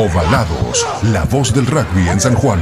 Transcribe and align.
Ovalados, 0.00 0.86
la 1.10 1.24
voz 1.24 1.52
del 1.52 1.66
rugby 1.66 2.08
en 2.08 2.20
San 2.20 2.36
Juan. 2.36 2.60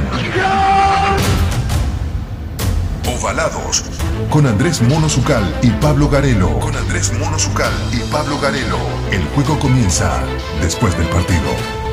Ovalados, 3.15 3.83
con 4.31 4.47
Andrés 4.47 4.81
Mono 4.81 5.07
Zucal 5.07 5.43
y 5.61 5.69
Pablo 5.69 6.09
Garelo. 6.09 6.57
Con 6.57 6.75
Andrés 6.75 7.13
Mono 7.13 7.37
Zucal 7.37 7.71
y 7.91 7.99
Pablo 8.11 8.39
Garelo. 8.39 8.79
El 9.11 9.23
juego 9.35 9.59
comienza 9.59 10.19
después 10.61 10.97
del 10.97 11.07
partido. 11.09 11.86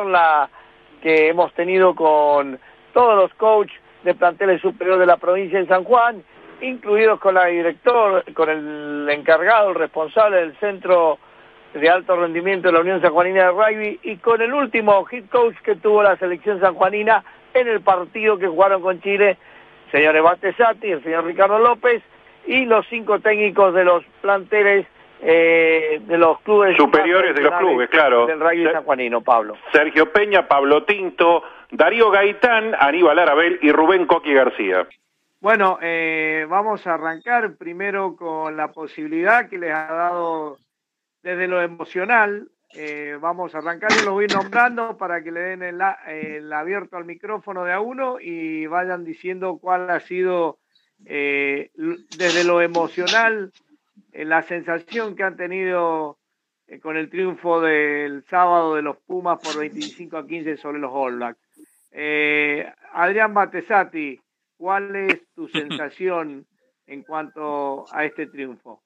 Charla 0.00 0.48
que 1.02 1.28
hemos 1.28 1.52
tenido 1.54 1.94
con 1.94 2.58
todos 2.92 3.16
los 3.16 3.34
coaches 3.34 3.78
de 4.04 4.14
planteles 4.14 4.60
superior 4.60 4.98
de 4.98 5.06
la 5.06 5.16
provincia 5.16 5.58
de 5.58 5.66
San 5.66 5.84
Juan, 5.84 6.22
incluidos 6.60 7.20
con 7.20 7.34
la 7.34 7.46
director, 7.46 8.24
con 8.34 8.48
el 8.48 9.08
encargado, 9.10 9.70
el 9.70 9.74
responsable 9.74 10.38
del 10.38 10.56
centro 10.58 11.18
de 11.74 11.88
alto 11.88 12.16
rendimiento 12.16 12.68
de 12.68 12.74
la 12.74 12.80
Unión 12.80 13.00
Sanjuanina 13.00 13.44
de 13.44 13.50
Rugby 13.50 14.00
y 14.02 14.16
con 14.16 14.42
el 14.42 14.52
último 14.52 15.04
hit 15.04 15.30
coach 15.30 15.56
que 15.62 15.76
tuvo 15.76 16.02
la 16.02 16.16
selección 16.16 16.60
sanjuanina 16.60 17.22
en 17.54 17.68
el 17.68 17.80
partido 17.80 18.38
que 18.38 18.48
jugaron 18.48 18.82
con 18.82 19.00
Chile, 19.00 19.36
señor 19.92 20.20
Batesati, 20.20 20.90
el 20.90 21.02
señor 21.02 21.24
Ricardo 21.24 21.58
López 21.58 22.02
y 22.46 22.64
los 22.64 22.86
cinco 22.88 23.20
técnicos 23.20 23.72
de 23.74 23.84
los 23.84 24.04
planteles 24.20 24.86
eh, 25.22 26.00
de 26.06 26.18
los 26.18 26.40
clubes 26.40 26.76
superiores 26.76 27.34
de 27.34 27.42
los 27.42 27.54
clubes, 27.54 27.90
claro. 27.90 28.26
Del 28.26 28.40
rugby 28.40 28.64
sanjuanino, 28.72 29.20
Pablo. 29.20 29.56
Sergio 29.72 30.10
Peña, 30.10 30.48
Pablo 30.48 30.84
Tinto, 30.84 31.42
Darío 31.70 32.10
Gaitán, 32.10 32.74
Aníbal 32.78 33.18
Arabel 33.18 33.58
y 33.60 33.70
Rubén 33.70 34.06
Coqui 34.06 34.32
García. 34.32 34.86
Bueno, 35.40 35.78
eh, 35.82 36.46
vamos 36.48 36.86
a 36.86 36.94
arrancar 36.94 37.56
primero 37.56 38.16
con 38.16 38.56
la 38.56 38.72
posibilidad 38.72 39.48
que 39.48 39.58
les 39.58 39.72
ha 39.72 39.86
dado 39.86 40.58
desde 41.22 41.48
lo 41.48 41.62
emocional. 41.62 42.48
Eh, 42.74 43.18
vamos 43.20 43.54
a 43.54 43.58
arrancar 43.58 43.90
y 43.92 44.04
los 44.04 44.14
voy 44.14 44.26
nombrando 44.26 44.96
para 44.96 45.22
que 45.22 45.32
le 45.32 45.40
den 45.40 45.62
el, 45.62 45.80
el, 46.06 46.52
abierto 46.52 46.96
al 46.96 47.04
micrófono 47.04 47.64
de 47.64 47.72
a 47.72 47.80
uno 47.80 48.20
y 48.20 48.66
vayan 48.66 49.04
diciendo 49.04 49.58
cuál 49.60 49.90
ha 49.90 50.00
sido 50.00 50.58
eh, 51.04 51.70
desde 51.74 52.44
lo 52.44 52.60
emocional 52.60 53.52
la 54.12 54.42
sensación 54.42 55.14
que 55.16 55.22
han 55.22 55.36
tenido 55.36 56.18
eh, 56.66 56.78
con 56.80 56.96
el 56.96 57.10
triunfo 57.10 57.60
del 57.60 58.24
sábado 58.28 58.74
de 58.74 58.82
los 58.82 58.96
Pumas 58.98 59.40
por 59.42 59.58
25 59.58 60.16
a 60.16 60.26
15 60.26 60.56
sobre 60.56 60.78
los 60.78 60.90
All 60.92 61.16
Blacks. 61.16 61.40
Eh, 61.92 62.64
Adrián 62.92 63.34
Batesati, 63.34 64.20
¿cuál 64.56 64.94
es 64.94 65.20
tu 65.34 65.48
sensación 65.48 66.46
en 66.86 67.02
cuanto 67.02 67.84
a 67.92 68.04
este 68.04 68.26
triunfo? 68.26 68.82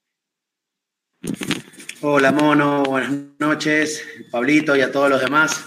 Hola 2.01 2.33
Mono, 2.33 2.83
buenas 2.83 3.13
noches, 3.39 4.07
Pablito 4.31 4.77
y 4.77 4.83
a 4.83 4.93
todos 4.93 5.09
los 5.09 5.21
demás. 5.23 5.65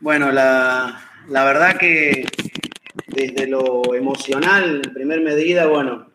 Bueno, 0.00 0.30
la, 0.30 1.00
la 1.28 1.44
verdad 1.44 1.78
que 1.78 2.26
desde 3.08 3.46
lo 3.46 3.94
emocional, 3.94 4.82
en 4.84 4.92
primer 4.92 5.22
medida, 5.22 5.66
bueno, 5.66 6.12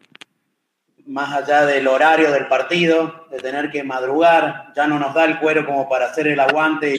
más 1.11 1.33
allá 1.33 1.65
del 1.65 1.87
horario 1.87 2.31
del 2.31 2.47
partido, 2.47 3.25
de 3.29 3.37
tener 3.39 3.69
que 3.69 3.83
madrugar, 3.83 4.71
ya 4.75 4.87
no 4.87 4.97
nos 4.97 5.13
da 5.13 5.25
el 5.25 5.39
cuero 5.39 5.65
como 5.65 5.89
para 5.89 6.05
hacer 6.05 6.27
el 6.27 6.39
aguante 6.39 6.95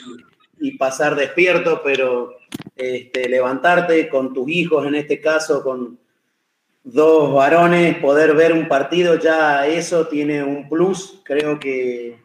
y, 0.59 0.77
pasar 0.77 1.15
despierto, 1.15 1.81
pero 1.83 2.37
este, 2.75 3.27
levantarte 3.27 4.07
con 4.07 4.33
tus 4.33 4.47
hijos, 4.49 4.85
en 4.87 4.95
este 4.95 5.19
caso 5.19 5.61
con 5.61 5.99
dos 6.83 7.33
varones, 7.33 7.97
poder 7.97 8.33
ver 8.33 8.53
un 8.53 8.67
partido, 8.69 9.19
ya 9.19 9.65
eso 9.67 10.07
tiene 10.07 10.41
un 10.41 10.69
plus, 10.69 11.21
creo 11.23 11.59
que, 11.59 12.17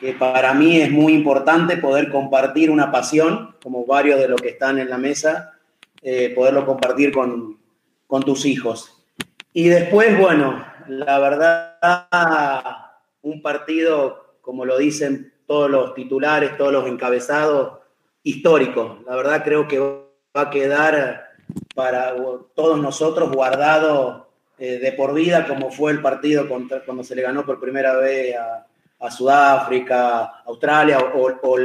que 0.00 0.12
para 0.14 0.54
mí 0.54 0.80
es 0.80 0.90
muy 0.90 1.12
importante 1.12 1.76
poder 1.76 2.10
compartir 2.10 2.70
una 2.70 2.90
pasión, 2.90 3.56
como 3.62 3.84
varios 3.84 4.18
de 4.18 4.28
los 4.28 4.40
que 4.40 4.50
están 4.50 4.78
en 4.78 4.88
la 4.88 4.96
mesa, 4.96 5.52
eh, 6.00 6.32
poderlo 6.34 6.64
compartir 6.64 7.12
con, 7.12 7.58
con 8.06 8.22
tus 8.22 8.46
hijos. 8.46 9.04
Y 9.52 9.68
después, 9.68 10.18
bueno, 10.18 10.71
la 10.88 11.18
verdad, 11.18 12.76
un 13.22 13.42
partido, 13.42 14.36
como 14.40 14.64
lo 14.64 14.78
dicen 14.78 15.32
todos 15.46 15.70
los 15.70 15.94
titulares, 15.94 16.56
todos 16.56 16.72
los 16.72 16.86
encabezados, 16.86 17.78
histórico. 18.22 18.98
La 19.06 19.16
verdad 19.16 19.42
creo 19.44 19.66
que 19.68 19.78
va 19.78 20.42
a 20.42 20.50
quedar 20.50 21.30
para 21.74 22.14
todos 22.54 22.78
nosotros 22.80 23.30
guardado 23.32 24.28
eh, 24.58 24.78
de 24.78 24.92
por 24.92 25.14
vida, 25.14 25.46
como 25.46 25.70
fue 25.70 25.92
el 25.92 26.00
partido 26.00 26.48
contra, 26.48 26.84
cuando 26.84 27.04
se 27.04 27.14
le 27.14 27.22
ganó 27.22 27.44
por 27.44 27.60
primera 27.60 27.96
vez 27.96 28.36
a, 28.36 28.66
Sudáfrica, 29.10 30.42
Australia 30.46 31.00
o, 31.00 31.58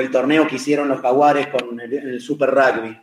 el 0.00 0.10
torneo 0.12 0.46
que 0.46 0.54
hicieron 0.54 0.86
los 0.86 1.00
Jaguares 1.00 1.48
con 1.48 1.80
el 1.80 2.20
Super 2.20 2.52
Rugby. 2.52 2.96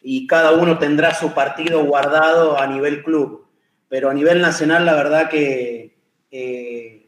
Y 0.00 0.26
cada 0.26 0.52
uno 0.52 0.78
tendrá 0.78 1.12
su 1.12 1.34
partido 1.34 1.84
guardado 1.84 2.58
a 2.58 2.66
nivel 2.66 3.02
club 3.02 3.45
pero 3.88 4.10
a 4.10 4.14
nivel 4.14 4.40
nacional 4.40 4.84
la 4.84 4.94
verdad 4.94 5.28
que 5.28 5.96
eh, 6.30 7.06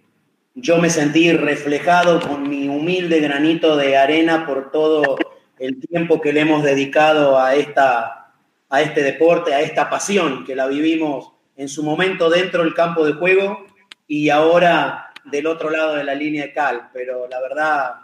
yo 0.54 0.78
me 0.78 0.90
sentí 0.90 1.32
reflejado 1.32 2.20
con 2.20 2.48
mi 2.48 2.68
humilde 2.68 3.20
granito 3.20 3.76
de 3.76 3.96
arena 3.96 4.46
por 4.46 4.70
todo 4.70 5.16
el 5.58 5.80
tiempo 5.80 6.20
que 6.20 6.32
le 6.32 6.40
hemos 6.40 6.62
dedicado 6.62 7.38
a, 7.38 7.54
esta, 7.54 8.32
a 8.68 8.82
este 8.82 9.02
deporte, 9.02 9.54
a 9.54 9.60
esta 9.60 9.90
pasión 9.90 10.44
que 10.44 10.56
la 10.56 10.66
vivimos 10.66 11.32
en 11.56 11.68
su 11.68 11.82
momento 11.82 12.30
dentro 12.30 12.62
del 12.62 12.74
campo 12.74 13.04
de 13.04 13.14
juego 13.14 13.66
y 14.06 14.30
ahora 14.30 15.12
del 15.24 15.46
otro 15.46 15.70
lado 15.70 15.94
de 15.94 16.04
la 16.04 16.14
línea 16.14 16.46
de 16.46 16.52
cal. 16.52 16.90
Pero 16.92 17.28
la 17.28 17.40
verdad, 17.40 17.94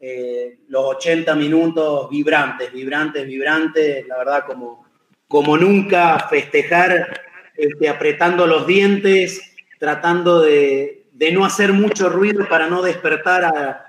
eh, 0.00 0.58
los 0.68 0.84
80 0.96 1.34
minutos 1.34 2.10
vibrantes, 2.10 2.72
vibrantes, 2.72 3.26
vibrantes, 3.26 4.06
la 4.06 4.18
verdad 4.18 4.44
como, 4.46 4.84
como 5.28 5.56
nunca 5.56 6.18
festejar 6.28 7.25
este, 7.56 7.88
apretando 7.88 8.46
los 8.46 8.66
dientes, 8.66 9.54
tratando 9.78 10.40
de, 10.40 11.06
de, 11.12 11.32
no 11.32 11.44
hacer 11.44 11.72
mucho 11.72 12.08
ruido 12.08 12.48
para 12.48 12.68
no 12.68 12.82
despertar 12.82 13.44
a, 13.44 13.86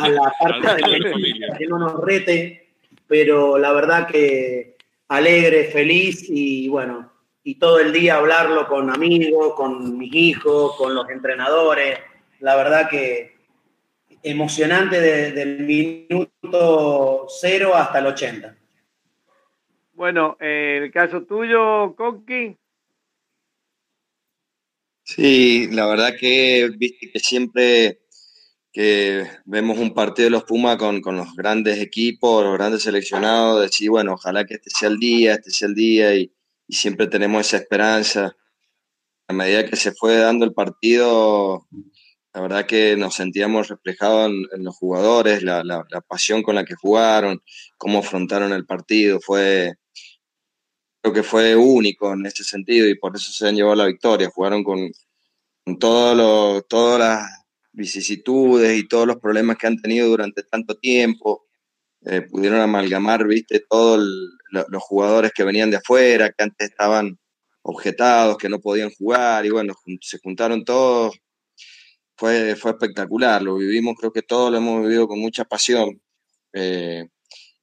a 0.00 0.08
la 0.08 0.32
parte 0.40 0.74
de 0.74 0.98
la 1.38 1.58
que 1.58 1.66
no 1.66 1.78
nos 1.78 2.00
rete, 2.04 2.68
pero 3.06 3.58
la 3.58 3.72
verdad 3.72 4.06
que 4.06 4.76
alegre, 5.08 5.64
feliz 5.64 6.24
y 6.28 6.68
bueno, 6.68 7.12
y 7.42 7.54
todo 7.54 7.78
el 7.78 7.92
día 7.92 8.16
hablarlo 8.16 8.66
con 8.66 8.90
amigos, 8.90 9.54
con 9.54 9.96
mis 9.96 10.14
hijos, 10.14 10.76
con 10.76 10.94
los 10.94 11.08
entrenadores, 11.08 11.98
la 12.40 12.56
verdad 12.56 12.88
que 12.88 13.38
emocionante 14.22 15.00
desde 15.00 15.32
de 15.32 15.42
el 15.42 15.60
minuto 15.60 17.26
cero 17.28 17.74
hasta 17.74 18.00
el 18.00 18.06
80. 18.06 18.56
Bueno, 19.94 20.36
eh, 20.40 20.80
el 20.82 20.92
caso 20.92 21.22
tuyo, 21.22 21.94
Coqui. 21.96 22.56
Sí, 25.08 25.68
la 25.72 25.86
verdad 25.86 26.16
que 26.20 26.70
viste 26.76 27.10
que 27.10 27.18
siempre 27.18 28.00
que 28.72 29.26
vemos 29.46 29.78
un 29.78 29.94
partido 29.94 30.26
de 30.26 30.30
los 30.30 30.44
Pumas 30.44 30.76
con, 30.76 31.00
con, 31.00 31.16
los 31.16 31.34
grandes 31.34 31.80
equipos, 31.80 32.44
los 32.44 32.54
grandes 32.54 32.82
seleccionados, 32.82 33.62
decir, 33.62 33.90
bueno, 33.90 34.14
ojalá 34.14 34.44
que 34.44 34.54
este 34.54 34.70
sea 34.70 34.88
el 34.90 34.98
día, 34.98 35.34
este 35.34 35.50
sea 35.50 35.68
el 35.68 35.74
día, 35.74 36.14
y, 36.14 36.32
siempre 36.68 37.06
tenemos 37.06 37.46
esa 37.46 37.56
esperanza. 37.58 38.36
A 39.28 39.32
medida 39.32 39.64
que 39.66 39.76
se 39.76 39.92
fue 39.92 40.16
dando 40.16 40.44
el 40.44 40.52
partido, 40.52 41.66
la 42.34 42.42
verdad 42.42 42.66
que 42.66 42.96
nos 42.96 43.14
sentíamos 43.14 43.68
reflejados 43.68 44.30
en, 44.52 44.64
los 44.64 44.76
jugadores, 44.76 45.42
la, 45.42 45.84
pasión 46.06 46.42
con 46.42 46.54
la 46.56 46.64
que 46.64 46.74
jugaron, 46.74 47.42
cómo 47.78 48.00
afrontaron 48.00 48.52
el 48.52 48.66
partido, 48.66 49.20
fue, 49.20 49.74
creo 51.00 51.14
que 51.14 51.22
fue 51.22 51.56
único 51.56 52.12
en 52.12 52.26
este 52.26 52.44
sentido 52.44 52.88
y 52.88 52.96
por 52.96 53.16
eso 53.16 53.32
se 53.32 53.48
han 53.48 53.56
llevado 53.56 53.76
la 53.76 53.86
victoria, 53.86 54.30
jugaron 54.30 54.64
con, 54.64 54.90
con 55.64 55.78
todas 55.78 56.98
las 56.98 57.30
vicisitudes 57.72 58.78
y 58.78 58.88
todos 58.88 59.06
los 59.06 59.18
problemas 59.18 59.56
que 59.56 59.66
han 59.66 59.80
tenido 59.80 60.08
durante 60.08 60.42
tanto 60.42 60.76
tiempo, 60.76 61.46
eh, 62.04 62.22
pudieron 62.22 62.60
amalgamar, 62.60 63.26
viste, 63.26 63.64
todos 63.68 64.00
los 64.50 64.82
jugadores 64.82 65.32
que 65.34 65.44
venían 65.44 65.70
de 65.70 65.76
afuera, 65.78 66.30
que 66.30 66.44
antes 66.44 66.70
estaban 66.70 67.18
objetados, 67.62 68.38
que 68.38 68.48
no 68.48 68.60
podían 68.60 68.90
jugar, 68.90 69.44
y 69.46 69.50
bueno, 69.50 69.74
se 70.00 70.18
juntaron 70.18 70.64
todos. 70.64 71.18
Fue, 72.16 72.56
fue 72.56 72.72
espectacular, 72.72 73.42
lo 73.42 73.56
vivimos, 73.56 73.94
creo 73.98 74.12
que 74.12 74.22
todos 74.22 74.50
lo 74.50 74.58
hemos 74.58 74.82
vivido 74.82 75.06
con 75.06 75.20
mucha 75.20 75.44
pasión. 75.44 76.00
Eh, 76.52 77.08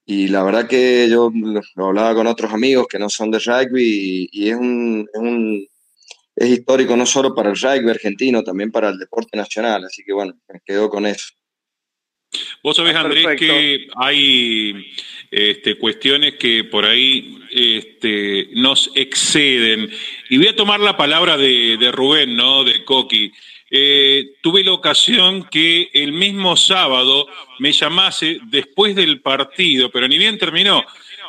y 0.08 0.28
la 0.28 0.44
verdad 0.44 0.68
que 0.68 1.08
yo 1.10 1.32
lo, 1.34 1.86
hablaba 1.86 2.14
con 2.14 2.28
otros 2.28 2.52
amigos 2.52 2.86
que 2.88 2.98
no 2.98 3.10
son 3.10 3.32
de 3.32 3.40
rugby 3.40 4.28
y, 4.30 4.48
es, 4.48 4.54
un, 4.54 5.08
es, 5.12 5.20
un, 5.20 5.68
es 6.36 6.48
histórico 6.48 6.96
no 6.96 7.04
solo 7.04 7.34
para 7.34 7.50
el 7.50 7.56
rugby 7.56 7.90
argentino, 7.90 8.44
también 8.44 8.70
para 8.70 8.90
el 8.90 8.98
deporte 8.98 9.36
nacional. 9.36 9.84
Así 9.84 10.04
que 10.04 10.12
bueno, 10.12 10.34
me 10.48 10.60
quedo 10.64 10.88
con 10.88 11.06
eso. 11.06 11.34
Vos 12.62 12.76
sabés, 12.76 12.94
Andrés, 12.94 13.26
que 13.36 13.88
hay 13.96 14.92
este, 15.30 15.76
cuestiones 15.76 16.34
que 16.34 16.64
por 16.64 16.84
ahí 16.84 17.38
este, 17.50 18.50
nos 18.52 18.92
exceden. 18.94 19.90
Y 20.30 20.38
voy 20.38 20.48
a 20.48 20.56
tomar 20.56 20.78
la 20.78 20.96
palabra 20.96 21.36
de, 21.36 21.76
de 21.78 21.90
Rubén, 21.90 22.36
¿no? 22.36 22.62
De 22.62 22.84
Coqui. 22.84 23.32
Eh, 23.70 24.36
tuve 24.42 24.62
la 24.62 24.72
ocasión 24.72 25.44
que 25.50 25.90
el 25.92 26.12
mismo 26.12 26.56
sábado 26.56 27.26
me 27.58 27.72
llamase 27.72 28.38
después 28.44 28.94
del 28.94 29.20
partido, 29.20 29.90
pero 29.90 30.06
ni 30.06 30.18
bien 30.18 30.38
terminó, 30.38 30.84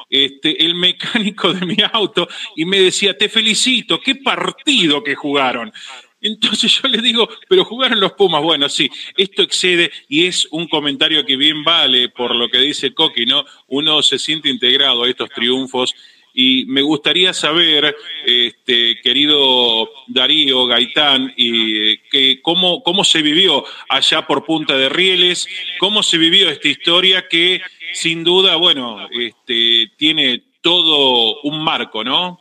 este, 0.10 0.64
el 0.64 0.76
mecánico 0.76 1.52
de 1.52 1.66
mi 1.66 1.78
auto 1.92 2.28
y 2.56 2.66
me 2.66 2.80
decía, 2.80 3.18
te 3.18 3.28
felicito, 3.28 4.00
qué 4.00 4.16
partido 4.16 5.04
que 5.04 5.16
jugaron. 5.16 5.72
Entonces 6.20 6.80
yo 6.82 6.88
le 6.88 7.02
digo, 7.02 7.30
pero 7.48 7.64
jugaron 7.64 8.00
los 8.00 8.14
Pumas. 8.14 8.42
Bueno, 8.42 8.70
sí, 8.70 8.90
esto 9.16 9.44
excede 9.44 9.92
y 10.08 10.26
es 10.26 10.48
un 10.52 10.68
comentario 10.68 11.26
que 11.26 11.38
bien 11.38 11.64
vale 11.64 12.10
por 12.10 12.36
lo 12.36 12.50
que 12.50 12.58
dice 12.60 12.94
Coqui, 12.94 13.26
¿no? 13.26 13.46
Uno 13.68 14.02
se 14.02 14.18
siente 14.18 14.50
integrado 14.50 15.04
a 15.04 15.10
estos 15.10 15.30
triunfos 15.30 15.94
y 16.40 16.66
me 16.68 16.84
gustaría 16.84 17.34
saber, 17.34 17.98
este, 18.24 19.02
querido 19.02 19.90
Darío 20.06 20.68
Gaitán, 20.68 21.34
y, 21.36 21.98
que 22.12 22.44
cómo, 22.44 22.84
cómo 22.84 23.04
se 23.04 23.24
vivió 23.24 23.66
allá 23.90 24.28
por 24.28 24.46
Punta 24.46 24.78
de 24.78 24.88
Rieles, 24.88 25.48
cómo 25.80 26.04
se 26.04 26.20
vivió 26.20 26.48
esta 26.52 26.68
historia 26.68 27.28
que 27.28 27.60
sin 27.92 28.24
duda, 28.24 28.56
bueno, 28.56 29.08
este, 29.10 29.92
tiene 29.98 30.44
todo 30.62 31.42
un 31.42 31.64
marco, 31.64 32.04
¿no? 32.04 32.40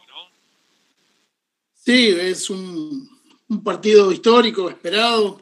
Sí, 1.74 2.08
es 2.08 2.50
un, 2.50 3.08
partido 3.64 4.12
histórico, 4.12 4.68
esperado. 4.68 5.40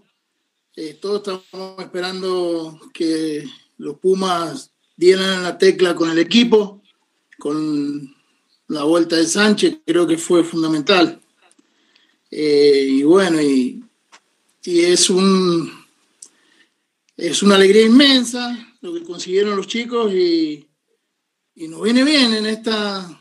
Eh, 0.76 0.96
todos 1.02 1.26
estamos 1.26 1.80
esperando 1.80 2.78
que 2.92 3.42
los 3.78 3.98
Pumas 3.98 4.70
dieran 4.94 5.42
la 5.42 5.58
tecla 5.58 5.96
con 5.96 6.08
el 6.08 6.20
equipo, 6.20 6.82
con 7.36 8.13
la 8.68 8.84
vuelta 8.84 9.16
de 9.16 9.26
Sánchez 9.26 9.78
creo 9.84 10.06
que 10.06 10.18
fue 10.18 10.44
fundamental. 10.44 11.20
Eh, 12.30 12.86
y 12.88 13.02
bueno, 13.02 13.40
y, 13.40 13.82
es 14.64 15.10
un 15.10 15.70
es 17.16 17.42
una 17.42 17.56
alegría 17.56 17.84
inmensa 17.84 18.74
lo 18.80 18.92
que 18.92 19.04
consiguieron 19.04 19.56
los 19.56 19.66
chicos 19.66 20.12
y, 20.12 20.68
nos 21.56 21.82
viene 21.82 22.02
bien 22.02 22.34
en 22.34 22.46
esta, 22.46 23.20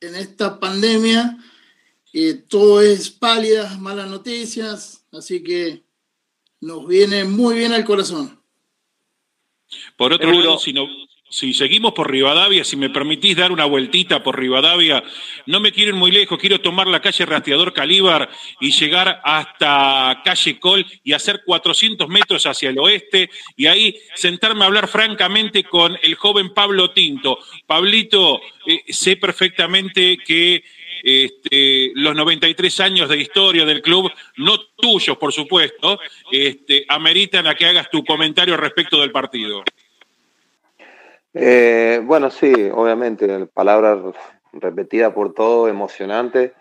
en 0.00 0.14
esta 0.14 0.60
pandemia. 0.60 1.36
todo 2.48 2.80
es 2.80 3.10
pálidas, 3.10 3.80
malas 3.80 4.08
noticias, 4.08 5.04
así 5.10 5.42
que 5.42 5.82
nos 6.60 6.86
viene 6.86 7.24
muy 7.24 7.56
bien 7.56 7.72
al 7.72 7.84
corazón. 7.84 8.40
Por 9.96 10.12
otro 10.12 10.30
lado, 10.32 10.58
si 10.58 10.72
no, 10.72 10.86
si 11.30 11.54
seguimos 11.54 11.92
por 11.92 12.10
Rivadavia, 12.10 12.64
si 12.64 12.76
me 12.76 12.90
permitís 12.90 13.36
dar 13.36 13.52
una 13.52 13.64
vueltita 13.64 14.22
por 14.22 14.38
Rivadavia, 14.38 15.02
no 15.46 15.60
me 15.60 15.70
quiero 15.70 15.90
ir 15.90 15.94
muy 15.94 16.10
lejos, 16.10 16.38
quiero 16.38 16.60
tomar 16.60 16.88
la 16.88 17.00
calle 17.00 17.24
Rastreador 17.24 17.72
Calíbar 17.72 18.28
y 18.60 18.72
llegar 18.72 19.20
hasta 19.22 20.20
calle 20.24 20.58
Col 20.58 20.84
y 21.04 21.12
hacer 21.12 21.42
400 21.46 22.08
metros 22.08 22.46
hacia 22.46 22.70
el 22.70 22.78
oeste 22.80 23.30
y 23.56 23.66
ahí 23.66 23.96
sentarme 24.16 24.64
a 24.64 24.66
hablar 24.66 24.88
francamente 24.88 25.62
con 25.62 25.96
el 26.02 26.16
joven 26.16 26.52
Pablo 26.52 26.90
Tinto. 26.90 27.38
Pablito, 27.64 28.40
eh, 28.66 28.82
sé 28.88 29.16
perfectamente 29.16 30.18
que 30.18 30.64
este, 31.04 31.92
los 31.94 32.14
93 32.14 32.80
años 32.80 33.08
de 33.08 33.20
historia 33.20 33.64
del 33.64 33.82
club, 33.82 34.10
no 34.36 34.58
tuyos 34.76 35.16
por 35.16 35.32
supuesto, 35.32 36.00
este, 36.32 36.84
ameritan 36.88 37.46
a 37.46 37.54
que 37.54 37.66
hagas 37.66 37.88
tu 37.88 38.04
comentario 38.04 38.56
respecto 38.56 39.00
del 39.00 39.12
partido. 39.12 39.62
Eh, 41.34 42.02
bueno, 42.04 42.30
sí, 42.30 42.52
obviamente, 42.72 43.46
palabra 43.46 44.00
repetida 44.52 45.14
por 45.14 45.32
todo, 45.32 45.68
emocionante. 45.68 46.54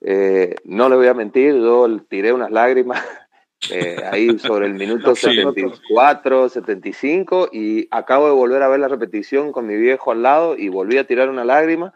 Eh, 0.00 0.56
no 0.64 0.88
le 0.88 0.96
voy 0.96 1.06
a 1.06 1.14
mentir, 1.14 1.54
yo 1.54 1.86
tiré 2.08 2.32
unas 2.32 2.50
lágrimas 2.50 3.02
eh, 3.70 3.96
ahí 4.10 4.38
sobre 4.38 4.66
el 4.66 4.74
minuto 4.74 5.14
74, 5.14 6.48
75 6.48 7.48
y 7.52 7.88
acabo 7.90 8.26
de 8.26 8.32
volver 8.32 8.62
a 8.62 8.68
ver 8.68 8.80
la 8.80 8.88
repetición 8.88 9.52
con 9.52 9.66
mi 9.66 9.76
viejo 9.76 10.12
al 10.12 10.22
lado 10.22 10.56
y 10.56 10.68
volví 10.68 10.98
a 10.98 11.06
tirar 11.06 11.30
una 11.30 11.44
lágrima 11.44 11.94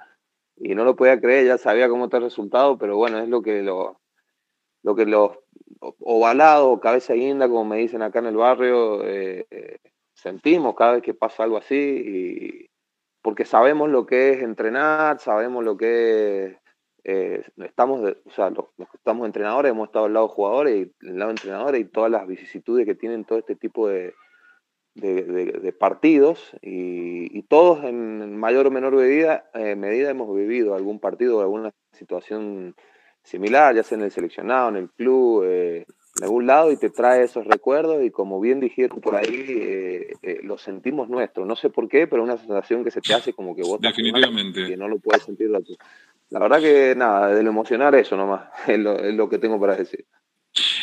y 0.57 0.75
no 0.75 0.85
lo 0.85 0.97
podía 0.97 1.21
creer, 1.21 1.47
ya 1.47 1.59
sabía 1.59 1.89
cómo 1.89 2.07
está 2.07 2.17
el 2.17 2.25
resultado, 2.25 2.79
pero 2.79 2.97
bueno, 2.97 3.19
es 3.19 3.29
lo 3.29 3.43
que 3.43 3.63
lo, 3.63 4.01
lo 4.83 4.97
que 4.97 5.05
los 5.05 5.33
ovalados, 6.01 6.81
cabeza 6.81 7.13
guinda, 7.13 7.49
como 7.49 7.65
me 7.65 7.77
dicen 7.77 8.03
acá 8.03 8.19
en 8.19 8.27
el 8.27 8.37
barrio, 8.37 9.03
sentimos 10.19 10.75
cada 10.75 10.95
vez 10.95 11.03
que 11.03 11.15
pasa 11.15 11.45
algo 11.45 11.57
así, 11.57 11.77
y, 11.77 12.71
porque 13.23 13.45
sabemos 13.45 13.89
lo 13.89 14.07
que 14.07 14.33
es 14.33 14.43
entrenar, 14.43 15.21
sabemos 15.21 15.65
lo 15.65 15.77
que 15.77 16.45
es, 16.47 16.57
eh, 17.05 17.43
estamos, 17.59 18.01
o 18.25 18.31
sea, 18.31 18.51
los, 18.51 18.67
estamos 18.95 19.27
entrenadores, 19.27 19.71
hemos 19.71 19.89
estado 19.89 20.07
al 20.07 20.13
lado 20.15 20.29
de 20.29 20.35
jugadores 20.35 20.77
y 20.77 21.07
al 21.09 21.19
lado 21.19 21.29
de 21.29 21.33
entrenadores 21.33 21.81
y 21.81 21.85
todas 21.85 22.11
las 22.11 22.27
vicisitudes 22.27 22.85
que 22.85 22.95
tienen 22.95 23.25
todo 23.25 23.39
este 23.39 23.55
tipo 23.55 23.89
de, 23.89 24.15
de, 24.95 25.73
partidos 25.79 26.53
y, 26.61 27.43
todos 27.43 27.83
en 27.85 28.37
mayor 28.37 28.67
o 28.67 28.71
menor 28.71 28.95
medida, 28.95 29.49
eh, 29.55 29.75
medida 29.75 30.11
hemos 30.11 30.35
vivido 30.37 30.75
algún 30.75 31.01
partido 31.01 31.39
o 31.39 31.41
alguna 31.41 31.71
situación 31.93 32.75
similar, 33.23 33.75
ya 33.75 33.83
sea 33.83 33.97
en 33.97 34.05
el 34.05 34.11
seleccionado, 34.11 34.69
en 34.69 34.77
el 34.77 34.91
club, 34.91 35.45
eh, 35.47 35.87
en 36.19 36.25
algún 36.25 36.47
lado 36.47 36.73
y 36.73 36.77
te 36.77 36.91
trae 36.91 37.23
esos 37.23 37.47
recuerdos 37.47 38.05
y 38.05 38.11
como 38.11 38.41
bien 38.41 38.61
dijeron 38.61 39.01
por 39.01 39.15
ahí, 39.15 39.45
eh, 39.49 40.13
eh, 40.23 40.41
lo 40.43 40.59
sentimos 40.59 41.09
nuestro. 41.09 41.45
No 41.45 41.55
sé 41.55 41.71
por 41.71 41.89
qué, 41.89 42.07
pero 42.07 42.23
una 42.23 42.37
sensación 42.37 42.85
que 42.85 42.91
se 42.91 43.01
te 43.01 43.15
hace 43.15 43.33
como 43.33 43.55
que 43.55 43.63
vos 43.63 43.81
Definitivamente. 43.81 44.67
que 44.67 44.77
no 44.77 44.89
lo 44.89 44.99
puedes 44.99 45.23
sentir. 45.23 45.49
La, 45.49 45.61
la 46.31 46.41
verdad 46.41 46.61
que 46.61 46.95
nada, 46.97 47.35
de 47.35 47.43
lo 47.43 47.51
emocionar 47.51 47.95
eso 47.95 48.17
nomás, 48.17 48.49
es 48.67 48.79
lo, 48.79 48.99
es 48.99 49.15
lo 49.15 49.29
que 49.29 49.39
tengo 49.39 49.61
para 49.61 49.77
decir. 49.77 50.05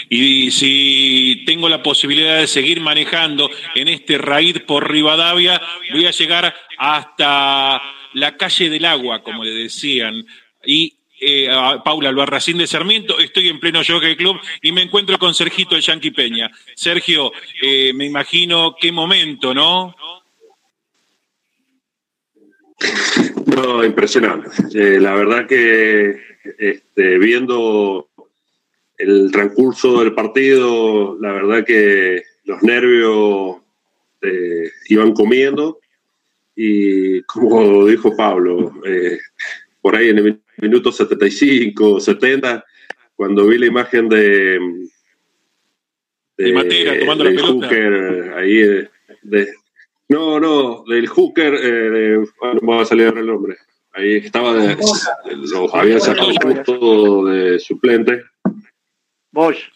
Y 0.10 0.52
si 0.52 1.44
tengo 1.46 1.68
la 1.68 1.84
posibilidad 1.84 2.40
de 2.40 2.48
seguir 2.48 2.80
manejando 2.80 3.50
en 3.74 3.88
este 3.88 4.18
raíz 4.18 4.60
por 4.62 4.90
Rivadavia, 4.90 5.60
voy 5.92 6.06
a 6.06 6.12
llegar 6.12 6.54
hasta 6.78 7.82
la 8.14 8.38
calle 8.38 8.70
del 8.70 8.86
agua, 8.86 9.24
como 9.24 9.44
le 9.44 9.52
decían, 9.52 10.24
y 10.66 10.96
eh, 11.20 11.50
a 11.50 11.82
Paula 11.82 12.10
Albarracín 12.10 12.58
de 12.58 12.68
Sarmiento, 12.68 13.20
estoy 13.20 13.48
en 13.48 13.60
pleno 13.60 13.82
Jockey 13.88 14.18
Club 14.18 14.38
y 14.62 14.74
me 14.74 14.82
encuentro 14.82 15.18
con 15.18 15.34
Sergito 15.34 15.76
el 15.76 15.82
Yanqui 15.82 16.12
Peña. 16.12 16.52
Sergio, 16.76 17.32
eh, 17.62 17.94
me 17.94 18.06
imagino 18.06 18.76
qué 18.80 18.92
momento, 18.92 19.54
¿no? 19.54 19.96
No, 23.46 23.86
impresionante. 23.86 24.50
Eh, 24.74 25.00
la 25.00 25.16
verdad 25.16 25.48
que 25.48 26.18
este, 26.60 27.18
viendo 27.18 28.10
el 28.98 29.32
transcurso 29.32 30.02
del 30.02 30.14
partido, 30.14 31.18
la 31.22 31.32
verdad 31.32 31.66
que 31.66 32.24
los 32.44 32.62
nervios 32.62 33.58
iban 34.90 35.14
comiendo 35.14 35.80
y 36.56 37.22
como 37.24 37.86
dijo 37.86 38.18
Pablo, 38.18 38.74
por 39.82 39.96
ahí 39.96 40.10
en 40.10 40.18
el 40.18 40.45
minuto 40.58 40.92
75, 40.92 42.00
70, 42.00 42.64
cuando 43.16 43.48
vi 43.48 43.58
la 43.58 43.66
imagen 43.66 44.10
de. 44.10 44.60
De, 46.38 46.54
Matera 46.54 47.00
tomando 47.00 47.24
la 47.24 47.30
pelota. 47.30 47.68
Hooker, 47.68 48.34
ahí 48.36 48.60
eh, 48.60 48.90
de, 49.24 49.48
no, 50.10 50.40
no, 50.40 50.84
del 50.84 51.08
Hooker, 51.08 51.54
eh, 51.56 52.26
no 52.42 52.62
me 52.62 52.76
va 52.76 52.82
a 52.82 52.86
salir 52.86 53.08
el 53.08 53.26
nombre. 53.26 53.56
Ahí 53.94 54.16
estaba, 54.18 54.54
de, 54.54 54.76
los 54.76 55.74
habían 55.74 56.02
sacado 56.02 56.32
justo 56.42 57.26
de 57.26 57.60
suplente. 57.60 58.22
Bosch. 59.32 59.70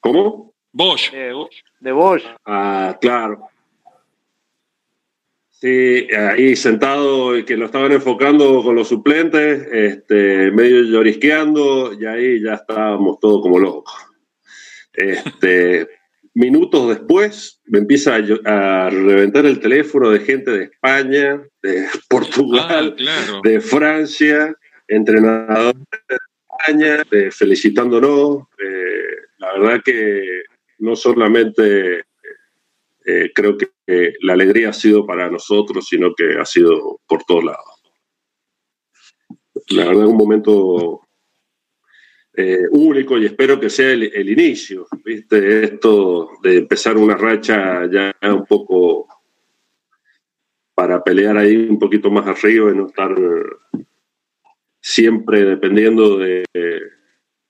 ¿Cómo? 0.00 0.54
Bosch. 0.72 1.12
de 1.12 1.92
Bosch. 1.92 2.24
Ah, 2.46 2.96
claro. 3.00 3.48
Sí, 5.58 6.06
ahí 6.14 6.54
sentado 6.54 7.36
y 7.38 7.44
que 7.44 7.56
lo 7.56 7.66
estaban 7.66 7.90
enfocando 7.90 8.62
con 8.62 8.74
los 8.74 8.88
suplentes, 8.88 9.66
este, 9.72 10.50
medio 10.50 10.82
llorisqueando, 10.82 11.94
y 11.98 12.04
ahí 12.04 12.42
ya 12.42 12.54
estábamos 12.54 13.18
todos 13.20 13.40
como 13.40 13.58
locos. 13.58 13.94
Este, 14.92 15.88
minutos 16.34 16.88
después 16.88 17.62
me 17.64 17.78
empieza 17.78 18.16
a, 18.16 18.90
reventar 18.90 19.46
el 19.46 19.58
teléfono 19.58 20.10
de 20.10 20.20
gente 20.20 20.50
de 20.50 20.64
España, 20.64 21.42
de 21.62 21.86
Portugal, 22.10 22.94
ah, 23.08 23.40
de 23.42 23.60
Francia, 23.60 24.54
entrenadores 24.86 25.82
de 26.08 26.16
España, 26.50 27.02
de 27.10 27.30
felicitándonos. 27.30 28.42
Eh, 28.62 29.16
la 29.38 29.52
verdad 29.54 29.82
que 29.82 30.42
no 30.80 30.94
solamente 30.94 32.04
eh, 33.06 33.32
creo 33.34 33.56
que 33.56 33.70
la 33.86 34.32
alegría 34.32 34.70
ha 34.70 34.72
sido 34.72 35.06
para 35.06 35.30
nosotros, 35.30 35.86
sino 35.86 36.14
que 36.14 36.38
ha 36.38 36.44
sido 36.44 37.00
por 37.06 37.24
todos 37.24 37.44
lados. 37.44 37.82
La 39.70 39.86
verdad 39.86 40.04
es 40.04 40.10
un 40.10 40.16
momento 40.16 41.00
eh, 42.34 42.66
único 42.70 43.16
y 43.16 43.26
espero 43.26 43.58
que 43.58 43.70
sea 43.70 43.90
el, 43.92 44.28
inicio, 44.28 44.86
¿viste? 45.04 45.64
Esto 45.64 46.30
de 46.42 46.58
empezar 46.58 46.96
una 46.98 47.16
racha 47.16 47.86
ya 47.90 48.14
un 48.22 48.44
poco 48.44 49.08
para 50.74 51.02
pelear 51.02 51.38
ahí 51.38 51.56
un 51.56 51.78
poquito 51.78 52.10
más 52.10 52.26
arriba 52.26 52.70
y 52.70 52.76
no 52.76 52.88
estar 52.88 53.14
siempre 54.80 55.44
dependiendo 55.44 56.18
de, 56.18 56.44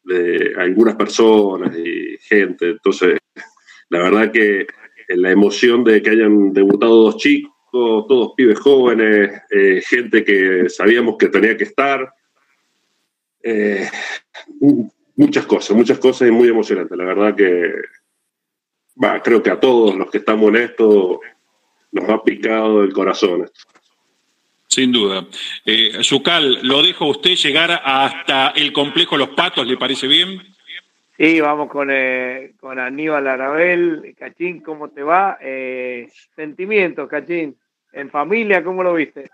de 0.05 0.55
algunas 0.57 0.95
personas 0.95 1.77
y 1.77 2.17
gente. 2.21 2.71
Entonces, 2.71 3.19
la 3.89 3.99
verdad 3.99 4.31
que 4.31 4.67
la 5.09 5.31
emoción 5.31 5.85
de 5.85 6.03
que 6.03 6.11
hayan 6.11 6.53
debutado 6.53 7.05
dos 7.05 7.17
chicos, 7.17 7.53
todos 7.71 8.33
pibes 8.37 8.59
jóvenes, 8.59 9.43
eh, 9.51 9.83
gente 9.87 10.25
que 10.25 10.69
sabíamos 10.69 11.17
que 11.19 11.29
tenía 11.29 11.57
que 11.57 11.65
estar. 11.65 12.13
Eh, 13.43 13.89
muchas 15.15 15.47
cosas, 15.47 15.77
muchas 15.77 15.99
cosas 15.99 16.29
y 16.29 16.31
muy 16.31 16.49
emocionante. 16.49 16.97
La 16.97 17.05
verdad 17.05 17.35
que 17.35 17.75
creo 19.23 19.43
que 19.43 19.51
a 19.51 19.61
todos 19.61 19.95
los 19.95 20.11
que 20.11 20.19
estamos 20.19 20.49
en 20.49 20.57
esto 20.57 21.21
nos 21.93 22.09
ha 22.09 22.23
picado 22.23 22.83
el 22.83 22.93
corazón. 22.93 23.51
Sin 24.69 24.93
duda. 24.93 25.27
Eh, 25.65 25.93
¿lo 26.63 26.83
dejo 26.83 27.07
usted 27.07 27.35
llegar 27.35 27.81
hasta 27.85 28.49
el 28.49 28.73
complejo 28.73 29.17
Los 29.17 29.31
Patos? 29.31 29.67
¿Le 29.67 29.77
parece 29.77 30.07
bien? 30.07 30.56
Sí, 31.19 31.41
vamos 31.41 31.71
con, 31.71 31.89
eh, 31.91 32.55
con 32.61 32.79
Aníbal 32.79 33.27
Arabel. 33.27 34.15
Cachín, 34.19 34.61
¿cómo 34.61 34.91
te 34.91 35.03
va? 35.03 35.39
Eh, 35.41 36.11
sentimientos, 36.35 37.09
Cachín. 37.09 37.59
En 37.93 38.11
familia, 38.11 38.63
¿cómo 38.63 38.83
lo 38.83 38.93
viste? 38.93 39.31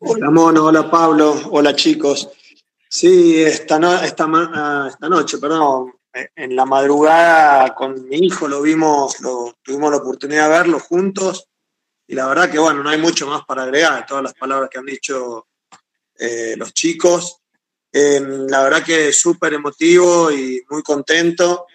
Hola, 0.00 0.30
Mono. 0.30 0.64
Hola, 0.64 0.90
Pablo. 0.90 1.34
Hola, 1.50 1.76
chicos. 1.76 2.30
Sí, 2.88 3.42
esta, 3.42 3.78
ah, 3.82 4.04
esta, 4.06 5.08
noche, 5.08 5.36
perdón, 5.36 5.92
en 6.14 6.56
la 6.56 6.64
madrugada 6.64 7.74
con 7.74 8.08
mi 8.08 8.16
hijo 8.16 8.48
lo 8.48 8.62
vimos, 8.62 9.18
tuvimos 9.62 9.90
la 9.90 9.98
oportunidad 9.98 10.44
de 10.44 10.58
verlo 10.58 10.78
juntos 10.78 11.50
y 12.06 12.14
la 12.14 12.26
verdad 12.26 12.50
que, 12.50 12.58
bueno, 12.58 12.82
no 12.82 12.88
hay 12.88 12.98
mucho 12.98 13.26
más 13.26 13.44
para 13.44 13.64
agregar, 13.64 14.06
todas 14.06 14.22
las 14.22 14.32
palabras 14.34 14.70
que 14.70 14.78
han 14.78 14.86
dicho 14.86 15.48
eh, 16.18 16.54
los 16.56 16.72
chicos. 16.72 17.42
Em, 17.98 18.46
la 18.48 18.62
verdad 18.62 18.84
que 18.84 19.10
súper 19.10 19.54
emotivo 19.54 20.30
y 20.30 20.62
muy 20.68 20.82
contento. 20.82 21.66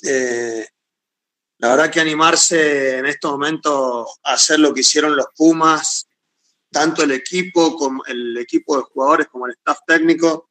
Eh, 0.00 0.64
la 1.58 1.70
verdad 1.70 1.90
que 1.90 1.98
animarse 1.98 2.98
en 2.98 3.06
estos 3.06 3.32
momentos 3.32 4.20
a 4.22 4.34
hacer 4.34 4.60
lo 4.60 4.72
que 4.72 4.82
hicieron 4.82 5.16
los 5.16 5.26
Pumas, 5.36 6.06
tanto 6.70 7.02
el 7.02 7.10
equipo 7.10 7.74
como 7.74 8.04
el 8.04 8.38
equipo 8.38 8.76
de 8.76 8.84
jugadores 8.84 9.26
como 9.26 9.48
el 9.48 9.54
staff 9.54 9.78
técnico, 9.84 10.50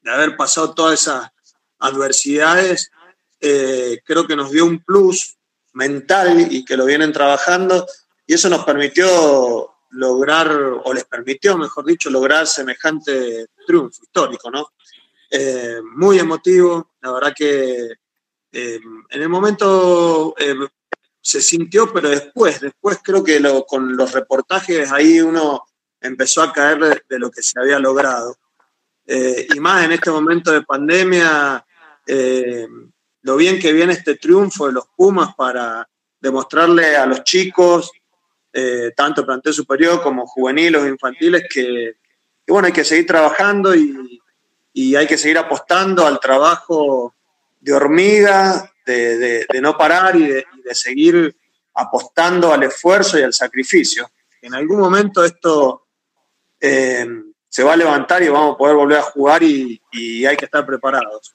de 0.00 0.10
haber 0.10 0.36
pasado 0.36 0.74
todas 0.74 1.00
esas 1.00 1.30
adversidades, 1.78 2.90
eh, 3.38 4.00
creo 4.04 4.26
que 4.26 4.34
nos 4.34 4.50
dio 4.50 4.64
un 4.64 4.82
plus 4.82 5.38
mental 5.74 6.48
y 6.52 6.64
que 6.64 6.76
lo 6.76 6.86
vienen 6.86 7.12
trabajando 7.12 7.86
y 8.26 8.34
eso 8.34 8.48
nos 8.48 8.64
permitió 8.64 9.71
lograr, 9.92 10.50
o 10.84 10.92
les 10.92 11.04
permitió, 11.04 11.56
mejor 11.56 11.84
dicho, 11.84 12.10
lograr 12.10 12.46
semejante 12.46 13.46
triunfo 13.66 14.02
histórico, 14.02 14.50
¿no? 14.50 14.72
Eh, 15.30 15.80
muy 15.94 16.18
emotivo, 16.18 16.92
la 17.00 17.12
verdad 17.12 17.32
que 17.34 17.92
eh, 18.52 18.80
en 19.08 19.22
el 19.22 19.28
momento 19.28 20.34
eh, 20.38 20.54
se 21.20 21.40
sintió, 21.40 21.92
pero 21.92 22.10
después, 22.10 22.60
después 22.60 22.98
creo 23.02 23.24
que 23.24 23.40
con 23.66 23.96
los 23.96 24.12
reportajes 24.12 24.92
ahí 24.92 25.20
uno 25.20 25.64
empezó 26.00 26.42
a 26.42 26.52
caer 26.52 27.02
de, 27.08 27.18
lo 27.18 27.30
que 27.30 27.42
se 27.42 27.58
había 27.58 27.78
logrado. 27.78 28.36
y 29.06 29.58
más 29.60 29.84
en 29.84 29.92
este 29.92 30.10
momento 30.10 30.50
de 30.52 30.62
pandemia, 30.62 31.64
lo 33.22 33.36
bien 33.36 33.58
que 33.58 33.72
viene 33.72 33.92
este 33.94 34.16
triunfo 34.16 34.66
de 34.66 34.72
los 34.74 34.84
Pumas 34.96 35.34
para 35.34 35.88
demostrarle 36.20 36.96
a 36.96 37.06
los 37.06 37.24
chicos 37.24 37.90
eh, 38.52 38.92
tanto 38.94 39.24
plantel 39.24 39.54
superior 39.54 40.02
como 40.02 40.26
juveniles 40.26 40.82
o 40.82 40.86
infantiles, 40.86 41.44
que, 41.48 41.96
bueno, 42.46 42.66
hay 42.66 42.72
que 42.72 42.84
seguir 42.84 43.06
trabajando 43.06 43.74
y, 43.74 44.20
hay 44.96 45.06
que 45.06 45.18
seguir 45.18 45.38
apostando 45.38 46.06
al 46.06 46.18
trabajo 46.18 47.14
de 47.60 47.72
hormiga, 47.72 48.72
de, 48.86 49.46
no 49.60 49.76
parar 49.76 50.16
y 50.16 50.26
de, 50.26 50.44
seguir 50.72 51.36
apostando 51.74 52.52
al 52.52 52.62
esfuerzo 52.62 53.18
y 53.18 53.22
al 53.22 53.34
sacrificio. 53.34 54.10
En 54.40 54.54
algún 54.54 54.80
momento 54.80 55.24
esto 55.24 55.86
eh, 56.60 57.06
se 57.48 57.62
va 57.62 57.74
a 57.74 57.76
levantar 57.76 58.22
y 58.22 58.28
vamos 58.28 58.54
a 58.54 58.58
poder 58.58 58.76
volver 58.76 58.98
a 58.98 59.02
jugar 59.02 59.42
y 59.42 59.80
hay 60.26 60.36
que 60.36 60.46
estar 60.46 60.64
preparados. 60.64 61.34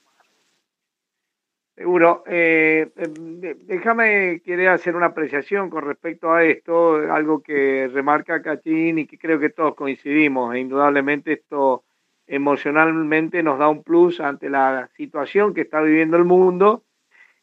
Seguro. 1.78 2.24
Eh, 2.26 2.90
em, 2.96 3.40
déjame 3.68 4.42
querer 4.44 4.70
hacer 4.70 4.96
una 4.96 5.08
apreciación 5.08 5.70
con 5.70 5.86
respecto 5.86 6.34
a 6.34 6.44
esto, 6.44 6.96
algo 7.14 7.44
que 7.44 7.88
remarca 7.94 8.42
Cachín 8.42 8.98
y 8.98 9.06
que 9.06 9.20
creo 9.20 9.40
que 9.40 9.52
todos 9.52 9.76
coincidimos. 9.76 10.56
E 10.56 10.60
indudablemente 10.60 11.34
esto 11.34 11.84
emocionalmente 12.26 13.44
nos 13.44 13.60
da 13.60 13.70
un 13.70 13.84
plus 13.84 14.20
ante 14.20 14.50
la 14.50 14.90
situación 14.98 15.54
que 15.54 15.62
está 15.62 15.80
viviendo 15.82 16.18
el 16.18 16.26
mundo 16.26 16.84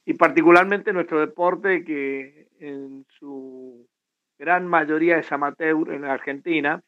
y 0.04 0.14
particularmente 0.14 0.92
nuestro 0.92 1.20
deporte 1.20 1.84
que 1.84 2.48
en 2.58 3.06
su 3.08 3.86
gran 4.36 4.66
mayoría 4.66 5.18
es 5.18 5.30
amateur 5.30 5.92
en 5.92 6.02
la 6.02 6.12
Argentina. 6.12 6.82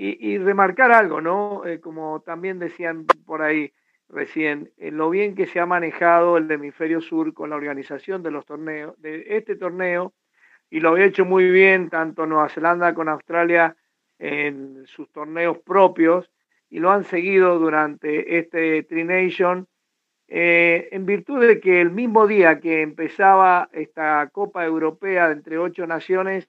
Y, 0.00 0.38
remarcar 0.38 0.92
algo, 0.92 1.20
¿no? 1.20 1.66
Eh, 1.66 1.80
como 1.80 2.20
también 2.20 2.60
decían 2.60 3.04
por 3.26 3.42
ahí, 3.42 3.72
recién, 4.08 4.72
en 4.78 4.96
lo 4.96 5.10
bien 5.10 5.34
que 5.34 5.46
se 5.46 5.60
ha 5.60 5.66
manejado 5.66 6.36
el 6.36 6.50
hemisferio 6.50 7.00
sur 7.00 7.34
con 7.34 7.50
la 7.50 7.56
organización 7.56 8.22
de 8.22 8.30
los 8.30 8.46
torneos, 8.46 9.00
de 9.00 9.36
este 9.36 9.56
torneo, 9.56 10.14
y 10.70 10.80
lo 10.80 10.94
ha 10.94 11.04
hecho 11.04 11.24
muy 11.24 11.50
bien 11.50 11.90
tanto 11.90 12.26
Nueva 12.26 12.48
Zelanda 12.48 12.94
como 12.94 13.10
Australia 13.10 13.76
en 14.18 14.86
sus 14.86 15.10
torneos 15.12 15.58
propios, 15.58 16.30
y 16.70 16.80
lo 16.80 16.90
han 16.90 17.04
seguido 17.04 17.58
durante 17.58 18.38
este 18.38 18.82
Tri 18.82 19.04
Nation, 19.04 19.66
eh, 20.26 20.88
en 20.92 21.06
virtud 21.06 21.40
de 21.40 21.58
que 21.60 21.80
el 21.80 21.90
mismo 21.90 22.26
día 22.26 22.60
que 22.60 22.82
empezaba 22.82 23.70
esta 23.72 24.28
Copa 24.30 24.64
Europea 24.64 25.30
entre 25.30 25.56
ocho 25.56 25.86
naciones, 25.86 26.46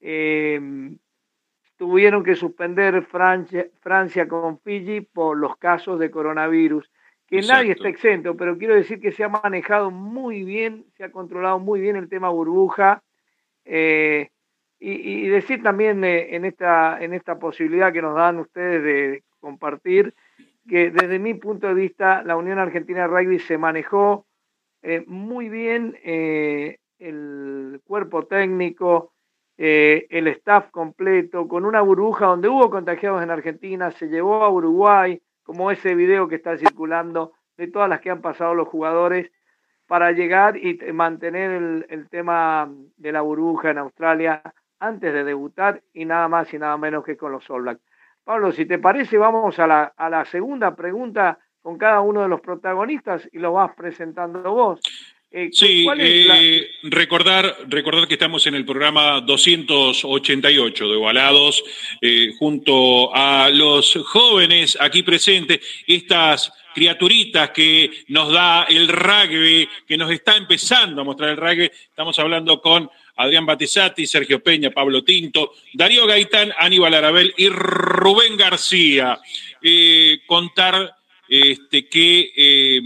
eh, 0.00 0.58
tuvieron 1.80 2.22
que 2.22 2.36
suspender 2.36 3.02
Francia, 3.06 3.66
Francia 3.80 4.28
con 4.28 4.60
Fiji 4.60 5.00
por 5.00 5.38
los 5.38 5.56
casos 5.56 5.98
de 5.98 6.10
coronavirus, 6.10 6.90
que 7.26 7.40
nadie 7.40 7.72
está 7.72 7.88
exento, 7.88 8.36
pero 8.36 8.58
quiero 8.58 8.74
decir 8.74 9.00
que 9.00 9.12
se 9.12 9.24
ha 9.24 9.30
manejado 9.30 9.90
muy 9.90 10.44
bien, 10.44 10.84
se 10.98 11.04
ha 11.04 11.10
controlado 11.10 11.58
muy 11.58 11.80
bien 11.80 11.96
el 11.96 12.10
tema 12.10 12.28
burbuja. 12.28 13.02
Eh, 13.64 14.28
y, 14.78 15.26
decir 15.28 15.62
también 15.62 16.04
eh, 16.04 16.36
en, 16.36 16.44
esta, 16.44 17.02
en 17.02 17.14
esta 17.14 17.38
posibilidad 17.38 17.94
que 17.94 18.02
nos 18.02 18.14
dan 18.14 18.40
ustedes 18.40 18.82
de 18.82 19.24
compartir, 19.40 20.12
que 20.68 20.90
desde 20.90 21.18
mi 21.18 21.32
punto 21.32 21.66
de 21.66 21.74
vista 21.74 22.22
la 22.22 22.36
Unión 22.36 22.58
Argentina 22.58 23.00
de 23.00 23.06
Rugby 23.06 23.38
se 23.38 23.56
manejó 23.56 24.26
eh, 24.82 25.02
muy 25.06 25.48
bien 25.48 25.96
el 26.04 27.80
cuerpo 27.84 28.26
técnico, 28.26 29.14
eh, 29.62 30.06
el 30.08 30.26
staff 30.28 30.70
completo, 30.70 31.46
con 31.46 31.66
una 31.66 31.82
burbuja 31.82 32.24
donde 32.24 32.48
hubo 32.48 32.70
contagiados 32.70 33.22
en 33.22 33.30
Argentina, 33.30 33.90
se 33.90 34.08
llevó 34.08 34.42
a 34.42 34.48
Uruguay, 34.48 35.20
como 35.42 35.70
ese 35.70 35.94
video 35.94 36.28
que 36.28 36.36
está 36.36 36.56
circulando 36.56 37.34
de 37.58 37.68
todas 37.68 37.86
las 37.86 38.00
que 38.00 38.08
han 38.08 38.22
pasado 38.22 38.54
los 38.54 38.68
jugadores, 38.68 39.30
para 39.86 40.12
llegar 40.12 40.56
y 40.56 40.78
mantener 40.94 41.84
el, 41.90 42.08
tema 42.08 42.72
de 42.96 43.12
la 43.12 43.20
burbuja 43.20 43.72
en 43.72 43.76
Australia 43.78 44.40
antes 44.78 45.12
de 45.12 45.24
debutar 45.24 45.82
y 45.92 46.06
nada 46.06 46.26
más 46.26 46.54
y 46.54 46.58
nada 46.58 46.78
menos 46.78 47.04
que 47.04 47.18
con 47.18 47.32
los 47.32 47.50
All 47.50 47.60
Blacks. 47.60 47.82
Pablo, 48.24 48.52
si 48.52 48.64
te 48.64 48.78
parece, 48.78 49.18
vamos 49.18 49.58
a 49.58 49.66
la, 49.66 49.92
a 49.94 50.08
la 50.08 50.24
segunda 50.24 50.74
pregunta 50.74 51.38
con 51.60 51.76
cada 51.76 52.00
uno 52.00 52.22
de 52.22 52.28
los 52.28 52.40
protagonistas 52.40 53.28
y 53.30 53.38
lo 53.38 53.52
vas 53.52 53.74
presentando 53.74 54.40
vos. 54.40 54.80
Eh, 55.32 55.50
sí, 55.52 55.86
eh, 55.96 56.72
recordar, 56.82 57.58
recordar 57.68 58.08
que 58.08 58.14
estamos 58.14 58.44
en 58.48 58.56
el 58.56 58.64
programa 58.64 59.20
288 59.20 60.88
de 60.88 60.96
Balados, 60.96 61.62
eh, 62.00 62.32
junto 62.36 63.14
a 63.14 63.48
los 63.48 63.96
jóvenes 64.06 64.76
aquí 64.80 65.04
presentes, 65.04 65.60
estas 65.86 66.52
criaturitas 66.74 67.50
que 67.50 67.92
nos 68.08 68.32
da 68.32 68.64
el 68.64 68.88
rugby, 68.88 69.68
que 69.86 69.96
nos 69.96 70.10
está 70.10 70.36
empezando 70.36 71.02
a 71.02 71.04
mostrar 71.04 71.30
el 71.30 71.36
rugby. 71.36 71.70
Estamos 71.88 72.18
hablando 72.18 72.60
con 72.60 72.90
Adrián 73.14 73.46
Batizati, 73.46 74.08
Sergio 74.08 74.42
Peña, 74.42 74.70
Pablo 74.70 75.04
Tinto, 75.04 75.52
Darío 75.72 76.08
Gaitán, 76.08 76.52
Aníbal 76.58 76.94
Arabel 76.94 77.32
y 77.36 77.48
Rubén 77.48 78.36
García. 78.36 79.20
contar 80.26 80.96
este, 81.28 81.88
que 81.88 82.80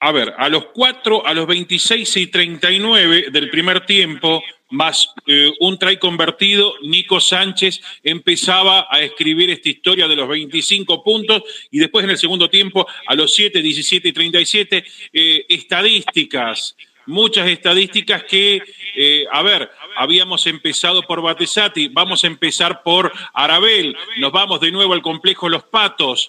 a 0.00 0.12
ver, 0.12 0.34
a 0.36 0.48
los 0.48 0.66
4, 0.66 1.26
a 1.26 1.34
los 1.34 1.46
26 1.46 2.16
y 2.18 2.26
39 2.26 3.26
del 3.30 3.50
primer 3.50 3.86
tiempo, 3.86 4.42
más 4.70 5.08
eh, 5.26 5.52
un 5.60 5.78
try 5.78 5.98
convertido, 5.98 6.74
Nico 6.82 7.20
Sánchez 7.20 7.80
empezaba 8.02 8.88
a 8.90 9.00
escribir 9.00 9.50
esta 9.50 9.68
historia 9.68 10.08
de 10.08 10.16
los 10.16 10.28
25 10.28 11.02
puntos 11.02 11.42
y 11.70 11.78
después 11.78 12.04
en 12.04 12.10
el 12.10 12.18
segundo 12.18 12.50
tiempo, 12.50 12.86
a 13.06 13.14
los 13.14 13.34
7, 13.34 13.62
17 13.62 14.08
y 14.08 14.12
37, 14.12 14.84
eh, 15.12 15.46
estadísticas, 15.48 16.76
muchas 17.06 17.48
estadísticas 17.48 18.24
que, 18.24 18.60
eh, 18.96 19.24
a 19.30 19.42
ver, 19.42 19.70
habíamos 19.96 20.46
empezado 20.46 21.02
por 21.02 21.22
Batesati, 21.22 21.88
vamos 21.88 22.24
a 22.24 22.26
empezar 22.26 22.82
por 22.82 23.12
Arabel, 23.32 23.96
nos 24.18 24.32
vamos 24.32 24.60
de 24.60 24.70
nuevo 24.70 24.92
al 24.92 25.02
complejo 25.02 25.48
Los 25.48 25.64
Patos. 25.64 26.28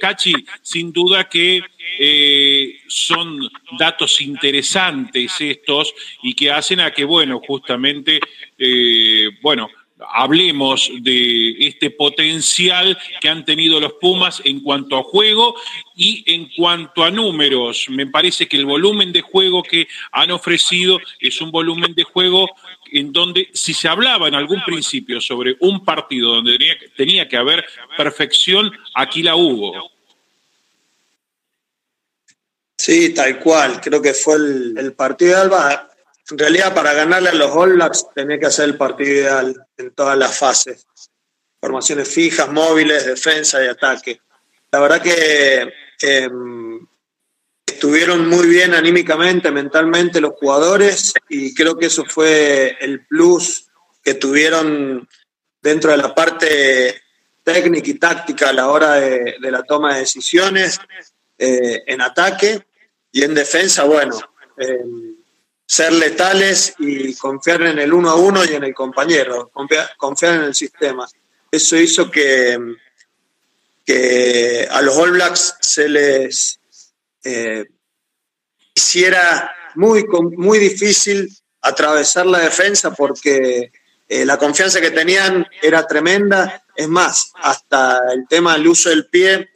Cachi, 0.00 0.34
sin 0.60 0.92
duda 0.92 1.28
que 1.28 1.62
eh, 1.98 2.80
son 2.86 3.50
datos 3.78 4.20
interesantes 4.20 5.40
estos 5.40 5.94
y 6.22 6.34
que 6.34 6.50
hacen 6.50 6.80
a 6.80 6.90
que, 6.90 7.04
bueno, 7.04 7.40
justamente, 7.46 8.20
eh, 8.58 9.30
bueno, 9.40 9.68
hablemos 10.12 10.90
de 11.00 11.66
este 11.66 11.90
potencial 11.90 12.98
que 13.20 13.28
han 13.28 13.44
tenido 13.44 13.80
los 13.80 13.94
Pumas 13.94 14.42
en 14.44 14.60
cuanto 14.60 14.96
a 14.96 15.02
juego 15.02 15.54
y 15.94 16.24
en 16.26 16.48
cuanto 16.56 17.04
a 17.04 17.10
números. 17.10 17.86
Me 17.88 18.06
parece 18.06 18.48
que 18.48 18.56
el 18.56 18.66
volumen 18.66 19.12
de 19.12 19.20
juego 19.20 19.62
que 19.62 19.86
han 20.10 20.30
ofrecido 20.30 20.98
es 21.20 21.40
un 21.40 21.50
volumen 21.50 21.94
de 21.94 22.04
juego 22.04 22.48
en 22.92 23.12
donde 23.12 23.48
si 23.52 23.74
se 23.74 23.88
hablaba 23.88 24.28
en 24.28 24.34
algún 24.34 24.62
principio 24.64 25.20
sobre 25.20 25.56
un 25.60 25.84
partido 25.84 26.34
donde 26.36 26.58
tenía, 26.96 27.28
que 27.28 27.36
haber 27.36 27.64
perfección, 27.96 28.70
aquí 28.94 29.22
la 29.22 29.34
hubo. 29.34 29.90
Sí, 32.76 33.14
tal 33.14 33.38
cual. 33.38 33.80
Creo 33.80 34.02
que 34.02 34.12
fue 34.12 34.36
el, 34.36 34.92
partido 34.94 35.36
de 35.36 35.40
Alba. 35.42 35.91
En 36.32 36.38
realidad, 36.38 36.74
para 36.74 36.94
ganarle 36.94 37.28
a 37.28 37.34
los 37.34 37.50
All 37.50 37.74
Blacks 37.74 38.06
tenía 38.14 38.38
que 38.38 38.46
hacer 38.46 38.64
el 38.64 38.78
partido 38.78 39.12
ideal 39.12 39.66
en 39.76 39.90
todas 39.90 40.16
las 40.16 40.38
fases. 40.38 40.86
Formaciones 41.60 42.08
fijas, 42.08 42.50
móviles, 42.50 43.04
defensa 43.04 43.62
y 43.62 43.68
ataque. 43.68 44.18
La 44.70 44.80
verdad 44.80 45.02
que 45.02 45.70
em, 46.00 46.86
estuvieron 47.66 48.26
muy 48.30 48.46
bien 48.48 48.72
anímicamente, 48.72 49.50
mentalmente 49.50 50.22
los 50.22 50.32
jugadores 50.40 51.12
y 51.28 51.52
creo 51.52 51.76
que 51.76 51.86
eso 51.86 52.06
fue 52.08 52.78
el 52.80 53.04
plus 53.04 53.66
que 54.02 54.14
tuvieron 54.14 55.06
dentro 55.60 55.90
de 55.90 55.98
la 55.98 56.14
parte 56.14 57.02
técnica 57.44 57.90
y 57.90 57.94
táctica 57.98 58.48
a 58.48 58.54
la 58.54 58.70
hora 58.70 58.92
de, 58.94 59.36
la 59.38 59.62
toma 59.64 59.92
de 59.92 60.00
decisiones 60.00 60.80
eh, 61.36 61.82
en 61.86 62.00
ataque 62.00 62.64
y 63.12 63.22
en 63.22 63.34
defensa, 63.34 63.84
bueno, 63.84 64.18
eh, 64.56 64.82
ser 65.72 65.90
letales 65.90 66.74
y 66.80 67.14
confiar 67.14 67.62
en 67.62 67.78
el 67.78 67.94
uno 67.94 68.10
a 68.10 68.14
uno 68.14 68.44
y 68.44 68.48
en 68.48 68.62
el 68.62 68.74
compañero, 68.74 69.50
confiar, 69.96 70.34
en 70.34 70.42
el 70.42 70.54
sistema. 70.54 71.08
Eso 71.50 71.78
hizo 71.78 72.10
que, 72.10 72.58
que 73.82 74.68
a 74.70 74.82
los 74.82 74.94
All 74.94 75.12
Blacks 75.12 75.56
se 75.60 75.88
les 75.88 76.60
eh, 77.24 77.64
hiciera 78.74 79.50
muy, 79.76 80.04
muy 80.36 80.58
difícil 80.58 81.34
atravesar 81.62 82.26
la 82.26 82.40
defensa 82.40 82.90
porque 82.90 83.72
eh, 84.06 84.26
la 84.26 84.36
confianza 84.36 84.78
que 84.78 84.90
tenían 84.90 85.46
era 85.62 85.86
tremenda. 85.86 86.66
Es 86.76 86.88
más, 86.88 87.32
hasta 87.36 88.12
el 88.12 88.28
tema 88.28 88.58
del 88.58 88.66
uso 88.66 88.90
del 88.90 89.06
pie 89.06 89.48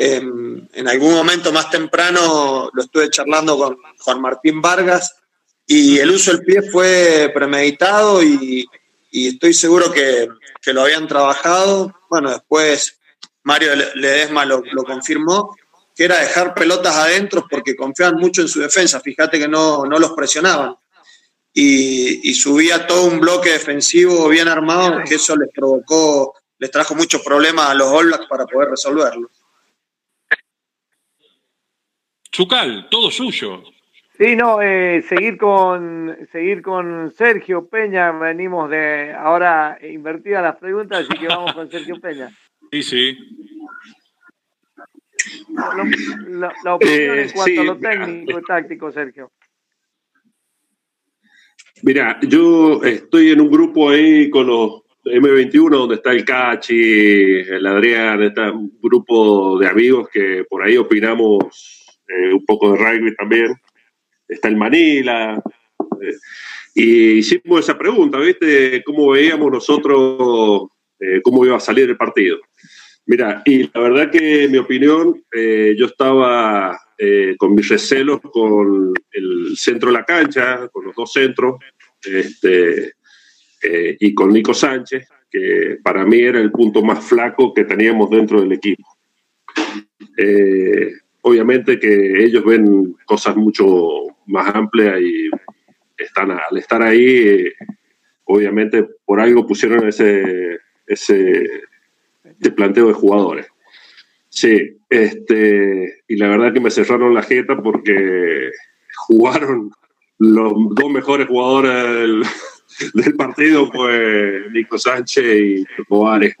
en 0.00 0.88
algún 0.88 1.12
momento 1.12 1.52
más 1.52 1.70
temprano 1.70 2.70
lo 2.72 2.82
estuve 2.82 3.10
charlando 3.10 3.58
con 3.58 3.76
Juan 3.98 4.20
Martín 4.20 4.62
Vargas 4.62 5.12
y 5.70 5.98
el 5.98 6.10
uso 6.10 6.32
del 6.32 6.44
pie 6.44 6.62
fue 6.62 7.30
premeditado 7.34 8.22
y, 8.22 8.66
estoy 9.12 9.52
seguro 9.52 9.92
que, 9.92 10.26
lo 10.72 10.82
habían 10.82 11.06
trabajado. 11.06 11.94
Bueno, 12.08 12.30
después 12.30 12.98
Mario 13.42 13.74
Ledesma 13.94 14.46
lo, 14.46 14.62
confirmó, 14.84 15.54
que 15.94 16.04
era 16.04 16.20
dejar 16.20 16.54
pelotas 16.54 16.96
adentro 16.96 17.46
porque 17.50 17.76
confiaban 17.76 18.16
mucho 18.16 18.40
en 18.40 18.48
su 18.48 18.60
defensa. 18.60 19.00
Fíjate 19.00 19.38
que 19.38 19.46
no, 19.46 19.84
los 19.84 20.12
presionaban. 20.12 20.74
Y, 21.52 22.32
subía 22.32 22.86
todo 22.86 23.04
un 23.04 23.20
bloque 23.20 23.52
defensivo 23.52 24.26
bien 24.28 24.48
armado, 24.48 25.02
que 25.06 25.16
eso 25.16 25.36
les 25.36 25.50
provocó, 25.54 26.34
les 26.58 26.70
trajo 26.70 26.94
muchos 26.94 27.20
problemas 27.20 27.68
a 27.68 27.74
los 27.74 27.88
All 27.88 28.10
para 28.26 28.46
poder 28.46 28.70
resolverlo. 28.70 29.28
Chucal, 32.30 32.88
todo 32.90 33.10
suyo. 33.10 33.62
Sí, 34.18 34.34
no, 34.34 34.60
eh, 34.60 35.00
seguir 35.08 35.38
con 35.38 36.26
seguir 36.32 36.60
con 36.60 37.12
Sergio 37.12 37.68
Peña, 37.68 38.10
venimos 38.10 38.68
de 38.68 39.12
ahora 39.12 39.78
invertida 39.80 40.42
las 40.42 40.56
preguntas, 40.56 41.06
así 41.08 41.20
que 41.20 41.28
vamos 41.28 41.52
con 41.52 41.70
Sergio 41.70 41.94
Peña. 42.02 42.28
Sí, 42.72 42.82
sí. 42.82 43.18
La, 46.64 46.74
opinión 46.74 47.18
en 47.18 47.28
eh, 47.28 47.32
cuanto 47.32 47.60
a 47.60 47.64
lo 47.64 47.78
técnico 47.78 48.38
y 48.40 48.42
táctico, 48.42 48.90
Sergio. 48.90 49.30
Mira, 51.82 52.18
yo 52.22 52.82
estoy 52.82 53.30
en 53.30 53.40
un 53.40 53.50
grupo 53.50 53.90
ahí 53.90 54.28
con 54.30 54.48
los 54.48 54.82
M21, 55.04 55.70
donde 55.70 55.94
está 55.94 56.10
el 56.10 56.24
Cachi, 56.24 57.40
el 57.40 57.64
Adrián, 57.64 58.20
está 58.22 58.50
un 58.50 58.78
grupo 58.82 59.60
de 59.60 59.68
amigos 59.68 60.08
que 60.12 60.44
por 60.48 60.64
ahí 60.64 60.76
opinamos 60.76 62.00
eh, 62.08 62.32
un 62.34 62.44
poco 62.44 62.72
de 62.72 62.78
rugby 62.78 63.14
también. 63.14 63.54
Está 64.28 64.48
el 64.48 64.56
Manila. 64.56 65.42
Eh, 66.00 66.14
y 66.74 67.10
hicimos 67.18 67.60
esa 67.60 67.76
pregunta, 67.76 68.18
¿viste? 68.18 68.82
¿Cómo 68.84 69.10
veíamos 69.10 69.50
nosotros 69.50 70.68
eh, 71.00 71.20
cómo 71.22 71.44
iba 71.44 71.56
a 71.56 71.60
salir 71.60 71.88
el 71.88 71.96
partido? 71.96 72.38
Mira, 73.06 73.42
y 73.44 73.62
la 73.72 73.80
verdad 73.80 74.10
que 74.10 74.44
en 74.44 74.52
mi 74.52 74.58
opinión, 74.58 75.24
yo 75.32 75.86
estaba 75.86 76.78
con 77.38 77.54
mis 77.54 77.66
recelos 77.66 78.20
con 78.20 78.92
el 79.12 79.56
centro 79.56 79.88
de 79.88 79.94
la 79.94 80.04
cancha, 80.04 80.68
con 80.68 80.84
los 80.84 80.94
dos 80.94 81.10
centros, 81.10 81.56
este, 82.02 82.92
y 83.98 84.14
con 84.14 84.30
Nico 84.30 84.52
Sánchez, 84.52 85.08
que 85.30 85.78
para 85.82 86.04
mí 86.04 86.18
era 86.18 86.38
el 86.38 86.50
punto 86.50 86.82
más 86.82 87.02
flaco 87.04 87.54
que 87.54 87.64
teníamos 87.64 88.10
dentro 88.10 88.42
del 88.42 88.52
equipo. 88.52 88.84
Eh, 90.16 90.92
obviamente 91.22 91.78
que 91.78 92.24
ellos 92.24 92.44
ven 92.44 92.96
cosas 93.04 93.36
mucho 93.36 93.66
más 94.28 94.54
amplias 94.54 95.00
y 95.00 95.30
están 95.96 96.30
al 96.30 96.56
estar 96.56 96.82
ahí, 96.82 97.50
obviamente 98.24 98.86
por 99.04 99.20
algo 99.20 99.46
pusieron 99.46 99.88
ese, 99.88 100.58
ese, 100.86 101.48
planteo 102.54 102.88
de 102.88 102.94
jugadores. 102.94 103.46
Sí, 104.28 104.78
este, 104.88 106.02
y 106.06 106.16
la 106.16 106.28
verdad 106.28 106.52
que 106.52 106.60
me 106.60 106.70
cerraron 106.70 107.14
la 107.14 107.22
jeta 107.22 107.56
porque 107.60 108.50
jugaron 108.96 109.70
los 110.18 110.52
dos 110.74 110.90
mejores 110.90 111.26
jugadores 111.26 112.22
del, 112.94 113.14
partido, 113.16 113.70
fue 113.72 114.44
Nico 114.52 114.78
Sánchez 114.78 115.24
y 115.24 115.84
Cobares. 115.88 116.36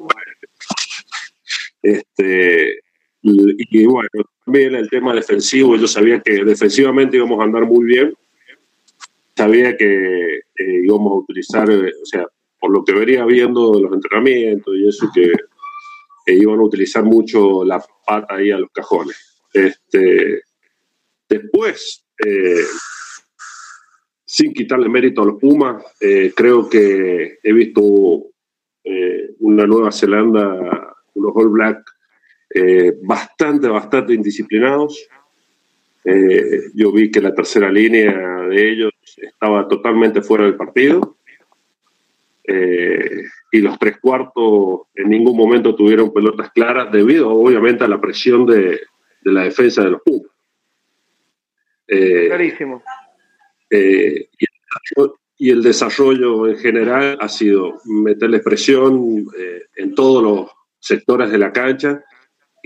Este, 1.82 2.80
y, 3.22 3.86
bueno, 3.86 4.08
también 4.44 4.74
el 4.74 4.88
tema 4.88 5.14
defensivo, 5.14 5.76
yo 5.76 5.88
sabía 5.88 6.20
que 6.20 6.44
defensivamente 6.44 7.16
íbamos 7.16 7.40
a 7.40 7.44
andar 7.44 7.66
muy 7.66 7.84
bien, 7.84 8.14
sabía 9.36 9.76
que 9.76 10.40
íbamos 10.56 11.12
a 11.12 11.16
utilizar, 11.16 11.70
eh, 11.70 11.92
o 12.02 12.06
sea, 12.06 12.26
por 12.60 12.72
lo 12.72 12.84
que 12.84 12.92
venía 12.92 13.24
viendo 13.24 13.80
los 13.80 13.92
entrenamientos 13.92 14.74
y 14.76 14.88
eso, 14.88 15.10
que 15.14 15.32
iban 16.26 16.58
a 16.58 16.62
utilizar 16.62 17.04
mucho 17.04 17.64
la 17.64 17.82
pata 18.06 18.34
ahí 18.34 18.50
a 18.50 18.58
los 18.58 18.70
cajones. 18.70 19.40
Este, 19.52 20.42
después, 21.28 22.04
eh, 22.24 22.64
sin 24.24 24.52
quitarle 24.52 24.88
mérito 24.88 25.22
a 25.22 25.26
los 25.26 25.38
Pumas, 25.38 25.84
eh, 26.00 26.32
creo 26.34 26.68
que 26.68 27.38
he 27.42 27.52
visto 27.52 27.82
una 29.40 29.66
Nueva 29.66 29.92
Zelanda, 29.92 30.94
unos 31.14 31.32
All 31.36 31.48
Black 31.50 31.84
eh, 32.50 32.94
bastante, 33.02 33.68
bastante 33.68 34.14
indisciplinados. 34.14 35.06
Eh, 36.04 36.70
yo 36.74 36.90
vi 36.92 37.10
que 37.10 37.20
la 37.20 37.34
tercera 37.34 37.70
línea 37.70 38.12
de 38.48 38.70
ellos 38.70 38.92
estaba 39.16 39.68
totalmente 39.68 40.22
fuera 40.22 40.44
del 40.44 40.56
partido. 40.56 41.16
Eh, 42.44 43.24
y 43.52 43.60
los 43.60 43.78
tres 43.78 43.98
cuartos 44.00 44.82
en 44.94 45.10
ningún 45.10 45.36
momento 45.36 45.74
tuvieron 45.74 46.12
pelotas 46.12 46.50
claras 46.52 46.90
debido 46.90 47.28
obviamente 47.28 47.84
a 47.84 47.88
la 47.88 48.00
presión 48.00 48.46
de, 48.46 48.80
de 49.20 49.32
la 49.32 49.44
defensa 49.44 49.84
de 49.84 49.90
los 49.90 50.02
Pumas. 50.02 50.32
Clarísimo. 51.86 52.82
Y, 53.70 54.28
y, 55.38 55.50
el 55.50 55.62
desarrollo 55.62 56.48
en 56.48 56.56
general 56.56 57.18
ha 57.20 57.28
sido 57.28 57.80
meterle 57.84 58.40
presión 58.40 59.26
en 59.76 59.94
todos 59.94 60.22
los 60.22 60.50
sectores 60.78 61.30
de 61.30 61.38
la 61.38 61.52
cancha 61.52 62.02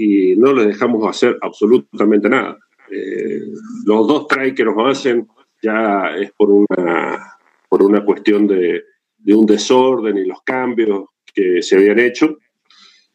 y 0.04 0.34
no 0.34 0.52
le 0.52 0.66
dejamos 0.66 1.08
hacer 1.08 1.38
absolutamente 1.40 2.28
nada. 2.28 2.58
Eh, 2.90 3.40
los 3.86 4.08
dos 4.08 4.26
tries 4.26 4.52
que 4.52 4.64
nos 4.64 4.74
hacen 4.84 5.28
ya 5.62 6.16
es 6.16 6.32
por 6.32 6.50
una, 6.50 7.36
por 7.68 7.84
una 7.84 8.04
cuestión 8.04 8.48
de, 8.48 8.82
de 9.18 9.34
un 9.34 9.46
desorden 9.46 10.18
y 10.18 10.24
los 10.24 10.42
cambios 10.42 11.04
que 11.32 11.62
se 11.62 11.76
habían 11.76 12.00
hecho. 12.00 12.36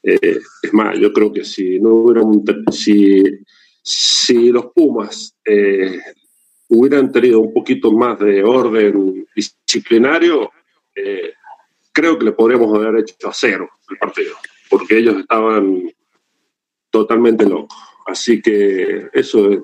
Eh, 0.02 0.40
es 0.62 0.74
más, 0.74 0.98
yo 0.98 1.12
creo 1.12 1.34
que 1.34 1.44
si 1.44 1.78
no 1.78 1.90
hubiera 1.96 2.22
si, 2.72 3.22
si 3.84 4.50
los 4.50 4.68
Pumas 4.68 5.36
eh, 5.44 6.00
hubieran 6.70 7.12
tenido 7.12 7.42
un 7.42 7.54
poquito 7.54 7.92
más 7.92 8.18
de 8.20 8.46
orden 8.46 9.28
disciplinario, 9.36 10.52
creo 11.92 12.18
que 12.18 12.26
le 12.26 12.32
podríamos 12.32 12.74
haber 12.74 13.02
hecho 13.02 13.28
a 13.28 13.34
cero 13.34 13.70
el 13.90 13.98
partido, 13.98 14.36
porque 14.70 14.98
ellos 14.98 15.18
estaban 15.18 15.92
totalmente 16.90 17.48
loco. 17.48 17.76
Así 18.06 18.42
que 18.42 19.10
eso 19.14 19.52
es 19.52 19.60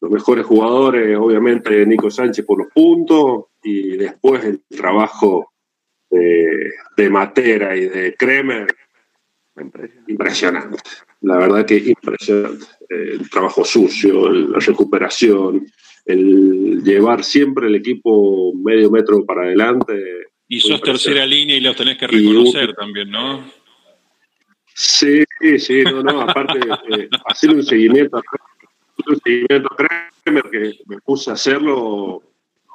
los 0.00 0.10
mejores 0.10 0.44
jugadores, 0.44 1.16
obviamente 1.16 1.86
Nico 1.86 2.10
Sánchez 2.10 2.44
por 2.44 2.58
los 2.58 2.68
puntos 2.72 3.46
y 3.62 3.96
después 3.96 4.44
el 4.44 4.62
trabajo 4.68 5.52
de, 6.10 6.70
de 6.96 7.10
Matera 7.10 7.74
y 7.74 7.88
de 7.88 8.14
Kremer, 8.14 8.66
impresionante. 10.08 10.76
La 11.22 11.38
verdad 11.38 11.64
que 11.64 11.76
impresionante. 11.76 12.66
El 12.88 13.30
trabajo 13.30 13.64
sucio, 13.64 14.28
la 14.30 14.58
recuperación, 14.58 15.66
el 16.04 16.82
llevar 16.84 17.24
siempre 17.24 17.68
el 17.68 17.76
equipo 17.76 18.52
medio 18.54 18.90
metro 18.90 19.24
para 19.24 19.44
adelante. 19.44 19.94
Y 20.46 20.60
sos 20.60 20.82
tercera 20.82 21.24
línea 21.24 21.56
y 21.56 21.60
los 21.60 21.76
tenés 21.76 21.96
que 21.96 22.06
reconocer 22.06 22.74
también, 22.74 23.10
¿no? 23.10 23.63
Sí, 24.74 25.24
sí, 25.58 25.82
no, 25.84 26.02
no, 26.02 26.22
aparte, 26.22 26.58
eh, 26.90 27.08
hacer 27.26 27.50
un 27.50 27.62
seguimiento, 27.62 28.20
un 29.06 29.20
seguimiento 29.20 29.68
que 30.50 30.72
me 30.86 30.98
puse 31.00 31.30
a 31.30 31.34
hacerlo 31.34 32.22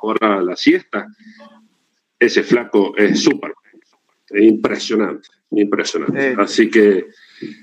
ahora 0.02 0.42
la 0.42 0.56
siesta, 0.56 1.08
ese 2.18 2.44
flaco 2.44 2.96
es 2.98 3.22
súper, 3.22 3.54
es 4.30 4.44
impresionante, 4.44 5.28
impresionante. 5.52 6.36
Así 6.38 6.70
que, 6.70 7.08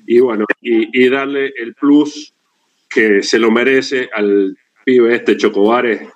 y 0.07 0.21
bueno, 0.21 0.45
y, 0.61 1.09
darle 1.09 1.53
el 1.57 1.75
plus 1.75 2.35
que 2.91 3.23
se 3.23 3.39
lo 3.39 3.51
merece 3.51 4.11
al 4.13 4.57
pibe 4.85 5.15
este 5.15 5.37
Chocobares 5.37 6.09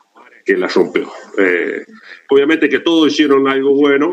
que 0.44 0.56
la 0.56 0.68
rompió. 0.68 1.11
Eh, 1.38 1.85
obviamente 2.28 2.68
que 2.68 2.80
todos 2.80 3.12
hicieron 3.12 3.48
algo 3.48 3.74
bueno, 3.74 4.12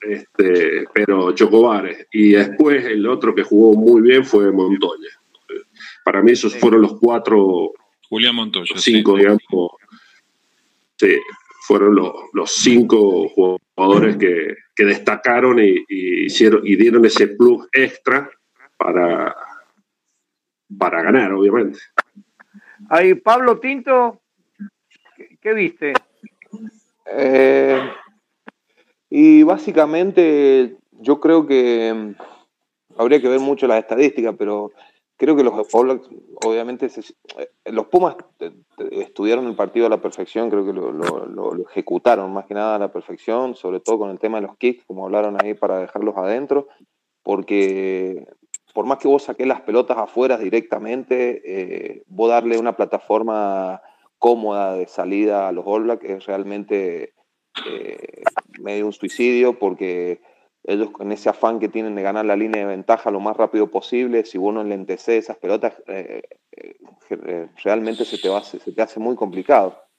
este, 0.00 0.86
pero 0.92 1.32
Chocobares. 1.32 2.06
Y 2.12 2.32
después 2.32 2.84
el 2.84 3.06
otro 3.06 3.34
que 3.34 3.42
jugó 3.42 3.74
muy 3.74 4.02
bien 4.02 4.24
fue 4.24 4.50
Montoya. 4.50 5.10
Para 6.04 6.22
mí 6.22 6.32
esos 6.32 6.56
fueron 6.56 6.82
los 6.82 6.98
cuatro. 6.98 7.72
Julián 8.08 8.34
Montoya. 8.34 8.74
Cinco, 8.76 9.16
digamos. 9.16 9.40
Sí, 10.96 11.18
fueron 11.66 11.94
los, 11.94 12.12
los 12.32 12.50
cinco 12.50 13.28
jugadores 13.28 14.16
que, 14.16 14.54
que 14.74 14.84
destacaron 14.84 15.58
y, 15.58 15.84
hicieron, 15.88 16.66
y 16.66 16.76
dieron 16.76 17.04
ese 17.04 17.28
plus 17.28 17.68
extra 17.72 18.30
para, 18.76 19.36
para 20.78 21.02
ganar, 21.02 21.32
obviamente. 21.32 21.78
Ahí, 22.88 23.14
Pablo 23.14 23.58
Tinto, 23.60 24.22
¿qué, 25.40 25.52
viste? 25.52 25.92
Eh, 27.06 27.90
y 29.10 29.42
básicamente 29.42 30.76
yo 30.92 31.20
creo 31.20 31.46
que 31.46 31.92
mm, 31.92 33.00
habría 33.00 33.20
que 33.20 33.28
ver 33.28 33.40
mucho 33.40 33.66
las 33.66 33.80
estadísticas, 33.80 34.34
pero 34.38 34.70
creo 35.16 35.36
que 35.36 35.42
los 35.42 35.52
obviamente, 36.46 36.86
eh, 36.86 37.48
los 37.66 37.86
Pumas 37.86 38.16
estudiaron 38.90 39.46
el 39.48 39.56
partido 39.56 39.86
a 39.86 39.90
la 39.90 40.00
perfección, 40.00 40.48
creo 40.48 40.64
que 40.64 40.72
lo, 40.72 41.68
ejecutaron 41.68 42.32
más 42.32 42.46
que 42.46 42.54
nada 42.54 42.76
a 42.76 42.78
la 42.78 42.92
perfección, 42.92 43.54
sobre 43.54 43.80
todo 43.80 43.98
con 43.98 44.10
el 44.10 44.18
tema 44.18 44.40
de 44.40 44.46
los 44.46 44.56
kicks, 44.56 44.84
como 44.86 45.04
hablaron 45.04 45.36
ahí, 45.42 45.54
para 45.54 45.78
dejarlos 45.78 46.16
adentro, 46.16 46.68
porque 47.22 48.26
por 48.72 48.86
más 48.86 48.98
que 48.98 49.08
vos 49.08 49.24
saques 49.24 49.46
las 49.46 49.60
pelotas 49.62 49.98
afuera 49.98 50.38
directamente, 50.38 51.42
eh, 51.44 52.02
vos 52.06 52.30
darle 52.30 52.58
una 52.58 52.76
plataforma 52.76 53.82
cómoda 54.18 54.74
de 54.74 54.86
salida 54.86 55.48
a 55.48 55.52
los 55.52 55.64
All 55.66 55.84
Blacks 55.84 56.04
es 56.04 56.26
realmente 56.26 57.14
eh, 57.66 58.22
medio 58.60 58.86
un 58.86 58.92
suicidio 58.92 59.58
porque 59.58 60.20
ellos 60.64 60.90
con 60.90 61.10
ese 61.12 61.28
afán 61.28 61.58
que 61.58 61.68
tienen 61.68 61.94
de 61.94 62.02
ganar 62.02 62.24
la 62.24 62.36
línea 62.36 62.60
de 62.60 62.66
ventaja 62.66 63.10
lo 63.10 63.20
más 63.20 63.36
rápido 63.36 63.70
posible, 63.70 64.24
si 64.24 64.38
vos 64.38 64.52
no 64.52 64.60
enlenteces 64.60 65.24
esas 65.24 65.38
pelotas, 65.38 65.74
eh, 65.86 66.22
eh, 66.52 67.48
realmente 67.62 68.04
se 68.04 68.18
te, 68.18 68.28
va, 68.28 68.42
se 68.42 68.58
te 68.58 68.82
hace 68.82 69.00
muy 69.00 69.16
complicado. 69.16 69.89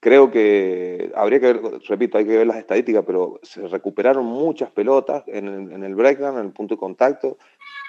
Creo 0.00 0.30
que 0.30 1.12
habría 1.14 1.40
que 1.40 1.52
ver, 1.52 1.60
repito, 1.86 2.18
hay 2.18 2.24
que 2.24 2.38
ver 2.38 2.46
las 2.46 2.56
estadísticas, 2.56 3.04
pero 3.06 3.38
se 3.42 3.68
recuperaron 3.68 4.24
muchas 4.24 4.70
pelotas 4.70 5.22
en 5.26 5.46
el, 5.46 5.72
en 5.72 5.84
el 5.84 5.94
breakdown, 5.94 6.38
en 6.38 6.46
el 6.46 6.52
punto 6.52 6.74
de 6.74 6.80
contacto, 6.80 7.36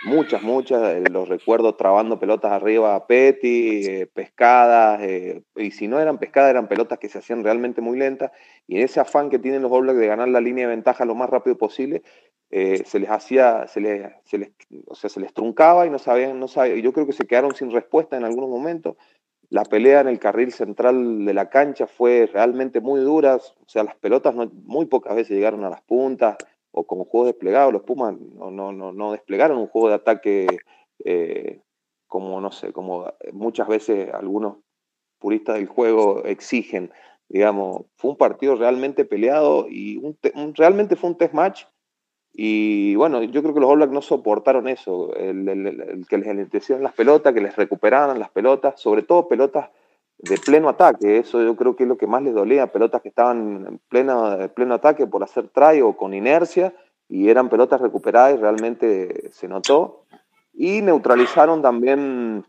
muchas, 0.03 0.41
muchas, 0.41 0.95
eh, 0.95 1.03
los 1.09 1.29
recuerdo 1.29 1.75
trabando 1.75 2.19
pelotas 2.19 2.51
arriba 2.51 2.95
a 2.95 3.07
Petty, 3.07 3.85
eh, 3.85 4.07
pescadas, 4.07 5.01
eh, 5.01 5.43
y 5.55 5.71
si 5.71 5.87
no 5.87 5.99
eran 5.99 6.17
pescadas, 6.17 6.51
eran 6.51 6.67
pelotas 6.67 6.99
que 6.99 7.09
se 7.09 7.19
hacían 7.19 7.43
realmente 7.43 7.81
muy 7.81 7.97
lentas, 7.97 8.31
y 8.67 8.77
en 8.77 8.83
ese 8.83 8.99
afán 8.99 9.29
que 9.29 9.39
tienen 9.39 9.61
los 9.61 9.71
All 9.71 9.83
Blacks 9.83 9.99
de 9.99 10.07
ganar 10.07 10.27
la 10.27 10.41
línea 10.41 10.67
de 10.67 10.75
ventaja 10.75 11.05
lo 11.05 11.15
más 11.15 11.29
rápido 11.29 11.57
posible, 11.57 12.03
se 12.49 12.99
les 12.99 13.09
hacía, 13.09 13.65
se 13.67 13.79
les, 13.79 14.11
se 14.25 14.37
les, 14.37 14.49
o 14.87 14.93
sea, 14.93 15.09
se 15.09 15.21
les 15.21 15.33
truncaba 15.33 15.87
y 15.87 15.89
no 15.89 15.97
sabían, 15.97 16.37
no 16.37 16.49
sabían, 16.49 16.81
yo 16.81 16.91
creo 16.91 17.05
que 17.05 17.13
se 17.13 17.25
quedaron 17.25 17.55
sin 17.55 17.71
respuesta 17.71 18.17
en 18.17 18.25
algunos 18.25 18.49
momentos. 18.49 18.97
La 19.51 19.65
pelea 19.65 19.99
en 19.99 20.07
el 20.07 20.17
carril 20.17 20.53
central 20.53 21.25
de 21.25 21.33
la 21.33 21.49
cancha 21.49 21.85
fue 21.85 22.29
realmente 22.31 22.79
muy 22.79 23.01
dura, 23.01 23.35
o 23.35 23.67
sea, 23.67 23.83
las 23.83 23.95
pelotas 23.95 24.33
muy 24.33 24.85
pocas 24.85 25.13
veces 25.13 25.35
llegaron 25.35 25.65
a 25.65 25.69
las 25.69 25.81
puntas, 25.81 26.37
o 26.71 26.85
como 26.85 27.03
juego 27.03 27.27
desplegado, 27.27 27.69
los 27.69 27.81
Pumas 27.81 28.15
no, 28.17 28.49
no, 28.49 28.71
no, 28.71 28.93
no 28.93 29.11
desplegaron 29.11 29.57
un 29.57 29.67
juego 29.67 29.89
de 29.89 29.95
ataque 29.95 30.47
eh, 31.03 31.59
como, 32.07 32.39
no 32.39 32.53
sé, 32.53 32.71
como 32.71 33.11
muchas 33.33 33.67
veces 33.67 34.13
algunos 34.13 34.55
puristas 35.19 35.55
del 35.55 35.67
juego 35.67 36.23
exigen. 36.23 36.93
Digamos, 37.27 37.83
fue 37.97 38.11
un 38.11 38.17
partido 38.17 38.55
realmente 38.55 39.03
peleado 39.03 39.67
y 39.69 40.01
realmente 40.55 40.95
fue 40.95 41.09
un 41.09 41.17
test 41.17 41.33
match. 41.33 41.65
Y 42.33 42.95
bueno, 42.95 43.21
yo 43.23 43.41
creo 43.41 43.53
que 43.53 43.59
los 43.59 43.69
All 43.69 43.91
no 43.91 44.01
soportaron 44.01 44.67
eso, 44.67 45.13
el, 45.15 46.05
que 46.09 46.17
les 46.17 46.27
enlentecieran 46.27 46.83
las 46.83 46.93
pelotas, 46.93 47.33
que 47.33 47.41
les 47.41 47.55
recuperaran 47.55 48.19
las 48.19 48.29
pelotas, 48.29 48.79
sobre 48.79 49.03
todo 49.03 49.27
pelotas 49.27 49.69
de 50.17 50.37
pleno 50.37 50.69
ataque. 50.69 51.17
Eso 51.17 51.43
yo 51.43 51.55
creo 51.55 51.75
que 51.75 51.83
es 51.83 51.89
lo 51.89 51.97
que 51.97 52.07
más 52.07 52.21
les 52.23 52.33
dolía. 52.33 52.67
Pelotas 52.67 53.01
que 53.01 53.09
estaban 53.09 53.65
en 53.67 53.79
pleno, 53.89 54.49
pleno 54.55 54.75
ataque 54.75 55.07
por 55.07 55.23
hacer 55.23 55.49
try 55.49 55.81
o 55.81 55.97
con 55.97 56.13
inercia 56.13 56.73
y 57.09 57.27
eran 57.27 57.49
pelotas 57.49 57.81
recuperadas 57.81 58.35
y 58.35 58.37
realmente 58.37 59.29
se 59.31 59.47
notó. 59.47 60.05
Y 60.53 60.81
neutralizaron 60.81 61.61
también 61.61 62.45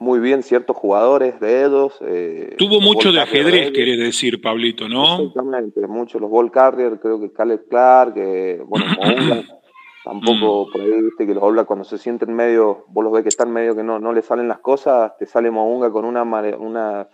muy 0.00 0.18
bien 0.18 0.42
ciertos 0.42 0.76
jugadores 0.76 1.38
de 1.40 1.64
ellos. 1.64 1.98
Eh, 2.00 2.56
Tuvo 2.58 2.80
mucho 2.80 3.12
de 3.12 3.20
ajedrez, 3.20 3.70
querés 3.70 3.98
decir, 3.98 4.40
Pablito, 4.40 4.88
¿no? 4.88 5.20
Exactamente, 5.20 5.86
muchos 5.86 6.20
los 6.20 6.30
ball 6.30 6.50
carrier, 6.50 6.98
creo 6.98 7.20
que 7.20 7.32
Caleb 7.32 7.68
Clark, 7.68 8.14
que, 8.14 8.62
bueno, 8.66 8.86
Tampoco 10.02 10.66
mm. 10.66 10.72
por 10.72 10.80
ahí, 10.80 11.02
viste, 11.02 11.26
que 11.26 11.34
los 11.34 11.42
All 11.42 11.66
cuando 11.66 11.84
se 11.84 11.98
sienten 11.98 12.34
medio, 12.34 12.84
vos 12.88 13.04
los 13.04 13.12
ves 13.12 13.22
que 13.22 13.28
están 13.28 13.52
medio 13.52 13.76
que 13.76 13.82
no, 13.82 13.98
no 13.98 14.12
le 14.12 14.22
salen 14.22 14.48
las 14.48 14.60
cosas, 14.60 15.16
te 15.18 15.26
sale 15.26 15.50
Mounga 15.50 15.90
con 15.92 16.04
una, 16.04 16.22
una 16.22 17.08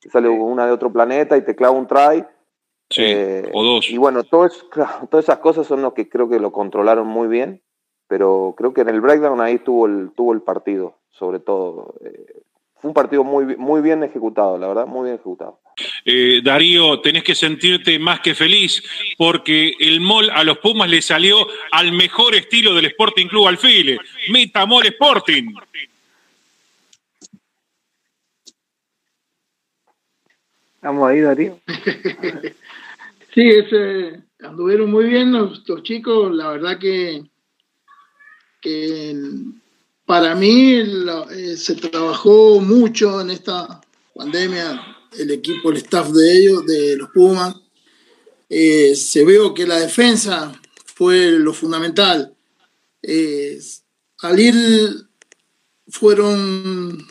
te 0.00 0.10
sale 0.10 0.28
una 0.28 0.66
de 0.66 0.72
otro 0.72 0.92
planeta 0.92 1.36
y 1.36 1.44
te 1.44 1.54
clava 1.54 1.76
un 1.76 1.86
try. 1.86 2.24
Sí, 2.90 3.02
eh, 3.04 3.48
o 3.54 3.62
dos. 3.62 3.88
Y 3.88 3.96
bueno, 3.96 4.24
todas 4.30 4.64
esas 5.12 5.38
cosas 5.38 5.66
son 5.66 5.82
los 5.82 5.92
que 5.92 6.08
creo 6.08 6.28
que 6.28 6.40
lo 6.40 6.50
controlaron 6.50 7.06
muy 7.06 7.28
bien, 7.28 7.62
pero 8.12 8.54
creo 8.58 8.74
que 8.74 8.82
en 8.82 8.90
el 8.90 9.00
breakdown 9.00 9.40
ahí 9.40 9.58
tuvo 9.60 9.86
el, 9.86 10.10
tuvo 10.14 10.34
el 10.34 10.42
partido, 10.42 10.98
sobre 11.12 11.40
todo. 11.40 11.94
Eh, 12.04 12.42
fue 12.78 12.90
un 12.90 12.94
partido 12.94 13.24
muy, 13.24 13.56
muy 13.56 13.80
bien 13.80 14.04
ejecutado, 14.04 14.58
la 14.58 14.68
verdad, 14.68 14.86
muy 14.86 15.04
bien 15.04 15.14
ejecutado. 15.14 15.60
eh, 16.04 16.42
Darío, 16.44 17.00
tenés 17.00 17.22
que 17.22 17.34
sentirte 17.34 17.98
más 17.98 18.20
que 18.20 18.34
feliz 18.34 18.82
porque 19.16 19.72
el 19.80 20.02
mall 20.02 20.28
a 20.28 20.44
los 20.44 20.58
Pumas 20.58 20.90
le 20.90 21.00
salió 21.00 21.38
al 21.70 21.92
mejor 21.92 22.34
estilo 22.34 22.74
del 22.74 22.84
Sporting 22.84 23.28
Club 23.28 23.46
Alfile. 23.46 23.98
Metamol 24.30 24.84
Sporting. 24.84 25.54
Estamos 30.74 31.08
ahí, 31.08 31.20
Darío. 31.20 31.58
sí, 33.34 33.48
ese, 33.48 34.20
anduvieron 34.40 34.90
muy 34.90 35.06
bien 35.06 35.32
los, 35.32 35.64
chicos. 35.82 36.30
La 36.34 36.50
verdad 36.50 36.78
que, 36.78 37.31
que 38.62 39.14
para 40.06 40.34
mí 40.34 40.72
eh, 40.72 41.56
se 41.56 41.74
trabajó 41.74 42.60
mucho 42.60 43.20
en 43.20 43.30
esta 43.30 43.80
pandemia, 44.14 44.80
el 45.18 45.30
equipo, 45.32 45.70
el 45.70 45.78
staff 45.78 46.08
de 46.10 46.38
ellos, 46.38 46.64
de 46.64 46.96
los 46.96 47.10
Pumas. 47.10 47.56
Eh, 48.48 48.94
se 48.94 49.24
veo 49.24 49.52
que 49.52 49.66
la 49.66 49.80
defensa 49.80 50.52
fue 50.84 51.32
lo 51.32 51.52
fundamental. 51.52 52.34
Eh, 53.02 53.58
al 54.20 54.38
ir 54.38 54.54
fueron 55.88 57.04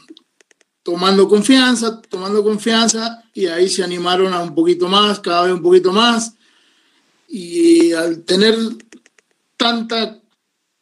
tomando 0.83 1.27
confianza, 1.27 2.01
tomando 2.01 2.43
confianza 2.43 3.23
y 3.33 3.47
ahí 3.47 3.69
se 3.69 3.83
animaron 3.83 4.33
a 4.33 4.41
un 4.41 4.55
poquito 4.55 4.87
más, 4.87 5.19
cada 5.19 5.43
vez 5.43 5.53
un 5.53 5.61
poquito 5.61 5.91
más. 5.91 6.35
Y 7.27 7.91
al 7.93 8.23
tener 8.23 8.55
tanta, 9.57 10.20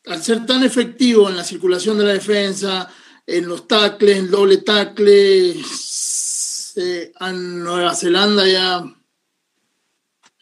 al 0.06 0.24
ser 0.24 0.46
tan 0.46 0.64
efectivo 0.64 1.30
en 1.30 1.38
la 1.38 1.44
circulación 1.44 1.98
de 1.98 2.06
la 2.06 2.14
defensa, 2.14 2.92
en 3.26 3.48
los 3.48 3.68
tacles, 3.68 4.18
en 4.18 4.32
doble 4.32 4.58
tacle, 4.58 5.56
a 7.20 7.32
Nueva 7.32 7.94
Zelanda 7.94 8.48
ya 8.48 8.84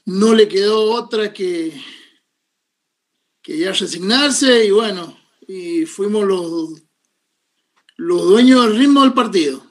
no 0.05 0.33
le 0.33 0.47
quedó 0.47 0.91
otra 0.91 1.33
que, 1.33 1.73
que 3.41 3.57
ya 3.57 3.71
resignarse 3.71 4.65
y 4.65 4.71
bueno, 4.71 5.17
y 5.47 5.85
fuimos 5.85 6.25
los 6.25 6.87
los 7.97 8.23
dueños 8.23 8.63
del 8.63 8.77
ritmo 8.77 9.01
del 9.01 9.13
partido. 9.13 9.63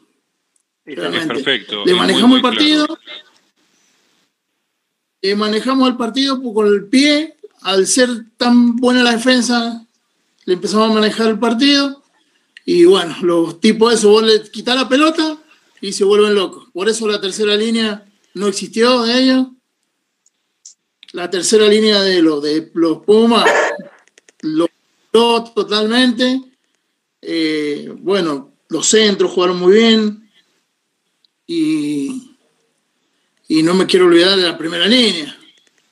perfecto. 0.85 1.85
Le 1.85 1.95
manejamos 1.95 2.37
el 2.37 2.43
partido. 2.43 2.99
Le 5.23 5.37
manejamos 5.37 5.89
el 5.89 5.97
partido 5.97 6.43
con 6.53 6.67
el 6.67 6.89
pie. 6.89 7.36
Al 7.67 7.87
ser 7.89 8.09
tan 8.37 8.77
buena 8.77 9.03
la 9.03 9.11
defensa, 9.11 9.85
le 10.45 10.55
empezamos 10.55 10.89
a 10.89 10.95
manejar 10.95 11.31
el 11.31 11.39
partido. 11.41 12.01
Y 12.65 12.85
bueno, 12.85 13.17
los 13.23 13.61
tipos 13.61 13.91
de 13.91 13.97
eso, 13.97 14.11
vos 14.11 14.23
le 14.23 14.41
quitas 14.51 14.77
la 14.77 14.89
pelota 14.89 15.37
y 15.81 15.93
se 15.93 16.05
vuelven 16.05 16.37
locos. 16.37 16.69
Por 16.73 16.89
eso 16.89 17.09
la 17.09 17.21
tercera 17.21 17.57
línea 17.57 18.07
no 18.35 18.47
existió 18.47 19.03
de 19.03 19.19
ellos. 19.19 19.47
La 21.11 21.29
tercera 21.29 21.67
línea 21.67 22.01
de 22.03 22.23
los 22.23 22.41
de 22.41 22.71
los 22.75 22.99
Pumas 22.99 23.51
lo 24.43 24.69
totalmente 25.53 26.41
eh, 27.21 27.93
bueno, 27.99 28.53
los 28.69 28.87
centros 28.87 29.33
jugaron 29.33 29.59
muy 29.59 29.75
bien 29.75 30.31
y, 31.45 32.37
y 33.49 33.63
no 33.65 33.75
me 33.75 33.87
quiero 33.87 34.07
olvidar 34.07 34.37
de 34.37 34.45
la 34.45 34.57
primera 34.57 34.87
línea. 34.87 35.37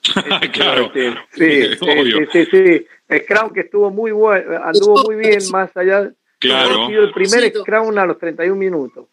claro. 0.53 0.93
Sí, 1.33 1.63
sí, 1.81 2.27
sí, 2.33 2.45
sí, 2.51 2.87
Scrum 3.25 3.53
que 3.53 3.61
estuvo 3.61 3.91
muy 3.91 4.13
bueno, 4.13 4.63
anduvo 4.63 5.05
muy 5.05 5.17
bien 5.17 5.39
más 5.51 5.77
allá. 5.77 6.11
Claro. 6.39 6.89
el 6.89 7.13
primer 7.13 7.53
Scrum 7.53 7.97
a 7.97 8.07
los 8.07 8.19
31 8.19 8.57
minutos. 8.57 9.07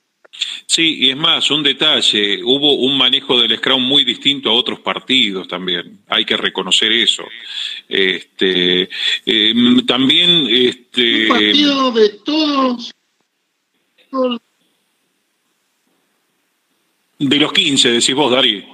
Sí, 0.66 1.00
y 1.00 1.10
es 1.10 1.18
más, 1.18 1.52
un 1.52 1.62
detalle, 1.62 2.42
hubo 2.44 2.76
un 2.76 2.98
manejo 2.98 3.40
del 3.40 3.58
Scrum 3.58 3.82
muy 3.82 4.06
distinto 4.06 4.50
a 4.50 4.54
otros 4.54 4.80
partidos 4.80 5.48
también, 5.48 6.00
hay 6.08 6.24
que 6.24 6.38
reconocer 6.38 6.92
eso. 6.92 7.24
Este, 7.88 8.90
eh, 9.26 9.54
también... 9.86 10.48
Este, 10.50 11.24
un 11.24 11.30
partido 11.30 11.92
de 11.92 12.10
todos... 12.24 12.92
De 17.20 17.38
los 17.38 17.54
15, 17.54 17.92
decís 17.92 18.16
vos, 18.16 18.32
Dari. 18.32 18.66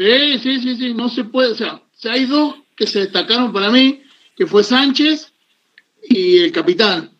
Sí, 0.00 0.38
sí, 0.38 0.60
sí, 0.60 0.76
sí, 0.76 0.94
no 0.94 1.10
se 1.10 1.24
puede, 1.24 1.52
o 1.52 1.54
sea, 1.54 1.82
hay 2.04 2.24
dos 2.24 2.54
que 2.74 2.86
se 2.86 3.00
destacaron 3.00 3.52
para 3.52 3.68
mí, 3.68 4.00
que 4.34 4.46
fue 4.46 4.64
Sánchez 4.64 5.30
y 6.08 6.38
el 6.38 6.52
capitán. 6.52 7.10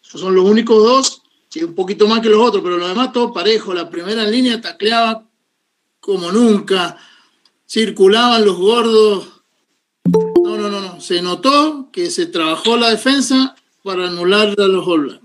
son 0.00 0.36
los 0.36 0.44
únicos 0.44 0.80
dos 0.80 1.22
sí, 1.48 1.64
un 1.64 1.74
poquito 1.74 2.06
más 2.06 2.20
que 2.20 2.28
los 2.28 2.40
otros, 2.40 2.62
pero 2.62 2.76
lo 2.78 2.86
demás 2.86 3.12
todo 3.12 3.32
parejo. 3.32 3.74
La 3.74 3.90
primera 3.90 4.24
línea 4.24 4.60
tacleaba 4.60 5.26
como 5.98 6.30
nunca, 6.30 6.96
circulaban 7.66 8.44
los 8.44 8.56
gordos. 8.56 9.42
No, 10.04 10.56
no, 10.56 10.68
no, 10.70 10.80
no. 10.80 11.00
Se 11.00 11.20
notó 11.20 11.90
que 11.92 12.10
se 12.10 12.26
trabajó 12.26 12.76
la 12.76 12.90
defensa 12.90 13.56
para 13.82 14.06
anular 14.06 14.54
a 14.56 14.68
los 14.68 14.86
All 14.86 15.20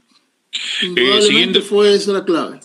eh, 0.52 0.86
Indudablemente 0.88 1.62
fue 1.62 1.94
esa 1.94 2.14
la 2.14 2.26
clave. 2.26 2.60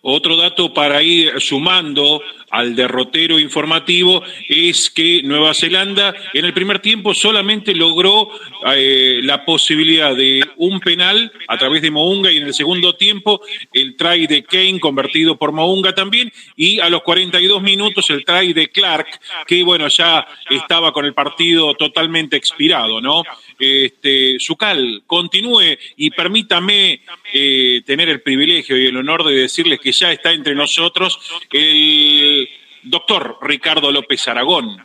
Otro 0.00 0.36
dato 0.36 0.72
para 0.72 1.02
ir 1.02 1.40
sumando 1.40 2.20
al 2.50 2.74
derrotero 2.74 3.38
informativo 3.38 4.22
es 4.48 4.90
que 4.90 5.22
Nueva 5.22 5.54
Zelanda 5.54 6.14
en 6.34 6.44
el 6.44 6.52
primer 6.52 6.80
tiempo 6.80 7.14
solamente 7.14 7.74
logró 7.74 8.28
eh, 8.74 9.20
la 9.22 9.44
posibilidad 9.44 10.14
de 10.14 10.44
un 10.56 10.80
penal 10.80 11.32
a 11.48 11.56
través 11.56 11.82
de 11.82 11.90
Mounga 11.90 12.30
y 12.30 12.38
en 12.38 12.44
el 12.44 12.54
segundo 12.54 12.94
tiempo 12.94 13.40
el 13.72 13.96
try 13.96 14.26
de 14.26 14.42
Kane 14.42 14.80
convertido 14.80 15.38
por 15.38 15.52
Mounga 15.52 15.94
también 15.94 16.32
y 16.56 16.80
a 16.80 16.90
los 16.90 17.02
42 17.02 17.62
minutos 17.62 18.10
el 18.10 18.24
try 18.24 18.52
de 18.52 18.68
Clark 18.68 19.08
que 19.46 19.62
bueno 19.62 19.88
ya 19.88 20.26
estaba 20.48 20.92
con 20.92 21.04
el 21.04 21.14
partido 21.14 21.74
totalmente 21.74 22.36
expirado, 22.36 23.00
¿no? 23.00 23.22
Este, 23.58 24.38
Zucal, 24.40 25.02
continúe 25.06 25.76
y 25.96 26.10
permítame 26.10 27.02
eh, 27.32 27.82
tener 27.84 28.08
el 28.08 28.22
privilegio 28.22 28.76
y 28.76 28.86
el 28.86 28.96
honor 28.96 29.24
de 29.24 29.34
decirles 29.34 29.80
que 29.80 29.92
ya 29.92 30.12
está 30.12 30.32
entre 30.32 30.54
nosotros 30.54 31.18
el 31.52 32.48
doctor 32.82 33.38
Ricardo 33.42 33.90
López 33.90 34.26
Aragón. 34.28 34.78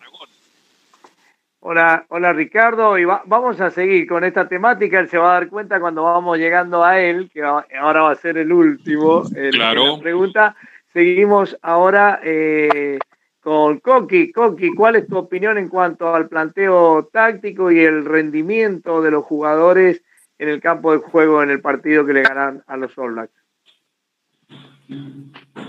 Hola, 1.59 2.05
hola 2.09 2.31
Ricardo, 2.31 2.95
y 2.99 3.05
vamos 3.05 3.59
a 3.59 3.71
seguir 3.71 4.07
con 4.07 4.23
esta 4.23 4.47
temática. 4.47 4.99
Él 4.99 5.09
se 5.09 5.17
va 5.17 5.31
a 5.31 5.39
dar 5.39 5.49
cuenta 5.49 5.79
cuando 5.79 6.03
vamos 6.03 6.37
llegando 6.37 6.83
a 6.83 7.01
él, 7.01 7.29
que 7.33 7.41
ahora 7.41 8.03
va 8.03 8.11
a 8.11 8.15
ser 8.15 8.37
el 8.37 8.51
último. 8.51 9.23
claro. 9.51 9.97
La 9.97 10.03
pregunta. 10.03 10.55
Seguimos 10.93 11.57
ahora 11.61 12.21
eh, 12.23 12.99
con 13.41 13.79
Coqui. 13.79 14.31
Coqui, 14.31 14.73
¿cuál 14.73 14.95
es 14.95 15.07
tu 15.07 15.17
opinión 15.17 15.57
en 15.57 15.67
cuanto 15.67 16.15
al 16.15 16.29
planteo 16.29 17.09
táctico 17.11 17.69
y 17.69 17.79
el 17.79 18.05
rendimiento 18.05 19.01
de 19.01 19.11
los 19.11 19.25
jugadores 19.25 20.03
en 20.37 20.49
el 20.49 20.61
campo 20.61 20.91
de 20.91 20.99
juego 20.99 21.41
en 21.41 21.49
el 21.49 21.61
partido 21.61 22.05
que 22.05 22.13
le 22.13 22.23
ganan 22.23 22.63
a 22.67 22.77
los 22.77 22.97
All 22.97 23.13
Blacks? 23.13 23.33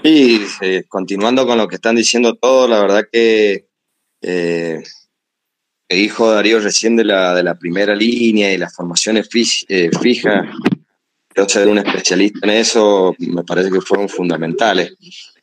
Sí, 0.02 0.40
continuando 0.88 1.46
con 1.46 1.58
lo 1.58 1.66
que 1.66 1.76
están 1.76 1.96
diciendo 1.96 2.34
todos, 2.34 2.68
la 2.68 2.80
verdad 2.80 3.08
que 3.10 3.66
eh, 4.20 4.82
dijo 5.88 6.30
Darío 6.30 6.60
recién 6.60 6.96
de 6.96 7.04
la, 7.04 7.34
de 7.34 7.42
la 7.42 7.54
primera 7.54 7.94
línea 7.94 8.52
y 8.52 8.58
las 8.58 8.74
formaciones 8.74 9.28
eh, 9.68 9.90
fijas, 10.00 10.46
yo 11.34 11.48
ser 11.48 11.68
un 11.68 11.78
especialista 11.78 12.40
en 12.42 12.50
eso, 12.50 13.14
me 13.18 13.44
parece 13.44 13.70
que 13.70 13.80
fueron 13.80 14.08
fundamentales. 14.08 14.94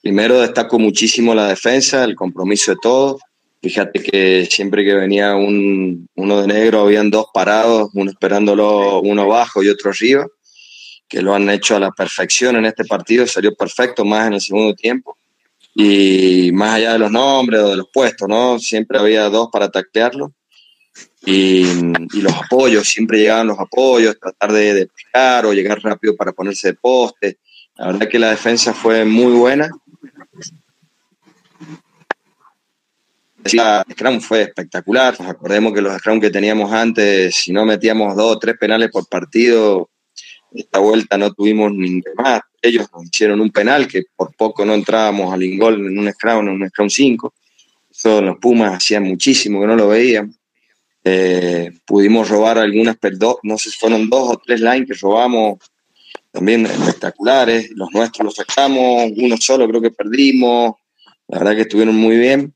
Primero 0.01 0.41
destaco 0.41 0.79
muchísimo 0.79 1.33
la 1.33 1.47
defensa, 1.47 2.03
el 2.03 2.15
compromiso 2.15 2.71
de 2.71 2.77
todos. 2.81 3.21
Fíjate 3.63 4.03
que 4.03 4.45
siempre 4.51 4.83
que 4.83 4.93
venía 4.93 5.35
un, 5.35 6.07
uno 6.15 6.41
de 6.41 6.47
negro, 6.47 6.81
habían 6.81 7.09
dos 7.09 7.27
parados, 7.33 7.89
uno 7.93 8.11
esperándolo, 8.11 8.99
uno 8.99 9.21
abajo 9.21 9.63
y 9.63 9.69
otro 9.69 9.89
arriba 9.89 10.27
que 11.13 11.21
lo 11.21 11.35
han 11.35 11.47
hecho 11.49 11.75
a 11.75 11.79
la 11.79 11.91
perfección 11.91 12.55
en 12.55 12.65
este 12.65 12.85
partido, 12.85 13.27
salió 13.27 13.53
perfecto 13.53 14.03
más 14.03 14.25
en 14.25 14.33
el 14.33 14.41
segundo 14.41 14.73
tiempo. 14.73 15.15
Y 15.75 16.51
más 16.53 16.73
allá 16.73 16.93
de 16.93 16.99
los 16.99 17.11
nombres 17.11 17.61
o 17.61 17.69
de 17.69 17.77
los 17.77 17.87
puestos, 17.93 18.27
¿no? 18.27 18.57
Siempre 18.57 18.97
había 18.97 19.29
dos 19.29 19.49
para 19.51 19.69
taclearlo. 19.69 20.33
Y, 21.23 21.65
los 22.19 22.33
apoyos, 22.33 22.87
siempre 22.87 23.19
llegaban 23.19 23.45
los 23.45 23.59
apoyos, 23.59 24.17
tratar 24.19 24.51
de, 24.53 24.73
de 24.73 24.89
o 25.45 25.53
llegar 25.53 25.79
rápido 25.83 26.15
para 26.15 26.31
ponerse 26.31 26.69
de 26.69 26.73
poste. 26.73 27.37
La 27.77 27.87
verdad 27.87 28.09
que 28.09 28.17
la 28.17 28.31
defensa 28.31 28.73
fue 28.73 29.05
muy 29.05 29.33
buena. 29.33 29.69
El 33.43 33.93
Scrum 33.93 34.21
fue 34.21 34.43
espectacular. 34.43 35.19
Nos 35.19 35.29
acordemos 35.29 35.73
que 35.73 35.81
los 35.81 35.97
Scrum 35.97 36.19
que 36.19 36.29
teníamos 36.29 36.71
antes, 36.71 37.35
si 37.35 37.51
no 37.51 37.65
metíamos 37.65 38.15
dos 38.15 38.35
o 38.35 38.39
tres 38.39 38.55
penales 38.57 38.89
por 38.89 39.07
partido, 39.07 39.89
esta 40.53 40.79
vuelta 40.79 41.17
no 41.17 41.33
tuvimos 41.33 41.71
ningún 41.71 42.13
más. 42.15 42.41
Ellos 42.61 42.87
nos 42.93 43.05
hicieron 43.05 43.41
un 43.41 43.51
penal 43.51 43.87
que 43.87 44.03
por 44.15 44.35
poco 44.35 44.65
no 44.65 44.73
entrábamos 44.73 45.33
al 45.33 45.43
ingol 45.43 45.85
en 45.85 45.97
un 45.97 46.11
scrum, 46.11 46.47
en 46.47 46.61
un 46.61 46.69
scrum 46.69 46.89
5. 46.89 47.33
Eso 47.91 48.21
los 48.21 48.37
Pumas 48.37 48.77
hacían 48.77 49.03
muchísimo 49.03 49.59
que 49.61 49.67
no 49.67 49.75
lo 49.75 49.89
veían. 49.89 50.33
Eh, 51.03 51.71
pudimos 51.85 52.29
robar 52.29 52.57
algunas, 52.57 52.97
no 53.43 53.57
sé 53.57 53.71
si 53.71 53.77
fueron 53.77 54.09
dos 54.09 54.35
o 54.35 54.41
tres 54.43 54.61
lines 54.61 54.87
que 54.87 54.93
robamos 54.93 55.59
también 56.31 56.65
espectaculares. 56.65 57.71
Los 57.75 57.91
nuestros 57.91 58.25
los 58.25 58.35
sacamos, 58.35 59.11
uno 59.17 59.37
solo 59.37 59.67
creo 59.67 59.81
que 59.81 59.91
perdimos. 59.91 60.75
La 61.27 61.39
verdad 61.39 61.55
que 61.55 61.61
estuvieron 61.61 61.95
muy 61.95 62.17
bien. 62.17 62.53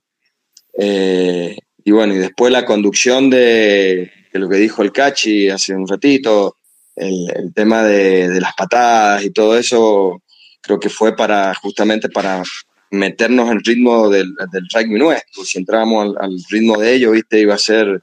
Eh, 0.77 1.57
y 1.83 1.91
bueno, 1.91 2.13
y 2.13 2.17
después 2.17 2.51
la 2.51 2.65
conducción 2.65 3.29
de, 3.29 4.11
lo 4.33 4.47
que 4.47 4.57
dijo 4.57 4.83
el 4.83 4.91
Cachi 4.91 5.49
hace 5.49 5.73
un 5.73 5.87
ratito, 5.87 6.57
el, 6.95 7.53
tema 7.53 7.83
de, 7.83 8.39
las 8.39 8.53
patadas 8.53 9.23
y 9.23 9.31
todo 9.31 9.57
eso, 9.57 10.21
creo 10.61 10.79
que 10.79 10.89
fue 10.89 11.15
para 11.15 11.53
justamente 11.55 12.09
para 12.09 12.43
meternos 12.91 13.49
en 13.49 13.63
ritmo 13.63 14.09
del, 14.09 14.33
del 14.51 14.67
rugby 14.73 14.99
nuestro. 14.99 15.43
Si 15.43 15.57
entrábamos 15.57 16.15
al, 16.19 16.37
ritmo 16.49 16.77
de 16.77 16.93
ellos, 16.93 17.13
viste, 17.13 17.39
iba 17.39 17.55
a 17.55 17.59
ser 17.59 18.01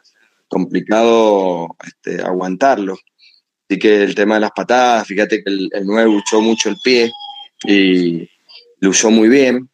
complicado 0.49 1.69
este, 1.87 2.23
aguantarlo. 2.23 2.99
Así 3.69 3.79
que 3.79 4.03
el 4.03 4.15
tema 4.15 4.35
de 4.35 4.43
las 4.43 4.53
patadas, 4.53 5.07
fíjate 5.07 5.43
que 5.43 5.51
el, 5.51 5.69
el 5.73 5.87
9 5.87 6.11
luchó 6.11 6.41
mucho 6.41 6.69
el 6.69 6.77
pie 6.83 7.11
y 7.67 8.29
lo 8.81 8.91
usó 8.91 9.11
muy 9.11 9.29
bien. 9.29 9.69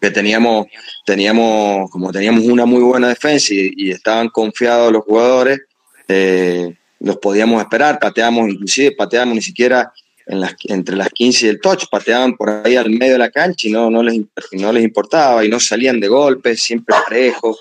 Que 0.00 0.10
teníamos, 0.10 0.66
teníamos, 1.04 1.90
como 1.90 2.10
teníamos 2.10 2.44
una 2.44 2.64
muy 2.64 2.82
buena 2.82 3.08
defensa 3.08 3.52
y, 3.52 3.90
estaban 3.90 4.30
confiados 4.30 4.90
los 4.90 5.04
jugadores, 5.04 5.60
eh, 6.08 6.74
los 7.00 7.18
podíamos 7.18 7.60
esperar, 7.60 7.98
pateamos, 7.98 8.48
inclusive 8.48 8.92
pateamos 8.92 9.34
ni 9.34 9.42
siquiera 9.42 9.92
en 10.26 10.40
las, 10.40 10.54
entre 10.64 10.96
las 10.96 11.10
15 11.10 11.46
y 11.46 11.48
el 11.50 11.60
touch, 11.60 11.84
pateaban 11.90 12.34
por 12.34 12.48
ahí 12.48 12.76
al 12.76 12.88
medio 12.88 13.12
de 13.12 13.18
la 13.18 13.30
cancha 13.30 13.68
y 13.68 13.70
no, 13.70 13.90
no, 13.90 14.02
les, 14.02 14.18
no 14.52 14.72
les 14.72 14.84
importaba 14.84 15.44
y 15.44 15.50
no 15.50 15.60
salían 15.60 16.00
de 16.00 16.08
golpes, 16.08 16.62
siempre 16.62 16.96
parejos, 17.04 17.58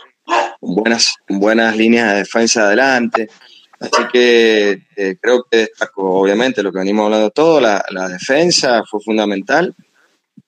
con 0.62 0.76
buenas, 0.76 1.15
buenas 1.28 1.76
líneas 1.76 2.13
de 2.13 2.20
defensa 2.20 2.67
adelante. 2.67 3.28
Así 3.82 4.04
que 4.13 4.82
eh, 4.96 5.17
creo 5.22 5.46
que 5.52 5.58
destacó, 5.58 6.22
obviamente, 6.22 6.63
lo 6.63 6.72
que 6.72 6.80
venimos 6.80 7.06
hablando 7.06 7.32
todo, 7.32 7.60
la, 7.60 7.84
la 7.89 8.08
defensa 8.08 8.82
fue 8.89 9.02
fundamental 9.02 9.76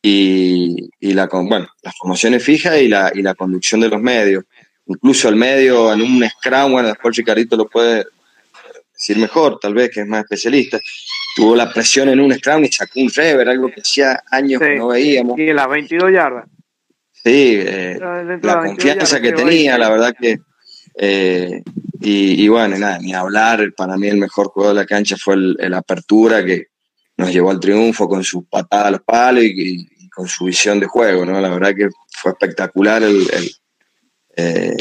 y, 0.01 0.89
y 0.99 1.13
la, 1.13 1.27
bueno, 1.27 1.67
las 1.81 1.95
formaciones 1.97 2.43
fijas 2.43 2.79
y 2.79 2.87
la, 2.87 3.11
y 3.13 3.21
la 3.21 3.35
conducción 3.35 3.81
de 3.81 3.89
los 3.89 4.01
medios. 4.01 4.45
Incluso 4.85 5.29
el 5.29 5.35
medio 5.35 5.93
en 5.93 6.01
un 6.01 6.27
scrum, 6.27 6.71
bueno, 6.71 6.87
después 6.87 7.15
Ricardito 7.15 7.55
lo 7.55 7.67
puede 7.67 8.05
decir 8.93 9.17
mejor, 9.17 9.59
tal 9.59 9.73
vez, 9.73 9.91
que 9.91 10.01
es 10.01 10.07
más 10.07 10.23
especialista. 10.23 10.79
Tuvo 11.35 11.55
la 11.55 11.71
presión 11.71 12.09
en 12.09 12.19
un 12.19 12.33
scrum 12.33 12.63
y 12.63 12.71
sacó 12.71 12.99
un 12.99 13.09
rever, 13.09 13.49
algo 13.49 13.69
que 13.69 13.81
hacía 13.81 14.23
años 14.31 14.59
que 14.61 14.75
no 14.75 14.87
veíamos. 14.87 15.37
Y 15.37 15.49
en 15.49 15.55
las 15.55 15.69
22 15.69 16.11
yardas. 16.11 16.45
Sí, 17.11 17.59
eh, 17.59 17.99
la 18.41 18.59
confianza 18.59 19.19
que 19.19 19.33
tenía, 19.33 19.77
la 19.77 19.89
verdad 19.89 20.15
que. 20.19 20.39
Eh, 21.01 21.61
y, 22.01 22.43
y, 22.43 22.47
bueno, 22.47 22.77
nada, 22.77 22.97
ni 22.99 23.13
hablar, 23.13 23.73
para 23.75 23.97
mí 23.97 24.07
el 24.07 24.17
mejor 24.17 24.47
juego 24.47 24.69
de 24.69 24.75
la 24.75 24.85
cancha 24.85 25.17
fue 25.17 25.35
el, 25.35 25.57
el 25.59 25.73
Apertura, 25.73 26.43
que, 26.43 26.67
nos 27.19 27.33
llevó 27.33 27.51
al 27.51 27.59
triunfo 27.59 28.07
con 28.07 28.23
su 28.23 28.45
patada 28.45 28.87
a 28.87 28.91
los 28.91 29.01
palos 29.01 29.43
y, 29.43 29.85
con 30.09 30.27
su 30.27 30.45
visión 30.45 30.79
de 30.79 30.85
juego, 30.85 31.25
¿no? 31.25 31.39
La 31.39 31.49
verdad 31.49 31.75
que 31.75 31.89
fue 32.11 32.31
espectacular 32.31 33.03
el, 33.03 33.27
el 33.31 33.51
eh, 34.35 34.77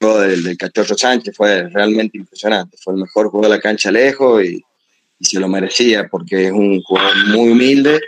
juego 0.00 0.20
del, 0.20 0.42
del, 0.44 0.56
Cachorro 0.56 0.96
Sánchez, 0.96 1.36
fue 1.36 1.68
realmente 1.68 2.16
impresionante, 2.16 2.76
fue 2.80 2.94
el 2.94 3.00
mejor 3.00 3.28
juego 3.28 3.46
de 3.46 3.56
la 3.56 3.60
cancha 3.60 3.90
lejos 3.90 4.44
y, 4.44 4.64
se 5.20 5.40
lo 5.40 5.48
merecía 5.48 6.06
porque 6.06 6.46
es 6.46 6.52
un 6.52 6.80
jugador 6.80 7.16
muy 7.26 7.50
humilde 7.50 8.00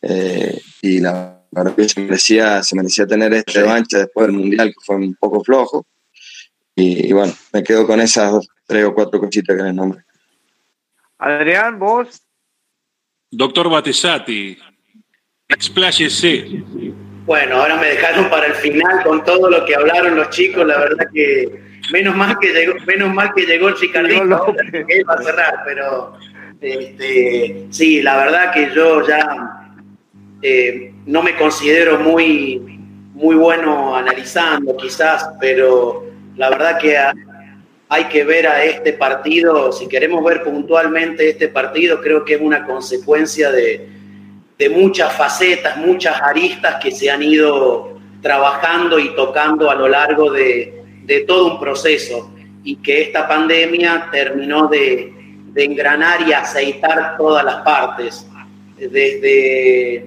eh, 0.00 0.58
y 0.80 0.98
la 0.98 1.42
verdad 1.50 1.74
que 1.74 1.86
se 1.86 2.00
merecía, 2.00 2.62
se 2.62 2.74
merecía 2.74 3.06
tener 3.06 3.34
esta 3.34 3.60
revancha 3.60 3.98
después 3.98 4.28
del 4.28 4.36
Mundial 4.36 4.68
que 4.68 4.80
fue 4.82 4.96
un 4.96 5.14
poco 5.14 5.44
flojo 5.44 5.86
y, 6.74 7.08
y 7.08 7.12
bueno, 7.12 7.34
me 7.52 7.62
quedo 7.62 7.86
con 7.86 8.00
esas 8.00 8.46
tres 8.66 8.86
o 8.86 8.94
cuatro 8.94 9.20
cositas 9.20 9.54
que 9.54 9.62
les 9.62 9.74
nombré. 9.74 10.02
Adrián, 11.18 11.78
vos 11.78 12.24
Doctor 13.36 13.68
Batesati, 13.68 14.56
expláyese. 15.48 16.62
Bueno, 17.26 17.56
ahora 17.56 17.76
me 17.76 17.88
dejaron 17.88 18.30
para 18.30 18.46
el 18.46 18.54
final 18.54 19.02
con 19.02 19.24
todo 19.24 19.50
lo 19.50 19.64
que 19.64 19.74
hablaron 19.74 20.14
los 20.14 20.30
chicos, 20.30 20.64
la 20.64 20.78
verdad 20.78 21.06
que 21.12 21.48
menos 21.92 22.14
mal 22.14 22.38
que 22.38 22.52
llegó, 22.52 22.74
menos 22.86 23.12
mal 23.12 23.32
que 23.34 23.44
llegó 23.44 23.68
el 23.68 23.78
Ricardito, 23.78 24.54
que 24.70 24.98
él 24.98 25.08
va 25.08 25.14
a 25.14 25.22
cerrar, 25.22 25.54
pero 25.64 26.16
este, 26.60 27.66
sí, 27.70 28.02
la 28.02 28.16
verdad 28.18 28.52
que 28.52 28.70
yo 28.74 29.06
ya 29.06 29.72
eh, 30.42 30.92
no 31.06 31.22
me 31.22 31.34
considero 31.34 31.98
muy, 31.98 32.58
muy 33.14 33.34
bueno 33.34 33.96
analizando 33.96 34.76
quizás, 34.76 35.28
pero 35.40 36.04
la 36.36 36.50
verdad 36.50 36.78
que 36.78 36.96
hay 37.94 38.04
que 38.06 38.24
ver 38.24 38.48
a 38.48 38.64
este 38.64 38.92
partido, 38.92 39.70
si 39.70 39.86
queremos 39.86 40.24
ver 40.24 40.42
puntualmente 40.42 41.30
este 41.30 41.46
partido, 41.46 42.00
creo 42.00 42.24
que 42.24 42.34
es 42.34 42.40
una 42.40 42.66
consecuencia 42.66 43.52
de, 43.52 43.88
muchas 44.70 45.12
facetas, 45.12 45.76
muchas 45.76 46.20
aristas 46.22 46.76
que 46.82 46.90
se 46.90 47.10
han 47.10 47.22
ido 47.22 47.98
trabajando 48.22 48.98
y 48.98 49.14
tocando 49.14 49.70
a 49.70 49.74
lo 49.74 49.86
largo 49.86 50.32
de, 50.32 50.82
todo 51.28 51.52
un 51.52 51.60
proceso 51.60 52.32
y 52.64 52.76
que 52.76 53.02
esta 53.02 53.28
pandemia 53.28 54.08
terminó 54.10 54.66
de, 54.66 55.12
engranar 55.54 56.26
y 56.26 56.32
aceitar 56.32 57.16
todas 57.16 57.44
las 57.44 57.62
partes, 57.62 58.26
desde 58.76 60.04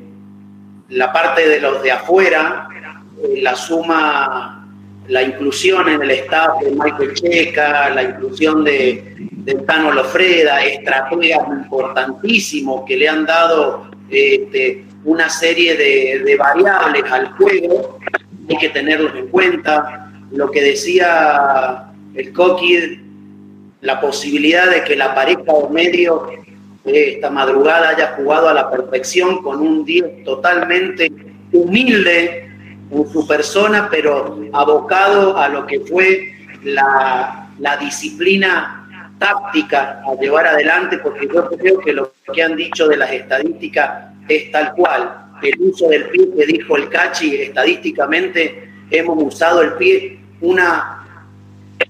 la 0.89 1.13
parte 1.13 1.47
de 1.47 1.61
los 1.61 1.81
de 1.81 1.91
afuera, 1.91 2.67
la 3.37 3.55
suma 3.55 4.56
la 5.07 5.23
inclusión 5.23 5.87
en 5.89 6.01
el 6.01 6.11
staff 6.11 6.59
de 6.61 6.71
Michael 6.71 7.13
Checa, 7.13 7.89
la 7.89 8.03
inclusión 8.03 8.63
de, 8.63 9.15
de 9.17 9.55
Tano 9.55 9.91
Lofreda, 9.91 10.63
estrategas 10.63 11.47
importantísimos 11.47 12.83
que 12.85 12.97
le 12.97 13.07
han 13.07 13.25
dado 13.25 13.89
este, 14.09 14.85
una 15.05 15.29
serie 15.29 15.75
de, 15.75 16.35
variables 16.37 17.03
al 17.09 17.31
juego, 17.31 17.99
hay 18.49 18.57
que 18.57 18.69
tenerlos 18.69 19.15
en 19.15 19.27
cuenta. 19.27 20.11
Lo 20.31 20.51
que 20.51 20.61
decía 20.61 21.85
el 22.13 22.33
Coqui, 22.33 22.99
la 23.81 24.01
posibilidad 24.01 24.69
de 24.69 24.83
que 24.83 24.95
la 24.95 25.15
pareja 25.15 25.41
de 25.41 25.69
medio 25.71 26.29
esta 26.83 27.29
madrugada 27.29 27.89
haya 27.89 28.13
jugado 28.15 28.47
a 28.47 28.53
la 28.53 28.69
perfección 28.71 29.41
con 29.41 29.59
un 29.59 29.83
10 29.83 30.23
totalmente 30.23 31.11
humilde 31.51 32.46
su 33.11 33.27
persona, 33.27 33.87
pero 33.89 34.39
abocado 34.53 35.37
a 35.37 35.49
lo 35.49 35.65
que 35.65 35.79
fue 35.81 36.33
la, 36.63 37.49
la 37.59 37.77
disciplina 37.77 38.77
táctica 39.19 40.01
a 40.05 40.15
llevar 40.15 40.47
adelante, 40.47 40.97
porque 40.99 41.27
yo 41.33 41.49
creo 41.49 41.79
que 41.79 41.93
lo 41.93 42.13
que 42.33 42.43
han 42.43 42.55
dicho 42.55 42.87
de 42.87 42.97
las 42.97 43.11
estadísticas 43.11 44.13
es 44.27 44.51
tal 44.51 44.73
cual. 44.73 45.23
El 45.41 45.61
uso 45.61 45.87
del 45.89 46.09
pie 46.09 46.27
que 46.35 46.45
dijo 46.45 46.77
el 46.77 46.89
Cachi, 46.89 47.35
estadísticamente 47.35 48.69
hemos 48.89 49.21
usado 49.21 49.61
el 49.61 49.73
pie 49.73 50.19
una 50.41 50.97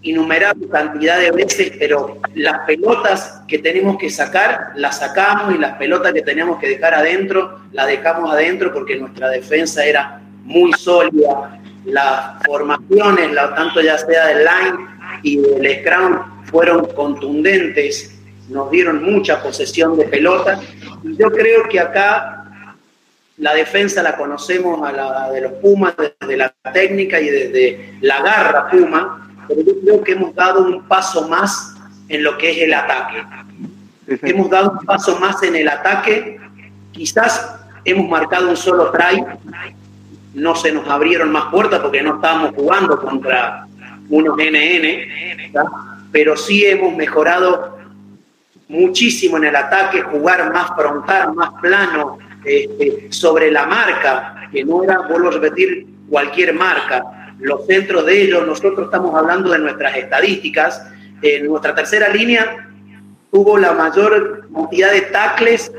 innumerable 0.02 0.68
cantidad 0.70 1.20
de 1.20 1.32
veces, 1.32 1.74
pero 1.80 2.20
las 2.36 2.60
pelotas 2.60 3.42
que 3.48 3.60
tenemos 3.60 3.98
que 3.98 4.10
sacar, 4.10 4.72
las 4.76 5.00
sacamos 5.00 5.56
y 5.56 5.58
las 5.58 5.78
pelotas 5.78 6.14
que 6.14 6.22
teníamos 6.22 6.60
que 6.60 6.68
dejar 6.68 6.94
adentro, 6.94 7.62
las 7.72 7.88
dejamos 7.88 8.32
adentro 8.32 8.74
porque 8.74 8.98
nuestra 8.98 9.30
defensa 9.30 9.86
era 9.86 10.22
muy 10.48 10.74
sólida. 10.74 11.60
Las 11.86 12.44
formaciones, 12.46 13.36
tanto 13.56 13.82
ya 13.82 13.98
sea 13.98 14.28
del 14.28 14.40
line 14.40 14.88
y 15.24 15.38
del 15.38 15.80
scrum, 15.80 16.44
fueron 16.46 16.86
contundentes, 16.94 18.20
nos 18.50 18.72
dieron 18.72 19.04
mucha 19.04 19.42
posesión 19.42 19.98
de 19.98 20.06
pelota. 20.06 20.60
Y 21.04 21.16
yo 21.16 21.30
creo 21.32 21.68
que 21.70 21.80
acá 21.80 22.46
la 23.38 23.54
defensa 23.54 24.02
la 24.02 24.18
conocemos 24.18 24.82
a 24.88 24.92
la 24.92 25.32
de 25.32 25.42
los 25.42 25.54
Pumas 25.54 25.94
desde 25.96 26.38
la 26.38 26.54
técnica 26.74 27.20
y 27.20 27.30
desde 27.30 27.98
la 28.02 28.22
garra 28.22 28.70
Puma, 28.70 29.30
pero 29.48 29.62
yo 29.62 29.80
creo 29.82 30.04
que 30.04 30.12
hemos 30.14 30.34
dado 30.36 30.64
un 30.64 30.88
paso 30.88 31.28
más 31.28 31.76
en 32.10 32.24
lo 32.24 32.38
que 32.38 32.52
es 32.52 32.58
el 32.64 32.74
ataque. 32.74 33.24
Hemos 34.08 34.50
dado 34.50 34.72
un 34.72 34.86
paso 34.86 35.20
más 35.20 35.42
en 35.44 35.56
el 35.56 35.68
ataque, 35.70 36.40
quizás 36.92 37.56
hemos 37.86 38.10
marcado 38.10 38.50
un 38.50 38.58
solo 38.58 38.92
try, 38.92 39.24
no 40.38 40.56
se 40.56 40.72
nos 40.72 40.88
abrieron 40.88 41.32
más 41.32 41.46
puertas 41.46 41.80
porque 41.80 42.04
no 42.04 42.16
estábamos 42.16 42.54
jugando 42.54 43.00
contra 43.02 43.66
unos 44.08 44.38
NN, 44.38 45.52
pero 46.12 46.38
sí 46.38 46.64
hemos 46.64 46.96
mejorado 46.96 47.76
muchísimo 48.68 49.38
en 49.38 49.46
el 49.46 49.56
ataque, 49.56 50.02
jugar 50.04 50.54
más 50.54 50.70
frontal, 50.76 51.34
más 51.34 51.50
plano, 51.60 52.20
este, 52.46 53.08
sobre 53.12 53.50
la 53.50 53.66
marca, 53.66 54.48
que 54.52 54.64
no 54.64 54.84
era, 54.84 55.00
vuelvo 55.08 55.30
a 55.30 55.32
repetir, 55.32 55.88
cualquier 56.08 56.54
marca. 56.54 57.34
Los 57.40 57.66
centros 57.66 58.06
de 58.06 58.22
ellos, 58.22 58.46
nosotros 58.46 58.86
estamos 58.86 59.16
hablando 59.16 59.50
de 59.50 59.58
nuestras 59.58 59.98
estadísticas. 59.98 60.84
En 61.24 61.48
nuestra 61.48 61.74
tercera 61.74 62.10
línea 62.10 62.70
tuvo 63.32 63.58
la 63.58 63.72
mayor 63.72 64.48
cantidad 64.54 64.92
de 64.92 65.02
tacles 65.02 65.72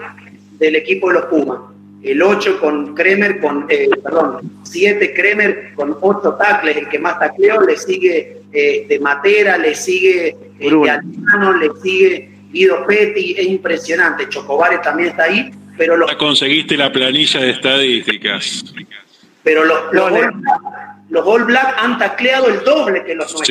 del 0.59 0.75
equipo 0.75 1.09
de 1.09 1.15
los 1.15 1.27
Pumas 1.27 1.68
el 2.03 2.23
8 2.23 2.61
con 2.61 2.95
Kremer, 2.95 3.41
con, 3.41 3.67
eh, 3.69 3.89
perdón, 4.03 4.41
7 4.63 5.15
Kremer 5.15 5.73
con 5.75 5.97
8 6.01 6.35
tacles, 6.35 6.77
el 6.77 6.89
que 6.89 6.99
más 6.99 7.19
tacleó, 7.19 7.61
le 7.63 7.77
sigue 7.77 8.43
eh, 8.53 8.87
de 8.89 9.01
Matera, 9.01 9.59
le 9.59 9.75
sigue 9.75 10.37
eh, 10.61 10.71
le 10.71 11.71
sigue 11.83 12.31
Guido 12.51 12.87
Petti, 12.87 13.35
es 13.37 13.47
impresionante. 13.47 14.29
Chocobares 14.29 14.81
también 14.83 15.11
está 15.11 15.25
ahí, 15.25 15.51
pero 15.77 15.97
los... 15.97 16.11
Ya 16.11 16.17
conseguiste 16.17 16.77
la 16.77 16.93
planilla 16.93 17.41
de 17.41 17.51
estadísticas. 17.51 18.65
Pero 19.43 19.65
los, 19.65 19.93
los, 19.93 21.27
All, 21.27 21.45
Black, 21.45 21.75
han 21.79 21.99
tacleado 21.99 22.49
el 22.49 22.65
doble 22.65 23.05
que 23.05 23.15
los 23.15 23.33
nuestros. 23.33 23.49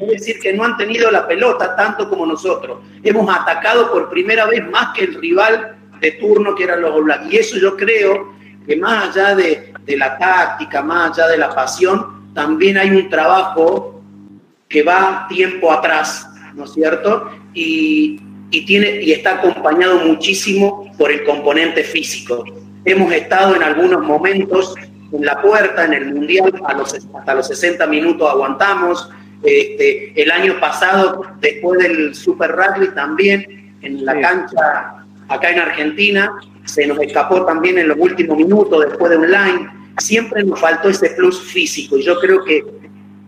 Es 0.00 0.08
decir, 0.08 0.40
que 0.40 0.52
no 0.54 0.64
han 0.64 0.76
tenido 0.78 1.10
la 1.10 1.28
pelota 1.28 1.76
tanto 1.76 2.08
como 2.08 2.24
nosotros. 2.24 2.78
Hemos 3.02 3.28
atacado 3.28 3.92
por 3.92 4.08
primera 4.08 4.46
vez 4.46 4.66
más 4.70 4.96
que 4.96 5.04
el 5.04 5.14
rival 5.14 5.76
de 6.00 6.12
turno 6.12 6.54
que 6.54 6.64
eran 6.64 6.80
los 6.80 6.92
All 6.92 7.04
Black. 7.04 7.22
Y 7.30 7.36
eso 7.36 7.58
yo 7.58 7.76
creo 7.76 8.32
que 8.66 8.76
más 8.76 9.08
allá 9.08 9.34
de, 9.34 9.72
de 9.84 9.96
la 9.96 10.18
táctica, 10.18 10.82
más 10.82 11.12
allá 11.12 11.28
de 11.28 11.38
la 11.38 11.54
pasión, 11.54 12.32
también 12.34 12.78
hay 12.78 12.90
un 12.90 13.08
trabajo 13.08 14.02
que 14.68 14.82
va 14.82 15.26
tiempo 15.28 15.72
atrás, 15.72 16.28
¿no 16.54 16.64
es 16.64 16.72
cierto? 16.72 17.30
Y, 17.52 18.20
y, 18.50 18.64
tiene, 18.64 19.02
y 19.02 19.12
está 19.12 19.34
acompañado 19.34 19.98
muchísimo 19.98 20.92
por 20.96 21.10
el 21.10 21.24
componente 21.24 21.82
físico. 21.82 22.44
Hemos 22.84 23.12
estado 23.12 23.56
en 23.56 23.62
algunos 23.62 24.02
momentos 24.02 24.74
en 25.12 25.24
la 25.24 25.42
puerta, 25.42 25.84
en 25.84 25.94
el 25.94 26.14
Mundial, 26.14 26.52
a 26.64 26.74
los, 26.74 26.94
hasta 26.94 27.34
los 27.34 27.48
60 27.48 27.86
minutos 27.88 28.30
aguantamos. 28.30 29.10
Este, 29.42 30.12
el 30.20 30.30
año 30.30 30.60
pasado, 30.60 31.22
después 31.40 31.80
del 31.80 32.14
Super 32.14 32.52
Rugby, 32.52 32.88
también 32.94 33.74
en 33.82 34.04
la 34.04 34.20
cancha 34.20 34.99
acá 35.30 35.50
en 35.50 35.60
Argentina, 35.60 36.38
se 36.64 36.86
nos 36.86 36.98
escapó 37.00 37.44
también 37.44 37.78
en 37.78 37.88
los 37.88 37.96
últimos 37.98 38.36
minutos, 38.36 38.84
después 38.86 39.10
de 39.10 39.16
un 39.16 39.30
line. 39.30 39.70
Siempre 39.98 40.42
nos 40.44 40.60
faltó 40.60 40.88
ese 40.88 41.10
plus 41.10 41.40
físico 41.40 41.96
y 41.96 42.02
yo 42.02 42.18
creo 42.18 42.44
que 42.44 42.64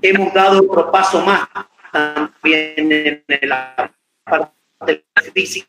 hemos 0.02 0.34
dado 0.34 0.60
otro 0.62 0.90
paso 0.90 1.20
más 1.24 1.48
también 1.92 3.22
en 3.28 3.48
la 3.48 3.92
parte 4.24 5.04
física 5.32 5.68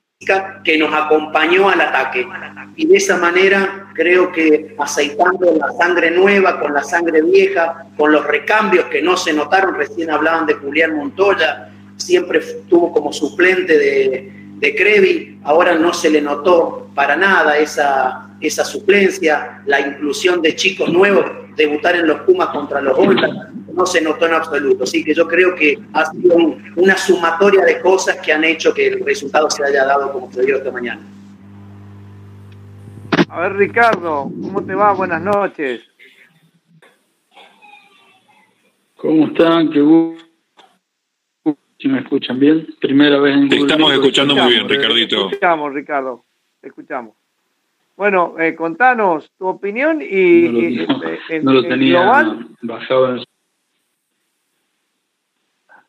que 0.63 0.77
nos 0.77 0.93
acompañó 0.93 1.69
al 1.69 1.81
ataque. 1.81 2.25
Y 2.75 2.87
de 2.87 2.97
esa 2.97 3.17
manera 3.17 3.89
creo 3.93 4.31
que 4.31 4.75
aceitando 4.79 5.53
la 5.55 5.71
sangre 5.73 6.09
nueva 6.11 6.59
con 6.59 6.73
la 6.73 6.83
sangre 6.83 7.21
vieja, 7.21 7.85
con 7.97 8.11
los 8.11 8.25
recambios 8.25 8.85
que 8.85 9.01
no 9.01 9.17
se 9.17 9.33
notaron, 9.33 9.75
recién 9.75 10.09
hablaban 10.09 10.45
de 10.45 10.55
Julián 10.55 10.95
Montoya, 10.95 11.69
siempre 11.97 12.39
estuvo 12.39 12.91
como 12.91 13.13
suplente 13.13 13.77
de, 13.77 14.42
de 14.63 14.73
Crevi, 14.73 15.39
ahora 15.43 15.75
no 15.75 15.91
se 15.93 16.09
le 16.09 16.21
notó 16.21 16.87
para 16.95 17.17
nada 17.17 17.57
esa, 17.57 18.29
esa 18.39 18.63
suplencia, 18.63 19.61
la 19.65 19.81
inclusión 19.81 20.41
de 20.41 20.55
chicos 20.55 20.87
nuevos, 20.87 21.25
debutar 21.57 21.97
en 21.97 22.07
los 22.07 22.21
Pumas 22.21 22.47
contra 22.47 22.79
los 22.79 22.95
Voltas, 22.95 23.29
no 23.73 23.85
se 23.85 23.99
notó 23.99 24.25
en 24.25 24.35
absoluto. 24.35 24.85
Así 24.85 25.03
que 25.03 25.13
yo 25.13 25.27
creo 25.27 25.53
que 25.53 25.77
ha 25.91 26.05
sido 26.05 26.55
una 26.77 26.95
sumatoria 26.95 27.65
de 27.65 27.81
cosas 27.81 28.15
que 28.23 28.31
han 28.31 28.45
hecho 28.45 28.73
que 28.73 28.87
el 28.87 29.05
resultado 29.05 29.49
se 29.49 29.65
haya 29.65 29.83
dado 29.83 30.13
como 30.13 30.31
se 30.31 30.45
dio 30.45 30.55
esta 30.55 30.71
mañana. 30.71 31.01
A 33.27 33.41
ver, 33.41 33.57
Ricardo, 33.57 34.31
¿cómo 34.41 34.63
te 34.63 34.75
va? 34.75 34.93
Buenas 34.93 35.21
noches. 35.21 35.81
¿Cómo 38.95 39.25
están? 39.27 39.69
Qué 39.71 39.81
gusto. 39.81 40.22
Si 41.83 41.89
me 41.89 41.99
escuchan 41.99 42.39
bien, 42.39 42.65
primera 42.79 43.19
vez 43.19 43.35
en 43.35 43.49
Te 43.49 43.57
estamos 43.57 43.91
escuchando 43.91 44.33
muy 44.33 44.53
bien, 44.53 44.69
Ricardito. 44.69 45.27
Te 45.27 45.35
escuchamos, 45.35 45.73
Ricardo. 45.73 46.23
Te 46.61 46.69
escuchamos. 46.69 47.13
Bueno, 47.97 48.35
eh, 48.39 48.55
contanos 48.55 49.29
tu 49.37 49.47
opinión 49.47 50.01
y, 50.01 50.43
no 50.47 50.51
lo, 50.53 50.59
y, 50.61 51.39
no, 51.41 51.43
no 51.43 51.53
lo 51.55 51.63
tenía 51.63 51.99
global. 51.99 52.47
bajado 52.61 53.17
en 53.17 53.23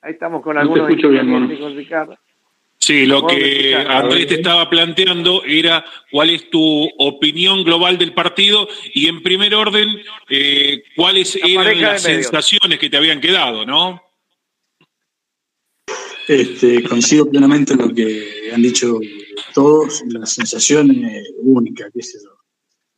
Ahí 0.02 0.12
estamos 0.14 0.42
con 0.42 0.58
algunos 0.58 0.90
no 0.90 1.08
bien, 1.10 1.56
con 1.60 1.76
Ricardo. 1.76 2.18
Sí, 2.78 3.06
lo 3.06 3.28
que 3.28 3.76
Andrés 3.76 4.26
te 4.26 4.34
estaba 4.34 4.68
planteando 4.68 5.44
era 5.44 5.84
cuál 6.10 6.30
es 6.30 6.50
tu 6.50 6.88
opinión 6.98 7.62
global 7.62 7.98
del 7.98 8.14
partido 8.14 8.66
y 8.92 9.06
en 9.06 9.22
primer 9.22 9.54
orden, 9.54 9.90
eh, 10.28 10.82
cuáles 10.96 11.36
eran 11.36 11.80
las 11.80 12.02
sensaciones 12.02 12.80
que 12.80 12.90
te 12.90 12.96
habían 12.96 13.20
quedado, 13.20 13.64
¿no? 13.64 14.02
Este, 16.26 16.82
coincido 16.84 17.28
plenamente 17.28 17.74
en 17.74 17.80
lo 17.80 17.92
que 17.92 18.50
han 18.52 18.62
dicho 18.62 18.98
todos, 19.52 20.02
las 20.08 20.32
sensaciones 20.32 21.28
únicas, 21.38 21.90
qué 21.92 22.02
sé 22.02 22.18
yo, 22.22 22.36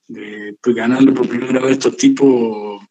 de 0.09 0.57
ganarle 0.63 1.13
por 1.13 1.29
primera 1.29 1.61
vez 1.61 1.73
estos 1.73 1.97
tipos 1.97 2.83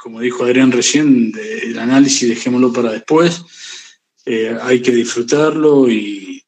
como 0.00 0.20
dijo 0.20 0.44
Adrián 0.44 0.72
recién, 0.72 1.32
el 1.62 1.78
análisis 1.78 2.28
dejémoslo 2.28 2.72
para 2.72 2.92
después. 2.92 3.42
Eh, 4.24 4.56
hay 4.60 4.80
que 4.80 4.92
disfrutarlo 4.92 5.90
y 5.90 6.42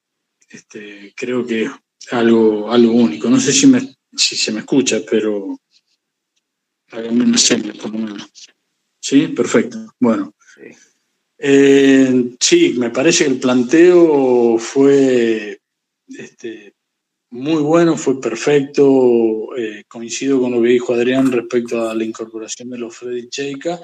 este, 0.49 1.13
creo 1.15 1.47
que 1.47 1.65
es 1.65 1.71
algo, 2.11 2.73
algo 2.73 2.93
único. 2.93 3.29
No 3.29 3.39
sé 3.39 3.53
si, 3.53 3.67
me, 3.67 3.95
si 4.17 4.37
se 4.37 4.53
me 4.53 4.61
escucha, 4.61 5.01
pero 5.09 5.59
háganme 6.91 7.25
una 7.25 7.39
señal 7.39 7.77
por 7.77 7.93
lo 7.93 7.99
menos. 7.99 8.31
¿Sí? 9.01 9.29
Perfecto. 9.29 9.95
Bueno. 10.01 10.35
Eh, 11.45 12.37
sí, 12.39 12.77
me 12.79 12.91
parece 12.91 13.25
que 13.25 13.31
el 13.33 13.41
planteo 13.41 14.57
fue 14.59 15.61
este, 16.07 16.75
muy 17.31 17.61
bueno, 17.63 17.97
fue 17.97 18.21
perfecto. 18.21 19.57
Eh, 19.57 19.83
coincido 19.89 20.41
con 20.41 20.53
lo 20.53 20.63
que 20.63 20.69
dijo 20.69 20.95
Adrián 20.95 21.33
respecto 21.33 21.91
a 21.91 21.97
la 21.97 22.05
incorporación 22.05 22.71
de 22.71 22.79
los 22.79 22.97
Freddy 22.97 23.29
Cheika. 23.29 23.81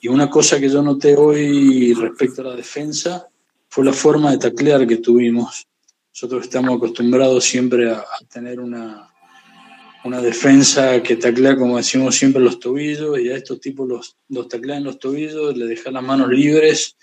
Y 0.00 0.08
una 0.08 0.30
cosa 0.30 0.58
que 0.58 0.70
yo 0.70 0.80
noté 0.80 1.14
hoy 1.16 1.92
respecto 1.92 2.40
a 2.40 2.46
la 2.46 2.56
defensa 2.56 3.28
fue 3.68 3.84
la 3.84 3.92
forma 3.92 4.30
de 4.30 4.38
taclear 4.38 4.86
que 4.86 4.96
tuvimos. 4.96 5.66
Nosotros 6.14 6.44
estamos 6.44 6.78
acostumbrados 6.78 7.44
siempre 7.44 7.90
a, 7.90 7.98
a 7.98 8.24
tener 8.32 8.58
una, 8.58 9.10
una 10.06 10.20
defensa 10.20 11.02
que 11.02 11.16
taclea, 11.16 11.56
como 11.56 11.76
decimos 11.76 12.16
siempre, 12.16 12.42
los 12.42 12.58
tobillos, 12.60 13.18
y 13.18 13.28
a 13.28 13.36
estos 13.36 13.60
tipos 13.60 13.88
los, 13.88 14.16
los 14.28 14.48
taclean 14.48 14.84
los 14.84 14.98
tobillos, 14.98 15.56
le 15.56 15.66
dejan 15.66 15.94
las 15.94 16.02
manos 16.02 16.28
libres 16.30 16.96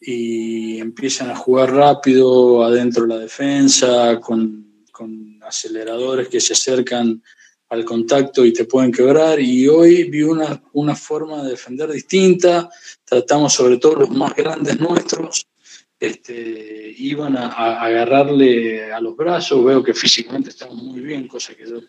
y 0.00 0.78
empiezan 0.78 1.30
a 1.30 1.36
jugar 1.36 1.72
rápido 1.72 2.62
adentro 2.62 3.02
de 3.02 3.08
la 3.08 3.18
defensa, 3.18 4.20
con 4.20 4.64
con 4.94 5.40
aceleradores 5.42 6.28
que 6.28 6.40
se 6.40 6.52
acercan 6.54 7.20
al 7.68 7.84
contacto 7.84 8.44
y 8.44 8.52
te 8.52 8.64
pueden 8.64 8.92
quebrar. 8.92 9.40
Y 9.40 9.66
hoy 9.66 10.04
vi 10.04 10.22
una, 10.22 10.62
una 10.72 10.94
forma 10.94 11.42
de 11.42 11.50
defender 11.50 11.90
distinta. 11.90 12.70
Tratamos 13.04 13.52
sobre 13.52 13.78
todo 13.78 13.96
los 13.96 14.10
más 14.10 14.34
grandes 14.34 14.78
nuestros. 14.78 15.46
Este, 15.98 16.94
iban 16.96 17.36
a, 17.36 17.48
a, 17.48 17.84
agarrarle 17.84 18.92
a 18.92 19.00
los 19.00 19.16
brazos. 19.16 19.64
Veo 19.64 19.82
que 19.82 19.94
físicamente 19.94 20.50
estamos 20.50 20.76
muy 20.76 21.00
bien, 21.00 21.26
cosa 21.26 21.54
que 21.54 21.68
yo 21.68 21.80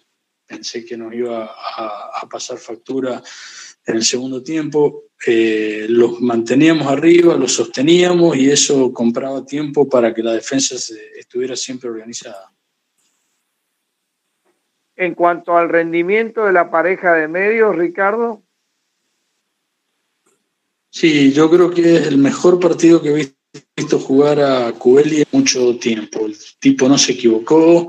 pensé 0.46 0.86
que 0.86 0.98
nos 0.98 1.14
iba 1.14 1.46
a, 1.46 2.20
a 2.22 2.30
pasar 2.30 2.58
factura 2.58 3.22
en 3.86 3.96
el 3.96 4.04
segundo 4.04 4.42
tiempo. 4.42 5.06
Eh, 5.26 5.86
los 5.90 6.20
manteníamos 6.22 6.88
arriba, 6.88 7.36
los 7.36 7.54
sosteníamos 7.54 8.36
y 8.38 8.50
eso 8.50 8.92
compraba 8.92 9.46
tiempo 9.46 9.88
para 9.88 10.14
que 10.14 10.22
la 10.22 10.34
defensa 10.34 10.78
se, 10.78 11.18
estuviera 11.18 11.56
siempre 11.56 11.90
organizada. 11.90 12.52
En 14.96 15.14
cuanto 15.14 15.58
al 15.58 15.70
rendimiento 15.70 16.46
de 16.46 16.54
la 16.54 16.70
pareja 16.70 17.14
de 17.14 17.28
medios, 17.28 17.76
Ricardo. 17.76 18.44
Sí, 20.90 21.34
yo 21.34 21.50
creo 21.50 21.70
que 21.72 21.98
es 21.98 22.08
el 22.08 22.18
mejor 22.18 22.60
partido 22.60 23.02
que 23.02 23.10
he 23.10 23.14
visto 23.14 23.35
jugar 24.00 24.40
a 24.40 24.68
en 24.70 25.26
mucho 25.32 25.78
tiempo. 25.78 26.26
El 26.26 26.36
tipo 26.60 26.88
no 26.88 26.98
se 26.98 27.14
equivocó 27.14 27.88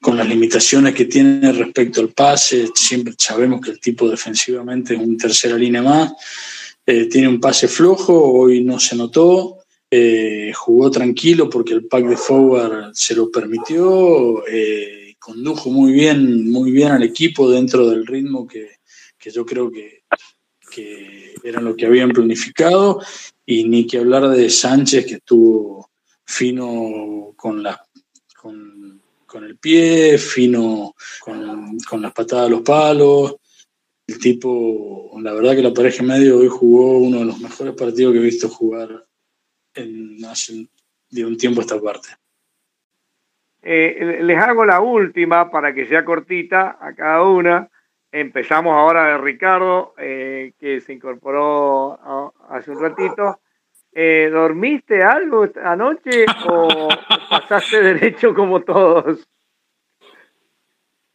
con 0.00 0.16
las 0.16 0.28
limitaciones 0.28 0.94
que 0.94 1.06
tiene 1.06 1.52
respecto 1.52 2.00
al 2.00 2.10
pase. 2.10 2.68
Siempre 2.74 3.14
sabemos 3.16 3.60
que 3.60 3.70
el 3.70 3.80
tipo 3.80 4.08
defensivamente 4.08 4.94
es 4.94 5.00
un 5.00 5.16
tercera 5.16 5.56
línea 5.56 5.82
más. 5.82 6.12
Eh, 6.86 7.06
tiene 7.06 7.28
un 7.28 7.40
pase 7.40 7.68
flojo, 7.68 8.14
hoy 8.14 8.64
no 8.64 8.78
se 8.78 8.96
notó. 8.96 9.58
Eh, 9.90 10.52
jugó 10.54 10.90
tranquilo 10.90 11.48
porque 11.48 11.72
el 11.72 11.86
pack 11.86 12.06
de 12.06 12.16
forward 12.16 12.94
se 12.94 13.14
lo 13.14 13.30
permitió. 13.30 14.44
Eh, 14.46 15.14
condujo 15.18 15.70
muy 15.70 15.92
bien, 15.92 16.50
muy 16.50 16.70
bien 16.70 16.92
al 16.92 17.02
equipo 17.02 17.50
dentro 17.50 17.88
del 17.88 18.06
ritmo 18.06 18.46
que, 18.46 18.78
que 19.18 19.30
yo 19.30 19.44
creo 19.44 19.70
que, 19.70 20.04
que, 20.70 21.34
era 21.42 21.60
lo 21.60 21.76
que 21.76 21.86
habían 21.86 22.10
planificado. 22.10 23.00
Y 23.50 23.64
ni 23.64 23.86
que 23.86 23.96
hablar 23.96 24.28
de 24.28 24.50
Sánchez, 24.50 25.06
que 25.06 25.14
estuvo 25.14 25.88
fino 26.22 27.32
con, 27.34 27.62
la, 27.62 27.82
con, 28.36 29.00
el 29.42 29.56
pie, 29.56 30.18
fino 30.18 30.94
con, 31.20 31.78
con 31.78 32.02
las 32.02 32.12
patadas 32.12 32.44
a 32.44 32.50
los 32.50 32.60
palos. 32.60 33.36
El 34.06 34.18
tipo, 34.18 35.18
la 35.22 35.32
verdad 35.32 35.56
que 35.56 35.62
la 35.62 35.72
pareja 35.72 36.02
medio 36.02 36.40
hoy 36.40 36.48
jugó 36.48 36.98
uno 36.98 37.20
de 37.20 37.24
los 37.24 37.38
mejores 37.40 37.72
partidos 37.72 38.12
que 38.12 38.18
he 38.18 38.22
visto 38.22 38.50
jugar 38.50 39.06
en, 39.72 40.22
hace 40.26 40.68
de 41.08 41.24
un 41.24 41.38
tiempo 41.38 41.62
esta 41.62 41.80
parte. 41.80 42.10
Eh, 43.62 44.18
les 44.24 44.38
hago 44.38 44.66
la 44.66 44.82
última 44.82 45.50
para 45.50 45.72
que 45.72 45.86
sea 45.86 46.04
cortita 46.04 46.76
a 46.78 46.94
cada 46.94 47.22
una. 47.22 47.70
Empezamos 48.10 48.74
ahora 48.74 49.12
de 49.12 49.18
Ricardo, 49.18 49.94
eh, 49.98 50.52
que 50.58 50.80
se 50.80 50.94
incorporó 50.94 51.92
a, 51.92 52.32
hace 52.56 52.70
un 52.70 52.80
ratito. 52.80 53.40
Eh, 53.92 54.30
¿Dormiste 54.32 55.02
algo 55.02 55.46
anoche 55.62 56.24
o 56.48 56.88
pasaste 57.30 57.82
derecho 57.82 58.34
como 58.34 58.62
todos? 58.62 59.28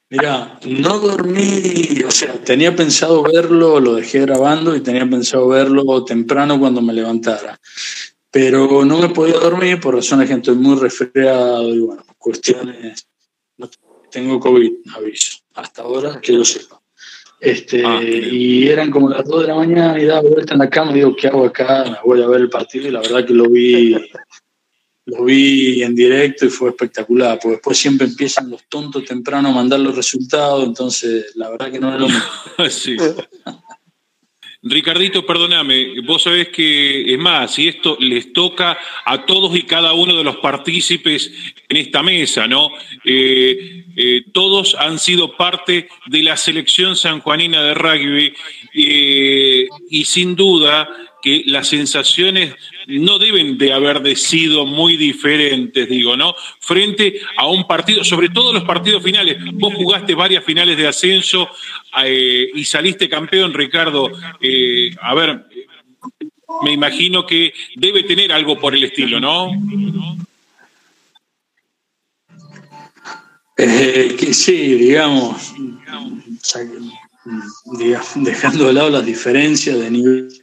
Mira, 0.10 0.60
no 0.68 1.00
dormí, 1.00 2.04
o 2.06 2.12
sea, 2.12 2.34
tenía 2.34 2.76
pensado 2.76 3.24
verlo, 3.24 3.80
lo 3.80 3.96
dejé 3.96 4.20
grabando 4.20 4.76
y 4.76 4.82
tenía 4.82 5.10
pensado 5.10 5.48
verlo 5.48 6.06
temprano 6.06 6.60
cuando 6.60 6.84
me 6.84 6.94
levantara. 6.94 7.60
Pero 8.30 8.86
no 8.86 9.00
me 9.00 9.10
podía 9.10 9.40
dormir 9.40 9.80
por 9.80 9.96
razones 9.96 10.28
que 10.28 10.36
estoy 10.36 10.56
muy 10.56 10.80
resfriado 10.80 11.68
y 11.74 11.80
bueno, 11.80 12.04
cuestiones. 12.20 13.08
No 13.58 13.68
tengo 14.12 14.40
COVID, 14.40 14.72
aviso. 14.96 15.40
Hasta 15.56 15.82
ahora 15.82 16.22
que 16.22 16.34
lo 16.34 16.46
sepa. 16.46 16.83
Este, 17.44 17.84
ah, 17.86 18.02
y 18.02 18.70
eran 18.70 18.90
como 18.90 19.10
las 19.10 19.26
2 19.26 19.42
de 19.42 19.48
la 19.50 19.56
mañana 19.56 20.00
y 20.00 20.06
daba 20.06 20.22
vuelta 20.22 20.54
en 20.54 20.60
la 20.60 20.70
cama 20.70 20.92
y 20.92 20.96
digo, 20.96 21.14
¿qué 21.14 21.28
hago 21.28 21.46
acá? 21.46 21.84
Me 21.84 21.98
voy 22.06 22.22
a 22.22 22.28
ver 22.28 22.40
el 22.40 22.50
partido 22.50 22.88
y 22.88 22.92
la 22.92 23.02
verdad 23.02 23.26
que 23.26 23.34
lo 23.34 23.50
vi, 23.50 23.94
lo 25.08 25.26
vi 25.26 25.84
en 25.84 25.94
directo 25.94 26.46
y 26.46 26.50
fue 26.50 26.70
espectacular, 26.70 27.38
porque 27.42 27.56
después 27.56 27.78
siempre 27.78 28.08
empiezan 28.08 28.50
los 28.50 28.64
tontos 28.70 29.04
temprano 29.04 29.50
a 29.50 29.52
mandar 29.52 29.82
los 29.82 29.94
resultados, 29.94 30.64
entonces 30.64 31.36
la 31.36 31.50
verdad 31.50 31.70
que 31.70 31.80
no 31.80 31.94
es 31.94 32.00
lo 32.00 32.08
mismo. 32.08 32.24
sí. 32.70 32.96
Ricardito, 34.66 35.26
perdóname, 35.26 36.00
vos 36.06 36.24
sabés 36.24 36.48
que, 36.48 37.14
es 37.14 37.20
más, 37.20 37.60
y 37.60 37.68
esto 37.68 37.98
les 38.00 38.32
toca 38.32 38.78
a 39.04 39.26
todos 39.26 39.54
y 39.58 39.64
cada 39.64 39.92
uno 39.92 40.16
de 40.16 40.24
los 40.24 40.38
partícipes 40.38 41.32
en 41.68 41.76
esta 41.76 42.02
mesa, 42.02 42.48
¿no? 42.48 42.70
Eh, 43.04 43.84
eh, 43.98 44.24
todos 44.32 44.74
han 44.80 45.00
sido 45.00 45.36
parte 45.36 45.90
de 46.06 46.24
la 46.24 46.38
selección 46.38 46.96
sanjuanina 46.96 47.62
de 47.62 47.74
rugby 47.74 48.34
eh, 48.74 49.68
y 49.90 50.06
sin 50.06 50.34
duda 50.34 50.88
que 51.24 51.44
las 51.46 51.70
sensaciones 51.70 52.54
no 52.86 53.18
deben 53.18 53.58
de 53.58 53.72
haber 53.72 54.18
sido 54.18 54.66
muy 54.66 54.98
diferentes, 54.98 55.88
digo, 55.88 56.18
¿no? 56.18 56.36
Frente 56.60 57.22
a 57.38 57.48
un 57.48 57.66
partido, 57.66 58.04
sobre 58.04 58.28
todo 58.28 58.52
los 58.52 58.66
partidos 58.66 59.02
finales. 59.02 59.38
Vos 59.54 59.74
jugaste 59.74 60.16
varias 60.16 60.44
finales 60.44 60.76
de 60.76 60.86
ascenso 60.86 61.50
eh, 62.04 62.50
y 62.54 62.66
saliste 62.66 63.08
campeón, 63.08 63.54
Ricardo. 63.54 64.12
Eh, 64.42 64.94
a 65.02 65.14
ver, 65.16 65.46
me 66.62 66.74
imagino 66.74 67.26
que 67.26 67.54
debe 67.78 68.04
tener 68.04 68.34
algo 68.34 68.60
por 68.60 68.76
el 68.76 68.84
estilo, 68.84 69.22
¿no? 69.22 69.50
Eh, 73.56 74.18
que 74.20 74.34
sí, 74.34 74.74
digamos, 74.74 75.54
dejando 78.16 78.68
de 78.68 78.74
lado 78.74 78.90
las 78.90 79.06
diferencias 79.06 79.80
de 79.80 79.90
nivel 79.90 80.43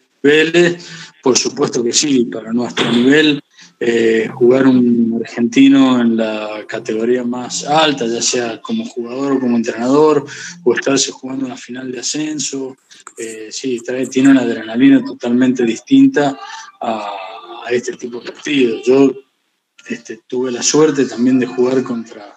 por 1.22 1.38
supuesto 1.38 1.82
que 1.82 1.92
sí, 1.92 2.26
para 2.26 2.52
nuestro 2.52 2.90
nivel, 2.92 3.42
eh, 3.78 4.28
jugar 4.34 4.66
un 4.66 5.22
argentino 5.24 6.00
en 6.00 6.16
la 6.16 6.64
categoría 6.68 7.24
más 7.24 7.64
alta, 7.64 8.06
ya 8.06 8.20
sea 8.20 8.60
como 8.60 8.84
jugador 8.84 9.32
o 9.32 9.40
como 9.40 9.56
entrenador, 9.56 10.26
o 10.64 10.74
estarse 10.74 11.10
jugando 11.12 11.46
una 11.46 11.56
final 11.56 11.90
de 11.90 12.00
ascenso, 12.00 12.76
eh, 13.16 13.48
sí, 13.50 13.80
trae, 13.84 14.06
tiene 14.06 14.30
una 14.30 14.42
adrenalina 14.42 15.02
totalmente 15.02 15.64
distinta 15.64 16.38
a, 16.80 17.16
este 17.70 17.92
tipo 17.92 18.20
de 18.20 18.32
partidos. 18.32 18.82
Yo 18.84 19.12
este, 19.88 20.20
tuve 20.26 20.50
la 20.50 20.62
suerte 20.62 21.04
también 21.04 21.38
de 21.38 21.46
jugar 21.46 21.82
contra 21.84 22.34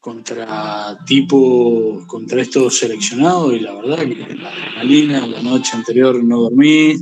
contra 0.00 0.98
tipo, 1.04 2.04
contra 2.06 2.40
estos 2.40 2.78
seleccionados 2.78 3.52
y 3.52 3.60
la 3.60 3.74
verdad 3.74 3.98
que 3.98 4.34
la 4.34 4.50
adrenalina, 4.50 5.26
la 5.26 5.42
noche 5.42 5.76
anterior 5.76 6.24
no 6.24 6.40
dormí, 6.40 6.94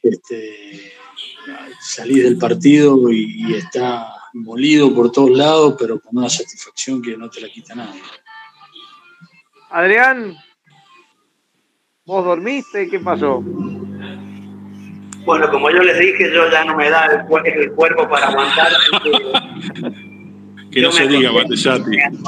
este, 0.00 0.92
salí 1.80 2.20
del 2.20 2.38
partido 2.38 3.10
y, 3.10 3.54
está 3.54 4.06
molido 4.34 4.94
por 4.94 5.10
todos 5.10 5.30
lados, 5.30 5.74
pero 5.78 6.00
con 6.00 6.16
una 6.16 6.28
satisfacción 6.28 7.02
que 7.02 7.16
no 7.16 7.28
te 7.28 7.40
la 7.40 7.48
quita 7.48 7.74
nadie. 7.74 8.00
Adrián, 9.70 10.36
¿vos 12.04 12.24
dormiste? 12.24 12.88
¿Qué 12.88 13.00
pasó? 13.00 13.42
Bueno, 15.24 15.50
como 15.50 15.70
yo 15.70 15.82
les 15.82 15.98
dije, 15.98 16.32
yo 16.32 16.50
ya 16.50 16.64
no 16.64 16.76
me 16.76 16.90
da 16.90 17.06
el, 17.06 17.72
cuerpo 17.72 18.08
para 18.08 18.28
aguantar. 18.28 18.72
que 20.74 20.82
no 20.82 20.90
se 20.90 21.06
diga, 21.06 21.30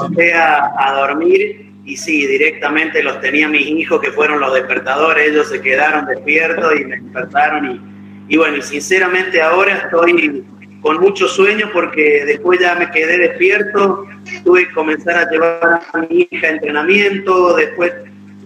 Me 0.09 0.33
a, 0.33 0.71
a 0.77 0.93
dormir 0.93 1.67
y 1.87 1.95
sí, 1.95 2.27
directamente 2.27 3.01
los 3.01 3.19
tenía 3.21 3.47
mis 3.47 3.65
hijos 3.65 4.01
que 4.01 4.11
fueron 4.11 4.39
los 4.39 4.53
despertadores, 4.53 5.29
ellos 5.29 5.47
se 5.49 5.61
quedaron 5.61 6.05
despiertos 6.05 6.73
y 6.79 6.85
me 6.85 6.97
despertaron 6.97 7.81
y, 8.27 8.37
bueno, 8.37 8.57
y 8.57 8.61
sinceramente 8.61 9.41
ahora 9.41 9.83
estoy 9.85 10.43
con 10.81 10.99
mucho 10.99 11.27
sueño 11.29 11.69
porque 11.73 12.25
después 12.25 12.59
ya 12.59 12.75
me 12.75 12.91
quedé 12.91 13.17
despierto, 13.17 14.05
tuve 14.43 14.67
que 14.67 14.73
comenzar 14.73 15.17
a 15.17 15.29
llevar 15.29 15.81
a 15.93 15.97
mi 16.09 16.27
hija 16.29 16.47
a 16.47 16.51
entrenamiento, 16.51 17.55
después 17.55 17.93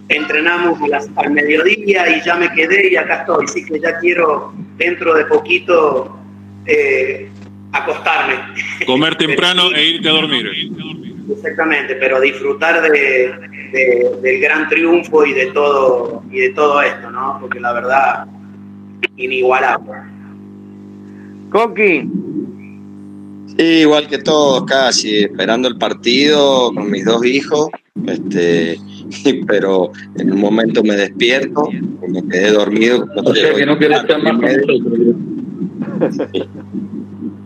entrenamos 0.08 0.78
al 1.16 1.30
mediodía 1.32 2.16
y 2.16 2.24
ya 2.24 2.36
me 2.36 2.48
quedé 2.52 2.92
y 2.92 2.96
acá 2.96 3.20
estoy, 3.20 3.44
así 3.44 3.64
que 3.64 3.80
ya 3.80 3.98
quiero 3.98 4.52
dentro 4.76 5.14
de 5.14 5.24
poquito 5.24 6.16
eh, 6.66 7.28
acostarme. 7.72 8.34
Comer 8.86 9.14
temprano 9.16 9.72
e 9.74 9.96
irte 9.96 10.08
a 10.08 10.12
dormir. 10.12 10.70
Exactamente, 11.30 11.94
pero 11.96 12.20
disfrutar 12.20 12.82
de, 12.82 13.32
del 14.20 14.40
gran 14.40 14.68
triunfo 14.68 15.24
y 15.24 15.32
de 15.32 15.46
todo 15.46 16.22
y 16.30 16.40
de 16.40 16.50
todo 16.50 16.82
esto, 16.82 17.10
¿no? 17.10 17.38
Porque 17.40 17.60
la 17.60 17.72
verdad 17.72 18.26
inigualable. 19.16 19.92
Coqui. 21.50 22.08
Sí, 23.56 23.62
igual 23.62 24.08
que 24.08 24.18
todos, 24.18 24.64
casi 24.64 25.24
esperando 25.24 25.68
el 25.68 25.76
partido 25.76 26.72
con 26.72 26.90
mis 26.90 27.04
dos 27.04 27.24
hijos, 27.24 27.68
este, 28.06 28.78
pero 29.46 29.92
en 30.16 30.32
un 30.32 30.40
momento 30.40 30.82
me 30.82 30.96
despierto, 30.96 31.68
me 32.08 32.26
quedé 32.28 32.52
dormido. 32.52 33.06
O 33.24 33.34
sea 33.34 33.54
que 33.54 33.66
no 33.66 33.78
querés 33.78 34.00
estar 34.00 34.22
más 34.22 34.40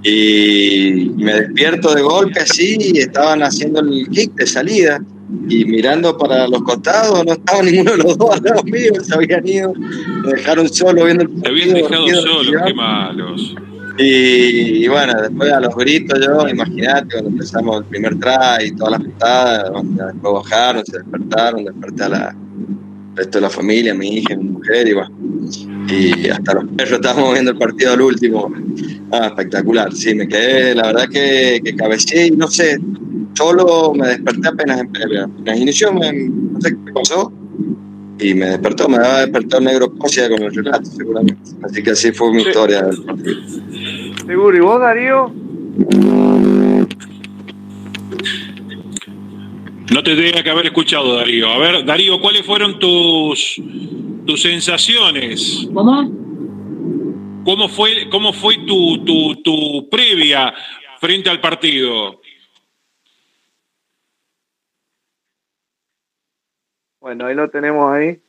y 0.08 1.10
me 1.16 1.34
despierto 1.34 1.92
de 1.92 2.02
golpe 2.02 2.38
así 2.40 2.76
y 2.78 2.98
estaban 2.98 3.42
haciendo 3.42 3.80
el 3.80 4.08
kick 4.08 4.34
de 4.34 4.46
salida 4.46 5.00
y 5.48 5.64
mirando 5.64 6.16
para 6.16 6.46
los 6.46 6.62
costados 6.62 7.24
no 7.24 7.32
estaba 7.32 7.62
ninguno 7.64 7.92
de 7.92 7.98
los 7.98 8.16
dos 8.16 8.30
al 8.30 8.42
lado 8.44 8.62
mío, 8.62 8.92
se 9.02 9.14
habían 9.14 9.46
ido, 9.46 9.72
me 9.74 10.32
dejaron 10.32 10.68
solo 10.68 11.04
viendo 11.04 11.24
el 11.24 11.30
partido. 11.30 11.50
habían 11.50 11.74
dejado 11.74 12.22
solo, 12.22 12.64
qué 12.64 12.74
malos. 12.74 13.56
Y, 13.98 14.86
bueno, 14.88 15.14
después 15.22 15.50
a 15.50 15.58
los 15.58 15.74
gritos 15.74 16.20
yo, 16.24 16.46
imagínate, 16.48 17.08
cuando 17.12 17.30
empezamos 17.30 17.78
el 17.78 17.84
primer 17.86 18.14
try 18.20 18.66
y 18.66 18.76
todas 18.76 18.92
las 18.92 19.02
putadas, 19.02 19.72
después 19.72 20.34
bajaron, 20.34 20.84
se 20.84 20.98
despertaron, 20.98 21.64
desperté 21.64 22.04
a 22.04 22.08
la 22.10 22.36
resto 23.16 23.38
de 23.38 23.42
la 23.42 23.50
familia, 23.50 23.94
mi 23.94 24.18
hija, 24.18 24.36
mi 24.36 24.50
mujer, 24.50 24.86
y 24.86 24.92
bueno, 24.92 25.10
y 25.88 26.28
hasta 26.28 26.54
los 26.54 26.64
perros 26.76 26.92
estábamos 26.92 27.32
viendo 27.32 27.52
el 27.52 27.58
partido 27.58 27.94
al 27.94 28.02
último. 28.02 28.52
Ah, 29.12 29.26
espectacular, 29.26 29.92
sí, 29.92 30.14
me 30.14 30.26
quedé, 30.26 30.74
la 30.74 30.88
verdad 30.88 31.08
que, 31.08 31.60
que 31.64 31.76
cabeceé 31.76 32.26
y 32.26 32.30
no 32.32 32.48
sé, 32.48 32.78
solo 33.34 33.92
me 33.94 34.08
desperté 34.08 34.48
apenas, 34.48 34.80
apenas 34.80 35.60
inició, 35.60 35.92
me, 35.92 36.12
no 36.12 36.60
sé 36.60 36.70
qué 36.70 36.92
pasó, 36.92 37.32
y 38.18 38.34
me 38.34 38.46
despertó, 38.46 38.88
me 38.88 38.98
daba 38.98 39.20
despertar 39.20 39.62
negro 39.62 39.92
Cosia 39.92 40.28
con 40.28 40.42
el 40.42 40.54
relato, 40.54 40.86
seguramente. 40.86 41.50
Así 41.62 41.82
que 41.82 41.90
así 41.90 42.12
fue 42.12 42.32
mi 42.32 42.42
historia 42.42 42.82
del 42.82 43.02
partido. 43.02 43.36
Seguro, 44.26 44.56
¿y 44.56 44.60
vos, 44.60 44.80
Darío? 44.80 45.32
No 49.92 50.02
te 50.02 50.16
tenía 50.16 50.42
que 50.42 50.50
haber 50.50 50.66
escuchado, 50.66 51.16
Darío. 51.16 51.48
A 51.48 51.58
ver, 51.58 51.84
Darío, 51.84 52.20
¿cuáles 52.20 52.44
fueron 52.44 52.78
tus, 52.78 53.60
tus 54.24 54.42
sensaciones? 54.42 55.68
¿Cómo? 55.72 56.10
¿Cómo 57.46 57.68
fue, 57.68 58.10
cómo 58.10 58.32
fue 58.32 58.56
tu, 58.66 59.04
tu, 59.04 59.40
tu 59.40 59.88
previa 59.88 60.52
frente 61.00 61.30
al 61.30 61.40
partido? 61.40 62.20
Bueno, 66.98 67.26
ahí 67.26 67.36
lo 67.36 67.48
tenemos 67.48 67.92
ahí. 67.92 68.20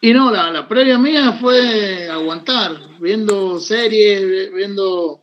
Y 0.00 0.12
no, 0.12 0.32
la, 0.32 0.50
la 0.50 0.66
previa 0.66 0.98
mía 0.98 1.38
fue 1.40 2.08
aguantar, 2.10 2.98
viendo 2.98 3.60
series, 3.60 4.52
viendo 4.52 5.22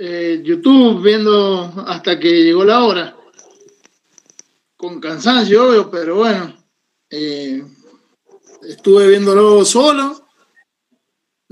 eh, 0.00 0.40
YouTube 0.42 1.00
viendo 1.00 1.72
hasta 1.86 2.18
que 2.18 2.42
llegó 2.42 2.64
la 2.64 2.82
hora. 2.82 3.16
Con 4.76 5.00
cansancio, 5.00 5.68
obvio, 5.68 5.88
pero 5.88 6.16
bueno. 6.16 6.56
Eh, 7.08 7.62
estuve 8.62 9.10
viéndolo 9.10 9.64
solo. 9.64 10.23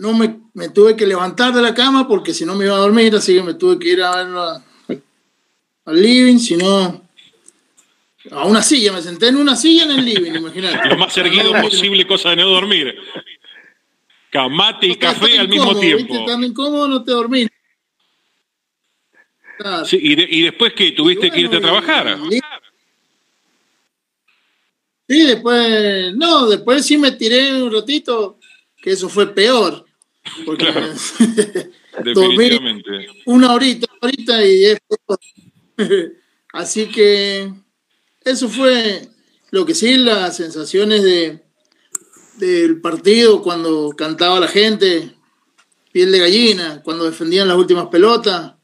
No 0.03 0.12
me, 0.12 0.40
me, 0.55 0.68
tuve 0.70 0.96
que 0.96 1.07
levantar 1.07 1.55
de 1.55 1.62
la 1.62 1.72
cama 1.72 2.09
porque 2.09 2.34
si 2.34 2.44
no 2.44 2.57
me 2.57 2.64
iba 2.64 2.74
a 2.74 2.78
dormir, 2.78 3.14
así 3.14 3.36
que 3.36 3.42
me 3.44 3.55
tuve 3.55 3.78
que 3.78 3.90
ir 3.90 4.03
a 4.03 4.16
verlo 4.16 4.61
al 5.84 6.03
living, 6.03 6.38
si 6.38 6.57
no. 6.57 7.09
A 8.32 8.44
una 8.44 8.62
silla, 8.62 8.92
me 8.92 9.00
senté 9.00 9.28
en 9.28 9.36
una 9.36 9.55
silla 9.55 9.84
en 9.84 9.92
el 9.92 10.05
living, 10.05 10.32
imagínate. 10.32 10.88
Lo 10.88 10.98
más 10.98 11.16
erguido 11.18 11.53
posible, 11.53 12.05
cosa 12.05 12.30
de 12.30 12.36
no 12.36 12.48
dormir. 12.48 12.96
Mate 14.50 14.88
y 14.88 14.96
café 14.96 15.38
al 15.38 15.46
mismo 15.48 15.78
tiempo. 15.78 16.12
¿viste? 16.12 16.26
Tan 16.26 16.42
incómodo 16.42 16.88
no 16.88 17.05
te 17.05 17.12
dormís. 17.12 17.48
Sí, 19.84 20.00
y, 20.03 20.42
después 20.42 20.72
que 20.72 20.90
tuviste 20.90 21.30
que 21.30 21.42
irte 21.42 21.59
a 21.59 21.61
trabajar. 21.61 22.18
Sí, 25.09 25.22
después, 25.26 26.12
no, 26.16 26.48
después 26.48 26.84
sí 26.84 26.98
me 26.98 27.12
tiré 27.12 27.62
un 27.62 27.72
ratito, 27.72 28.40
que 28.82 28.90
eso 28.90 29.09
fue 29.09 29.32
peor. 29.32 29.86
Porque 30.45 30.66
Definitivamente. 32.05 33.09
una 33.27 33.53
horita, 33.53 33.87
horita 34.01 34.45
y 34.45 34.64
es 34.66 34.79
Así 36.53 36.87
que 36.87 37.53
eso 38.25 38.49
fue 38.49 39.09
lo 39.51 39.66
que 39.66 39.75
sí, 39.75 39.97
las 39.97 40.37
sensaciones 40.37 41.03
de, 41.03 41.43
del 42.37 42.81
partido 42.81 43.43
cuando 43.43 43.91
cantaba 43.97 44.41
la 44.41 44.49
gente, 44.49 45.14
piel 45.93 46.12
de 46.12 46.18
gallina, 46.18 46.83
cuando 46.83 47.05
defendían 47.05 47.49
las 47.49 47.57
últimas 47.57 47.87
pelotas. 47.89 48.55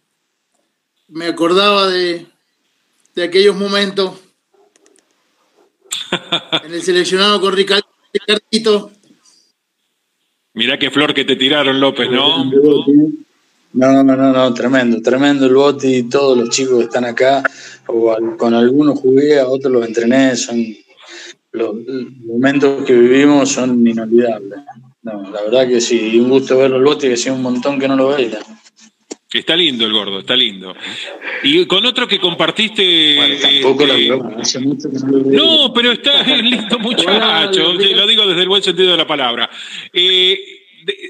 Me 1.08 1.26
acordaba 1.26 1.88
de, 1.88 2.26
de 3.14 3.22
aquellos 3.22 3.56
momentos 3.56 4.18
en 6.64 6.74
el 6.74 6.82
seleccionado 6.82 7.40
con 7.40 7.54
Ricardito. 7.54 8.92
Mirá 10.54 10.78
qué 10.78 10.90
flor 10.90 11.14
que 11.14 11.24
te 11.24 11.36
tiraron, 11.36 11.80
López, 11.80 12.10
¿no? 12.10 12.44
No, 13.74 14.02
no, 14.02 14.02
no, 14.02 14.32
no, 14.32 14.54
tremendo, 14.54 15.00
tremendo 15.02 15.46
el 15.46 15.54
bote 15.54 15.88
y 15.88 16.02
todos 16.04 16.36
los 16.36 16.48
chicos 16.48 16.78
que 16.78 16.84
están 16.84 17.04
acá, 17.04 17.42
o 17.86 18.16
con 18.36 18.54
algunos 18.54 18.98
jugué, 18.98 19.38
a 19.38 19.46
otros 19.46 19.72
los 19.72 19.86
entrené, 19.86 20.34
son 20.36 20.64
los 21.52 21.74
momentos 22.24 22.84
que 22.84 22.94
vivimos 22.94 23.50
son 23.50 23.86
inolvidables. 23.86 24.60
No, 25.02 25.30
la 25.30 25.42
verdad 25.42 25.68
que 25.68 25.80
sí, 25.80 26.18
un 26.18 26.30
gusto 26.30 26.58
verlo 26.58 26.76
el 26.76 26.84
bote, 26.84 27.08
que 27.08 27.14
hacía 27.14 27.32
un 27.32 27.42
montón 27.42 27.78
que 27.78 27.88
no 27.88 27.96
lo 27.96 28.08
veía. 28.08 28.38
Está 29.30 29.54
lindo 29.54 29.84
el 29.84 29.92
gordo, 29.92 30.20
está 30.20 30.34
lindo. 30.34 30.74
Y 31.42 31.66
con 31.66 31.84
otro 31.84 32.08
que 32.08 32.18
compartiste. 32.18 33.38
tampoco 33.42 33.86
la 33.86 33.94
este, 33.94 34.40
hace 34.40 34.58
mucho 34.58 34.88
que 34.88 34.98
no, 35.00 35.18
lo 35.18 35.66
no, 35.66 35.72
pero 35.74 35.92
está 35.92 36.22
lindo 36.36 36.78
muchacho, 36.78 37.74
lo 37.74 38.06
digo 38.06 38.26
desde 38.26 38.42
el 38.42 38.48
buen 38.48 38.62
sentido 38.62 38.92
de 38.92 38.96
la 38.96 39.06
palabra. 39.06 39.50
Eh, 39.92 40.40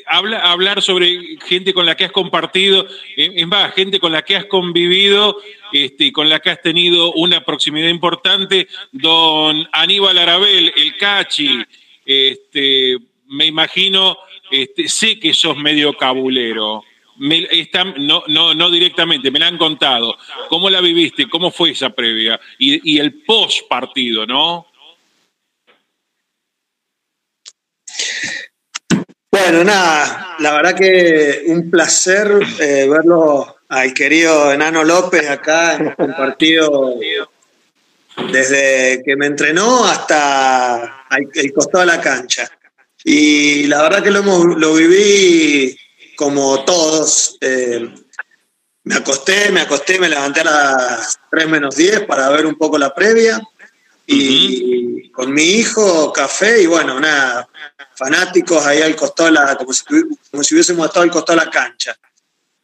habla, 0.07 0.41
hablar 0.41 0.83
sobre 0.83 1.39
gente 1.47 1.73
con 1.73 1.87
la 1.87 1.97
que 1.97 2.07
has 2.07 2.11
compartido, 2.11 2.89
eh, 3.17 3.31
es 3.37 3.47
más, 3.47 3.73
gente 3.75 4.01
con 4.01 4.11
la 4.11 4.23
que 4.23 4.35
has 4.35 4.47
convivido 4.47 5.41
este, 5.73 6.07
y 6.07 6.13
con 6.13 6.29
la 6.29 6.41
que 6.41 6.51
has 6.51 6.61
tenido 6.61 7.13
una 7.13 7.45
proximidad 7.45 7.89
importante, 7.89 8.67
don 8.91 9.69
Aníbal 9.71 10.19
Arabel, 10.19 10.73
el 10.75 10.97
Cachi, 10.97 11.63
este, 12.05 12.99
me 13.29 13.47
imagino, 13.47 14.19
este, 14.51 14.89
sé 14.89 15.21
que 15.21 15.33
sos 15.33 15.57
medio 15.57 15.97
cabulero 15.97 16.83
no, 17.19 18.25
no, 18.27 18.55
no 18.55 18.71
directamente, 18.71 19.31
me 19.31 19.39
la 19.39 19.49
han 19.49 19.59
contado. 19.59 20.17
¿Cómo 20.49 20.71
la 20.71 20.81
viviste? 20.81 21.29
¿Cómo 21.29 21.51
fue 21.51 21.71
esa 21.71 21.91
previa? 21.91 22.39
Y, 22.59 22.99
el 22.99 23.23
post 23.23 23.69
partido, 23.69 24.27
¿no? 24.27 24.67
Bueno, 29.31 29.65
nada, 29.65 30.37
la 30.41 30.55
verdad 30.55 30.75
que 30.75 31.43
un 31.47 31.71
placer 31.71 32.29
eh, 32.61 32.87
verlo 32.89 33.59
al 33.69 33.93
querido 33.93 34.53
Enano 34.53 34.83
López 34.83 35.29
acá 35.29 35.77
en 35.77 35.95
el 35.99 36.15
partido 36.15 36.97
desde 38.33 39.03
que 39.05 39.17
me 39.17 39.27
entrenó 39.27 39.85
hasta 39.85 41.05
el 41.35 41.53
costado 41.53 41.81
de 41.81 41.87
la 41.87 42.01
cancha. 42.01 42.51
Y 43.05 43.65
la 43.67 43.83
verdad 43.83 44.03
que 44.03 44.11
lo, 44.11 44.23
lo 44.23 44.75
viví 44.75 45.77
como 46.19 46.65
todos, 46.65 47.39
eh, 47.41 47.95
me 48.83 48.97
acosté, 48.97 49.53
me 49.53 49.61
acosté, 49.61 50.01
me 50.01 50.09
levanté 50.09 50.41
a 50.41 50.45
las 50.45 51.17
3 51.31 51.47
menos 51.47 51.77
10 51.77 52.07
para 52.07 52.29
ver 52.31 52.45
un 52.45 52.57
poco 52.57 52.77
la 52.77 52.93
previa 52.93 53.41
y 54.05 55.13
con 55.13 55.33
mi 55.33 55.45
hijo 55.45 56.13
café 56.13 56.61
y 56.61 56.67
bueno, 56.67 56.99
nada, 56.99 57.49
fanáticos 57.95 58.67
ahí 58.67 58.83
al 58.83 58.97
costado, 58.97 59.31
la, 59.31 59.55
como, 59.55 59.73
si, 59.73 59.85
como 59.85 60.43
si 60.43 60.57
hubiésemos 60.57 60.89
estado 60.89 61.05
al 61.05 61.13
costado 61.13 61.39
de 61.39 61.45
la 61.45 61.53
cancha. 61.53 61.97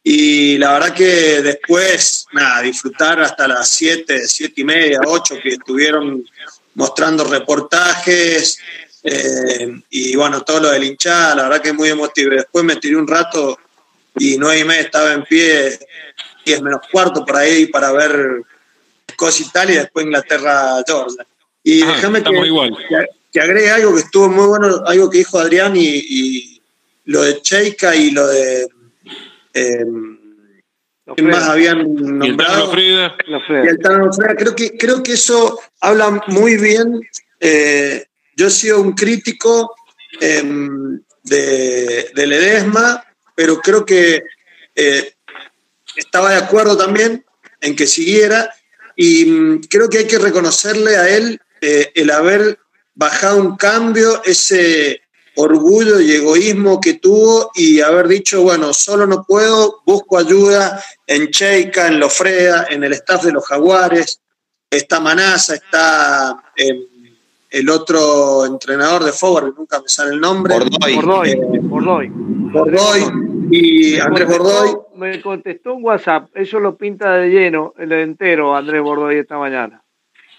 Y 0.03 0.57
la 0.57 0.73
verdad 0.73 0.93
que 0.93 1.41
después, 1.41 2.25
nada, 2.33 2.61
disfrutar 2.61 3.21
hasta 3.21 3.47
las 3.47 3.69
7, 3.69 4.27
7 4.27 4.53
y 4.57 4.63
media, 4.65 4.99
8 5.05 5.35
que 5.41 5.49
estuvieron 5.49 6.25
mostrando 6.73 7.23
reportajes, 7.23 8.59
eh, 9.07 9.81
y 9.91 10.15
bueno, 10.15 10.41
todo 10.41 10.61
lo 10.61 10.71
del 10.71 10.83
hinchada, 10.83 11.35
la 11.35 11.43
verdad 11.43 11.61
que 11.61 11.69
es 11.69 11.75
muy 11.75 11.89
emotivo. 11.89 12.31
Después 12.31 12.65
me 12.65 12.77
tiré 12.77 12.95
un 12.95 13.07
rato 13.07 13.55
y 14.17 14.35
nueve 14.39 14.61
y 14.61 14.63
media 14.63 14.81
estaba 14.81 15.13
en 15.13 15.23
pie, 15.23 15.77
es 16.43 16.61
menos 16.61 16.81
cuarto 16.91 17.23
por 17.23 17.35
ahí 17.35 17.67
para 17.67 17.91
ver 17.91 18.41
Escocia 19.07 19.45
Italia 19.45 19.75
y 19.75 19.77
después 19.77 20.05
Inglaterra 20.07 20.83
Georgia. 20.87 21.23
Y 21.63 21.83
ah, 21.83 21.87
déjame 21.87 22.23
que, 22.23 23.11
que, 23.31 23.39
agregue 23.39 23.69
algo 23.69 23.93
que 23.93 24.01
estuvo 24.01 24.27
muy 24.27 24.47
bueno, 24.47 24.81
algo 24.87 25.09
que 25.11 25.19
dijo 25.19 25.37
Adrián 25.37 25.73
y, 25.75 26.59
lo 27.05 27.21
de 27.21 27.39
Cheika 27.41 27.95
y 27.95 28.09
lo 28.09 28.25
de. 28.25 28.67
Eh, 29.53 29.85
¿Quién 31.15 31.27
más 31.27 31.43
habían 31.43 31.93
nombrado? 31.93 32.75
Y 32.75 33.67
el 33.67 33.77
Tano 33.77 34.09
Creo 34.09 34.55
que, 34.55 34.75
creo 34.75 35.03
que 35.03 35.13
eso 35.13 35.59
habla 35.79 36.23
muy 36.27 36.57
bien 36.57 37.07
eh, 37.39 38.07
yo 38.35 38.47
he 38.47 38.51
sido 38.51 38.81
un 38.81 38.93
crítico 38.93 39.75
em, 40.19 41.01
de, 41.23 42.11
de, 42.13 42.27
Ledesma, 42.27 43.03
pero 43.35 43.59
creo 43.59 43.85
que 43.85 44.23
eh, 44.75 45.15
estaba 45.95 46.31
de 46.31 46.37
acuerdo 46.37 46.77
también 46.77 47.25
en 47.61 47.75
que 47.75 47.87
siguiera 47.87 48.53
y 48.95 49.25
mm, 49.25 49.61
creo 49.69 49.89
que 49.89 49.99
hay 49.99 50.07
que 50.07 50.19
reconocerle 50.19 50.97
a 50.97 51.09
él 51.09 51.39
eh, 51.61 51.91
el 51.95 52.11
haber 52.11 52.59
bajado 52.93 53.37
un 53.37 53.57
cambio, 53.57 54.23
ese 54.23 55.01
orgullo 55.37 55.99
y 55.99 56.13
egoísmo 56.13 56.79
que 56.79 56.93
tuvo 56.95 57.51
y 57.55 57.81
haber 57.81 58.07
dicho, 58.07 58.41
bueno, 58.41 58.73
solo 58.73 59.05
no 59.05 59.25
puedo, 59.25 59.81
busco 59.85 60.17
ayuda 60.17 60.81
en 61.07 61.29
Cheika, 61.29 61.87
en 61.87 61.99
Lofreda, 61.99 62.67
en 62.69 62.83
el 62.83 62.93
staff 62.93 63.25
de 63.25 63.33
los 63.33 63.45
Jaguares, 63.45 64.21
está 64.69 64.99
Manasa, 64.99 65.55
está... 65.55 66.51
Em, 66.55 66.94
el 67.55 67.69
otro 67.69 68.45
entrenador 68.45 69.05
de 69.05 69.13
Forward, 69.13 69.53
que 69.53 69.59
nunca 69.59 69.81
me 69.81 69.87
sale 69.87 70.13
el 70.13 70.19
nombre. 70.19 70.55
Bordoy. 70.55 71.31
Eh, 71.31 71.39
Bordoy. 71.61 72.09
Bordoy. 72.11 73.01
Y 73.49 73.97
Andrés 73.97 74.27
Bordoy. 74.27 74.75
Me 74.97 75.21
contestó 75.21 75.75
un 75.75 75.85
WhatsApp, 75.85 76.27
eso 76.33 76.59
lo 76.59 76.75
pinta 76.75 77.13
de 77.13 77.29
lleno, 77.29 77.73
el 77.77 77.93
entero, 77.93 78.53
Andrés 78.55 78.81
Bordoy, 78.81 79.19
esta 79.19 79.37
mañana. 79.37 79.81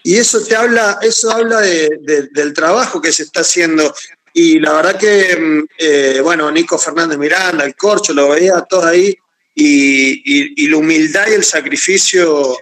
Y 0.03 0.17
eso 0.17 0.43
te 0.45 0.55
habla, 0.55 0.99
eso 1.01 1.31
habla 1.31 1.59
del 1.61 2.53
trabajo 2.53 3.01
que 3.01 3.11
se 3.11 3.23
está 3.23 3.41
haciendo. 3.41 3.91
Y 4.31 4.59
la 4.59 4.73
verdad 4.73 4.97
que, 4.99 5.35
mm, 5.35 5.65
eh, 5.79 6.19
bueno, 6.23 6.51
Nico 6.51 6.77
Fernández 6.77 7.17
Miranda, 7.17 7.65
el 7.65 7.75
Corcho, 7.75 8.13
lo 8.13 8.29
veía 8.29 8.61
todo 8.61 8.85
ahí, 8.85 9.15
y, 9.55 10.63
y 10.63 10.67
la 10.67 10.77
humildad 10.77 11.25
y 11.29 11.33
el 11.33 11.43
sacrificio 11.43 12.55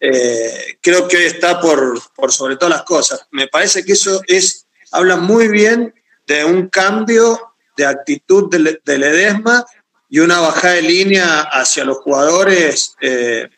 eh, 0.00 0.78
creo 0.80 1.08
que 1.08 1.16
hoy 1.16 1.24
está 1.24 1.60
por, 1.60 1.98
por 2.14 2.32
sobre 2.32 2.56
todas 2.56 2.76
las 2.76 2.82
cosas. 2.84 3.26
Me 3.30 3.48
parece 3.48 3.84
que 3.84 3.92
eso 3.92 4.20
es, 4.26 4.66
habla 4.92 5.16
muy 5.16 5.48
bien 5.48 5.94
de 6.26 6.44
un 6.44 6.68
cambio 6.68 7.54
de 7.76 7.86
actitud 7.86 8.50
de, 8.50 8.80
de 8.84 8.98
Ledesma 8.98 9.64
y 10.08 10.20
una 10.20 10.40
bajada 10.40 10.74
de 10.74 10.82
línea 10.82 11.42
hacia 11.42 11.84
los 11.84 11.98
jugadores 11.98 12.96
eh, 13.00 13.48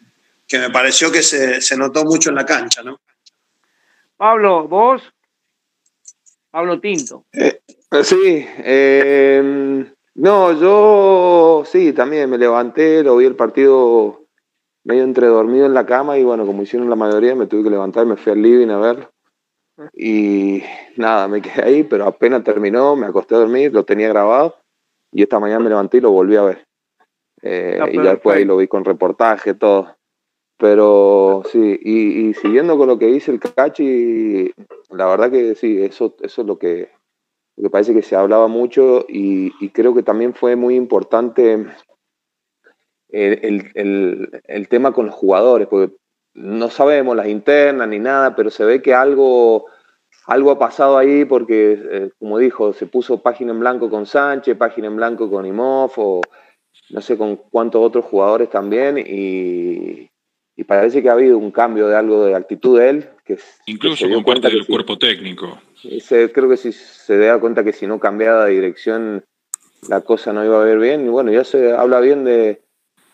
que 0.46 0.58
me 0.58 0.70
pareció 0.70 1.12
que 1.12 1.22
se, 1.22 1.60
se, 1.60 1.76
notó 1.76 2.04
mucho 2.04 2.30
en 2.30 2.36
la 2.36 2.46
cancha, 2.46 2.82
¿no? 2.82 3.00
Pablo, 4.16 4.66
vos, 4.66 5.02
Pablo 6.50 6.80
Tinto. 6.80 7.26
Eh, 7.32 7.60
sí, 8.02 8.46
no, 10.14 10.52
yo 10.52 11.62
sí, 11.70 11.92
también 11.92 12.28
me 12.28 12.38
levanté, 12.38 13.04
lo 13.04 13.18
vi 13.18 13.26
el 13.26 13.36
partido 13.36 14.17
medio 14.88 15.04
entre 15.04 15.26
dormido 15.26 15.66
en 15.66 15.74
la 15.74 15.84
cama 15.84 16.16
y 16.16 16.24
bueno, 16.24 16.46
como 16.46 16.62
hicieron 16.62 16.88
la 16.88 16.96
mayoría, 16.96 17.34
me 17.34 17.46
tuve 17.46 17.64
que 17.64 17.68
levantar, 17.70 18.06
me 18.06 18.16
fui 18.16 18.32
al 18.32 18.40
living 18.40 18.68
a 18.68 18.78
verlo. 18.78 19.10
Y 19.92 20.62
nada, 20.96 21.28
me 21.28 21.42
quedé 21.42 21.62
ahí, 21.62 21.82
pero 21.84 22.06
apenas 22.06 22.42
terminó, 22.42 22.96
me 22.96 23.06
acosté 23.06 23.34
a 23.34 23.38
dormir, 23.40 23.70
lo 23.74 23.84
tenía 23.84 24.08
grabado 24.08 24.56
y 25.12 25.22
esta 25.22 25.38
mañana 25.38 25.60
me 25.60 25.68
levanté 25.68 25.98
y 25.98 26.00
lo 26.00 26.10
volví 26.10 26.36
a 26.36 26.42
ver. 26.42 26.64
Eh, 27.42 27.78
y 27.92 27.96
ya 27.96 28.12
después 28.12 28.38
ahí 28.38 28.46
lo 28.46 28.56
vi 28.56 28.66
con 28.66 28.82
reportaje, 28.82 29.52
todo. 29.52 29.94
Pero 30.56 31.42
sí, 31.52 31.78
y, 31.82 32.32
siguiendo 32.32 32.78
con 32.78 32.88
lo 32.88 32.98
que 32.98 33.08
dice 33.08 33.30
el 33.30 33.40
Cachi, 33.40 34.54
la 34.88 35.06
verdad 35.06 35.30
que 35.30 35.54
sí, 35.54 35.82
eso, 35.82 36.16
eso 36.22 36.40
es 36.40 36.48
lo 36.48 36.58
que, 36.58 36.90
lo 37.56 37.64
que 37.64 37.70
parece 37.70 37.92
que 37.92 38.02
se 38.02 38.16
hablaba 38.16 38.48
mucho 38.48 39.04
y, 39.06 39.52
y 39.60 39.68
creo 39.68 39.94
que 39.94 40.02
también 40.02 40.32
fue 40.32 40.56
muy 40.56 40.76
importante 40.76 41.66
el, 43.10 44.66
tema 44.68 44.92
con 44.92 45.06
los 45.06 45.14
jugadores, 45.14 45.68
porque 45.68 45.94
no 46.34 46.70
sabemos 46.70 47.16
las 47.16 47.28
internas 47.28 47.88
ni 47.88 47.98
nada, 47.98 48.36
pero 48.36 48.50
se 48.50 48.64
ve 48.64 48.82
que 48.82 48.94
algo 48.94 49.66
algo 50.26 50.50
ha 50.50 50.58
pasado 50.58 50.98
ahí 50.98 51.24
porque, 51.24 51.80
eh, 51.90 52.10
como 52.18 52.38
dijo, 52.38 52.74
se 52.74 52.86
puso 52.86 53.22
página 53.22 53.52
en 53.52 53.60
blanco 53.60 53.88
con 53.88 54.04
Sánchez, 54.04 54.58
página 54.58 54.86
en 54.88 54.96
blanco 54.96 55.30
con 55.30 55.46
Imov, 55.46 55.92
o 55.96 56.20
no 56.90 57.00
sé 57.00 57.16
con 57.16 57.36
cuántos 57.36 57.82
otros 57.82 58.04
jugadores 58.04 58.50
también, 58.50 58.98
y, 58.98 60.10
parece 60.66 61.02
que 61.02 61.08
ha 61.08 61.12
habido 61.12 61.38
un 61.38 61.50
cambio 61.50 61.88
de 61.88 61.96
algo 61.96 62.26
de 62.26 62.34
actitud 62.34 62.78
de 62.78 62.90
él. 62.90 63.08
Que, 63.24 63.38
Incluso 63.66 64.06
con 64.10 64.22
parte 64.22 64.50
del 64.50 64.66
cuerpo 64.66 64.98
técnico. 64.98 65.58
creo 66.34 66.48
que 66.50 66.58
si 66.58 66.72
se 66.72 67.16
da 67.16 67.40
cuenta 67.40 67.64
que 67.64 67.72
si 67.72 67.86
no 67.86 67.98
cambiaba 67.98 68.44
de 68.44 68.52
dirección 68.52 69.24
la 69.88 70.02
cosa 70.02 70.34
no 70.34 70.44
iba 70.44 70.60
a 70.60 70.64
ver 70.64 70.78
bien, 70.78 71.06
y 71.06 71.08
bueno, 71.08 71.32
ya 71.32 71.44
se 71.44 71.72
habla 71.72 72.00
bien 72.00 72.24
de, 72.24 72.60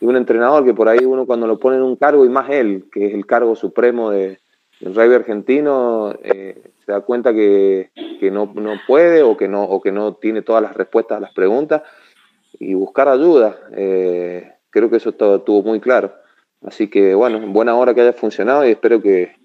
un 0.06 0.16
entrenador 0.16 0.64
que 0.64 0.74
por 0.74 0.88
ahí 0.88 1.04
uno 1.04 1.26
cuando 1.26 1.46
lo 1.46 1.58
pone 1.58 1.76
en 1.76 1.82
un 1.82 1.96
cargo, 1.96 2.24
y 2.24 2.28
más 2.28 2.50
él, 2.50 2.86
que 2.92 3.06
es 3.06 3.14
el 3.14 3.26
cargo 3.26 3.54
supremo 3.56 4.10
de, 4.10 4.38
del 4.80 4.94
rugby 4.94 5.14
argentino, 5.14 6.14
eh, 6.22 6.72
se 6.84 6.92
da 6.92 7.00
cuenta 7.00 7.32
que, 7.32 7.90
no, 8.30 8.52
puede 8.86 9.22
o 9.22 9.36
que 9.36 9.48
no, 9.48 9.62
o 9.62 9.80
que 9.80 9.92
no 9.92 10.14
tiene 10.14 10.42
todas 10.42 10.62
las 10.62 10.74
respuestas 10.74 11.18
a 11.18 11.20
las 11.20 11.32
preguntas 11.32 11.82
y 12.58 12.74
buscar 12.74 13.08
ayuda. 13.08 13.58
Eh, 13.72 14.52
creo 14.70 14.90
que 14.90 14.96
eso 14.96 15.10
estuvo 15.10 15.62
muy 15.62 15.80
claro. 15.80 16.12
Así 16.62 16.88
que 16.88 17.14
bueno, 17.14 17.40
buena 17.52 17.74
hora 17.74 17.94
que 17.94 18.00
haya 18.00 18.12
funcionado 18.12 18.66
y 18.66 18.70
espero 18.70 19.00
que, 19.00 19.36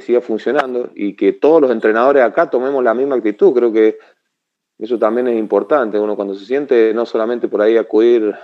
siga 0.00 0.22
funcionando 0.22 0.90
y 0.94 1.14
que 1.16 1.32
todos 1.32 1.60
los 1.60 1.70
entrenadores 1.70 2.22
acá 2.22 2.48
tomemos 2.48 2.82
la 2.82 2.94
misma 2.94 3.16
actitud. 3.16 3.52
Creo 3.52 3.72
que 3.72 3.98
eso 4.78 4.98
también 4.98 5.28
es 5.28 5.38
importante. 5.38 5.98
Uno 5.98 6.16
cuando 6.16 6.34
se 6.34 6.46
siente 6.46 6.94
no 6.94 7.04
solamente 7.04 7.46
por 7.46 7.60
ahí 7.60 7.76
acudir 7.76 8.34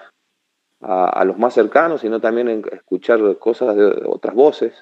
a, 0.81 1.24
los 1.24 1.39
más 1.39 1.55
cercanos, 1.55 2.01
sino 2.03 2.20
también 2.20 2.64
escuchar 2.72 3.20
cosas 3.39 3.76
de 3.76 4.03
otras 4.07 4.35
voces 4.35 4.72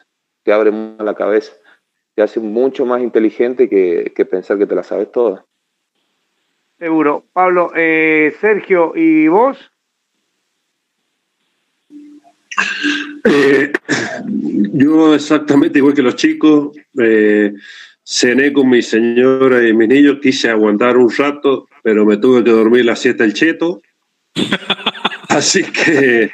que 0.44 0.52
abren 0.52 0.96
la 0.98 1.14
cabeza 1.14 1.52
te 2.16 2.22
hace 2.22 2.40
mucho 2.40 2.86
más 2.86 3.02
inteligente 3.02 3.68
que, 3.68 4.24
pensar 4.24 4.56
que 4.56 4.66
te 4.66 4.74
la 4.74 4.82
sabes 4.82 5.12
toda. 5.12 5.44
Seguro. 6.78 7.24
Pablo, 7.32 7.72
eh, 7.76 8.34
Sergio, 8.40 8.94
¿y 8.96 9.28
vos? 9.28 9.58
Eh, 13.24 13.70
yo 14.72 15.14
exactamente 15.14 15.78
igual 15.78 15.92
que 15.92 16.02
los 16.02 16.16
chicos, 16.16 16.74
eh, 16.98 17.52
cené 18.02 18.50
con 18.50 18.70
mi 18.70 18.80
señora 18.80 19.68
y 19.68 19.74
mis 19.74 19.88
niños, 19.88 20.16
quise 20.22 20.48
aguantar 20.48 20.96
un 20.96 21.10
rato, 21.14 21.68
pero 21.82 22.06
me 22.06 22.16
tuve 22.16 22.42
que 22.42 22.50
dormir 22.50 22.86
la 22.86 22.96
siete 22.96 23.24
el 23.24 23.34
cheto. 23.34 23.82
Así 25.28 25.62
que 25.64 26.30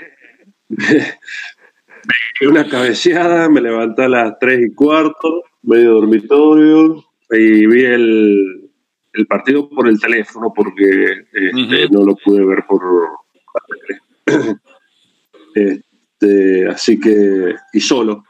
me 0.69 2.49
una 2.49 2.69
cabeceada, 2.69 3.49
me 3.49 3.61
levanté 3.61 4.05
a 4.05 4.09
las 4.09 4.39
tres 4.39 4.61
y 4.67 4.75
cuarto, 4.75 5.45
medio 5.63 5.95
dormitorio 5.95 7.05
y 7.31 7.67
vi 7.67 7.85
el, 7.85 8.71
el 9.13 9.27
partido 9.27 9.69
por 9.69 9.89
el 9.89 10.01
teléfono 10.01 10.53
porque 10.55 11.25
este, 11.33 11.89
no 11.91 12.05
lo 12.05 12.17
pude 12.17 12.45
ver 12.45 12.65
por 12.67 12.83
este, 15.55 16.69
así 16.69 16.99
que 16.99 17.55
y 17.73 17.81
solo. 17.81 18.25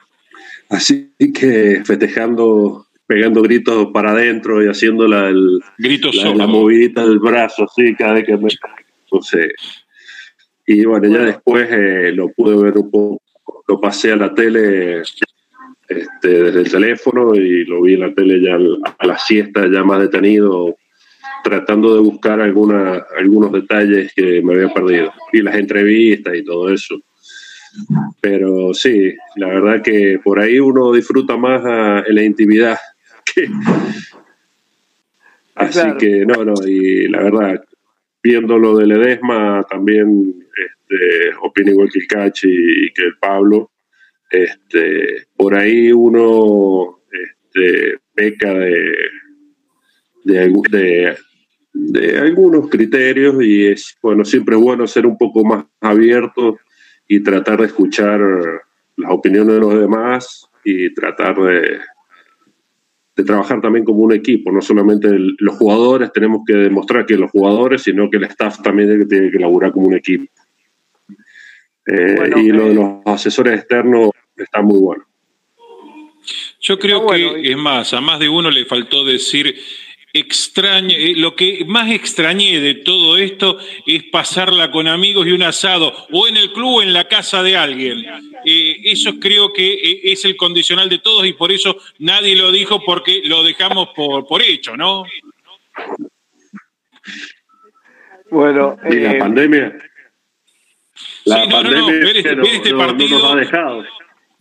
Así 0.68 1.12
que 1.18 1.82
festejando 1.84 2.86
pegando 3.06 3.42
gritos 3.42 3.88
para 3.92 4.12
adentro 4.12 4.64
y 4.64 4.68
haciendo 4.68 5.06
la, 5.06 5.28
el, 5.28 5.58
la, 5.58 6.34
la, 6.34 6.46
movidita 6.46 7.04
del 7.06 7.18
brazo 7.18 7.64
así 7.64 7.94
cada 7.94 8.14
vez 8.14 8.24
que 8.24 8.36
me 8.38 8.48
no 9.10 9.20
sé 9.20 9.50
y 10.66 10.84
bueno, 10.84 11.08
ya 11.08 11.24
después 11.24 11.68
eh, 11.70 12.12
lo 12.14 12.28
pude 12.30 12.62
ver 12.62 12.78
un 12.78 12.90
poco 12.90 13.22
lo 13.68 13.80
pasé 13.80 14.12
a 14.12 14.16
la 14.16 14.34
tele 14.34 15.02
este, 15.88 16.28
desde 16.28 16.60
el 16.60 16.70
teléfono 16.70 17.34
y 17.34 17.64
lo 17.64 17.82
vi 17.82 17.94
en 17.94 18.00
la 18.00 18.14
tele 18.14 18.40
ya 18.40 18.56
a 18.98 19.06
la 19.06 19.18
siesta, 19.18 19.66
ya 19.66 19.82
más 19.82 20.00
detenido, 20.00 20.76
tratando 21.42 21.94
de 21.94 22.00
buscar 22.00 22.40
alguna, 22.40 23.04
algunos 23.16 23.52
detalles 23.52 24.12
que 24.14 24.42
me 24.42 24.54
había 24.54 24.72
perdido. 24.72 25.12
Y 25.32 25.42
las 25.42 25.56
entrevistas 25.56 26.34
y 26.36 26.44
todo 26.44 26.72
eso. 26.72 27.00
Pero 28.20 28.74
sí, 28.74 29.14
la 29.36 29.48
verdad 29.48 29.82
que 29.82 30.20
por 30.22 30.38
ahí 30.38 30.58
uno 30.58 30.92
disfruta 30.92 31.36
más 31.36 31.62
en 32.06 32.14
la 32.14 32.22
intimidad. 32.22 32.78
Así 35.54 35.80
que 35.98 36.26
no, 36.26 36.44
no, 36.44 36.54
y 36.66 37.08
la 37.08 37.22
verdad, 37.22 37.64
viendo 38.22 38.58
lo 38.58 38.76
de 38.76 38.86
Ledesma 38.86 39.64
también 39.68 40.41
este, 40.92 41.34
opino 41.40 41.70
igual 41.70 41.88
que 41.92 42.00
el 42.00 42.06
Cachi 42.06 42.48
y 42.48 42.92
que 42.92 43.04
el 43.04 43.18
Pablo 43.18 43.70
este, 44.30 45.26
por 45.36 45.54
ahí 45.54 45.92
uno 45.92 47.00
este, 47.10 47.98
peca 48.14 48.54
de, 48.54 49.08
de, 50.24 52.18
algunos 52.18 52.68
criterios 52.70 53.42
y 53.42 53.66
es 53.66 53.96
bueno 54.02 54.24
siempre 54.24 54.56
es 54.56 54.62
bueno 54.62 54.86
ser 54.86 55.06
un 55.06 55.18
poco 55.18 55.44
más 55.44 55.66
abierto 55.80 56.58
y 57.06 57.20
tratar 57.20 57.60
de 57.60 57.66
escuchar 57.66 58.20
las 58.96 59.10
opiniones 59.10 59.54
de 59.54 59.60
los 59.60 59.78
demás 59.78 60.48
y 60.64 60.94
tratar 60.94 61.36
de 61.36 61.80
trabajar 63.26 63.60
también 63.60 63.84
como 63.84 64.00
un 64.00 64.12
equipo, 64.12 64.50
no 64.50 64.62
solamente 64.62 65.08
los 65.38 65.56
jugadores, 65.56 66.10
tenemos 66.12 66.42
que 66.46 66.54
demostrar 66.54 67.04
que 67.04 67.16
los 67.16 67.30
jugadores, 67.30 67.82
sino 67.82 68.08
que 68.08 68.16
el 68.16 68.24
staff 68.24 68.62
también 68.62 69.06
tiene 69.06 69.30
que 69.30 69.38
laburar 69.38 69.70
como 69.70 69.88
un 69.88 69.94
equipo. 69.94 70.24
Eh, 71.86 72.30
y 72.36 72.48
lo 72.48 72.64
de 72.66 72.70
eh, 72.70 72.74
los 72.74 73.06
asesores 73.06 73.58
externos 73.58 74.10
está 74.36 74.62
muy 74.62 74.78
bueno. 74.78 75.04
Yo 76.60 76.78
creo 76.78 77.06
que, 77.06 77.50
es 77.50 77.56
más, 77.56 77.92
a 77.92 78.00
más 78.00 78.20
de 78.20 78.28
uno 78.28 78.50
le 78.50 78.64
faltó 78.64 79.04
decir 79.04 79.56
extraño, 80.12 80.94
eh, 80.96 81.14
lo 81.16 81.34
que 81.34 81.64
más 81.66 81.90
extrañé 81.90 82.60
de 82.60 82.74
todo 82.74 83.16
esto 83.16 83.58
es 83.86 84.04
pasarla 84.04 84.70
con 84.70 84.86
amigos 84.86 85.26
y 85.26 85.32
un 85.32 85.42
asado, 85.42 85.92
o 86.10 86.28
en 86.28 86.36
el 86.36 86.52
club 86.52 86.76
o 86.76 86.82
en 86.82 86.92
la 86.92 87.08
casa 87.08 87.42
de 87.42 87.56
alguien. 87.56 88.04
Eh, 88.44 88.76
eso 88.84 89.18
creo 89.18 89.52
que 89.52 89.72
eh, 89.72 90.00
es 90.04 90.24
el 90.24 90.36
condicional 90.36 90.88
de 90.88 90.98
todos 90.98 91.26
y 91.26 91.32
por 91.32 91.50
eso 91.50 91.78
nadie 91.98 92.36
lo 92.36 92.52
dijo 92.52 92.82
porque 92.84 93.22
lo 93.24 93.42
dejamos 93.42 93.88
por, 93.94 94.26
por 94.26 94.42
hecho, 94.42 94.76
¿no? 94.76 95.04
Bueno, 98.30 98.78
y 98.88 98.96
la 98.96 99.18
pandemia. 99.18 99.78
La 101.24 101.48
pandemia 101.48 101.92
ver 101.92 102.16
este, 102.16 102.40
este 102.40 102.74
partido, 102.74 103.18
nos 103.18 103.32
ha 103.32 103.36
dejado 103.36 103.84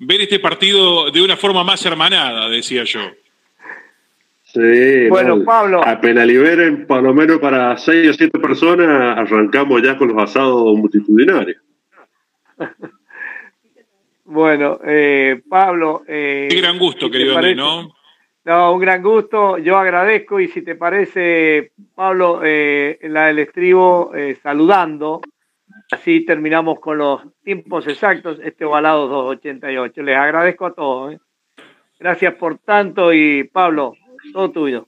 ver 0.04 0.22
este 0.22 0.40
partido 0.40 1.12
de 1.12 1.22
una 1.22 1.38
forma 1.38 1.64
más 1.64 1.86
hermanada, 1.86 2.50
decía 2.50 2.84
yo. 2.84 3.02
Sí, 4.44 5.08
bueno, 5.08 5.44
Pablo. 5.46 5.82
Apenas 5.86 6.26
liberen, 6.26 6.86
por 6.86 7.02
lo 7.02 7.14
menos 7.14 7.40
para 7.40 7.78
seis 7.78 8.10
o 8.10 8.14
siete 8.14 8.38
personas, 8.40 9.18
arrancamos 9.18 9.82
ya 9.82 9.98
con 9.98 10.10
los 10.10 10.22
asados 10.22 10.78
multitudinarios. 10.78 11.62
bueno, 14.26 14.80
eh, 14.84 15.42
Pablo. 15.48 16.04
Eh, 16.08 16.48
Qué 16.50 16.58
gran 16.58 16.78
gusto, 16.80 17.10
querido 17.10 17.40
¿no? 17.56 17.96
No, 18.44 18.74
un 18.74 18.80
gran 18.80 19.04
gusto. 19.04 19.60
Yo 19.60 19.78
agradezco 19.78 20.40
y 20.40 20.48
si 20.48 20.64
te 20.64 20.76
parece, 20.76 21.72
Pablo, 21.94 22.42
eh, 22.44 22.98
la 23.04 23.28
del 23.28 23.40
estribo, 23.40 24.14
eh, 24.16 24.36
saludando 24.42 25.22
Así 25.92 26.26
terminamos 26.26 26.80
con 26.80 26.98
los 27.00 27.22
tiempos 27.44 27.86
exactos, 27.86 28.39
este 28.44 28.64
ovalado 28.64 29.08
288. 29.08 30.02
Les 30.04 30.16
agradezco 30.16 30.66
a 30.66 30.74
todos. 30.74 31.14
¿eh? 31.14 31.20
Gracias 32.00 32.34
por 32.36 32.58
tanto 32.60 33.14
y 33.14 33.44
Pablo, 33.44 33.96
todo 34.32 34.52
tuyo. 34.52 34.88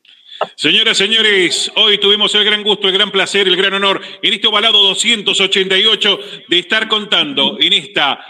Señoras, 0.55 0.97
señores, 0.97 1.69
hoy 1.75 1.97
tuvimos 1.97 2.33
el 2.35 2.45
gran 2.45 2.63
gusto, 2.63 2.87
el 2.87 2.93
gran 2.93 3.11
placer, 3.11 3.47
el 3.47 3.57
gran 3.57 3.73
honor 3.73 4.01
en 4.21 4.33
este 4.33 4.47
ovalado 4.47 4.81
288 4.81 6.19
de 6.47 6.59
estar 6.59 6.87
contando 6.87 7.57
en 7.59 7.73
esta 7.73 8.25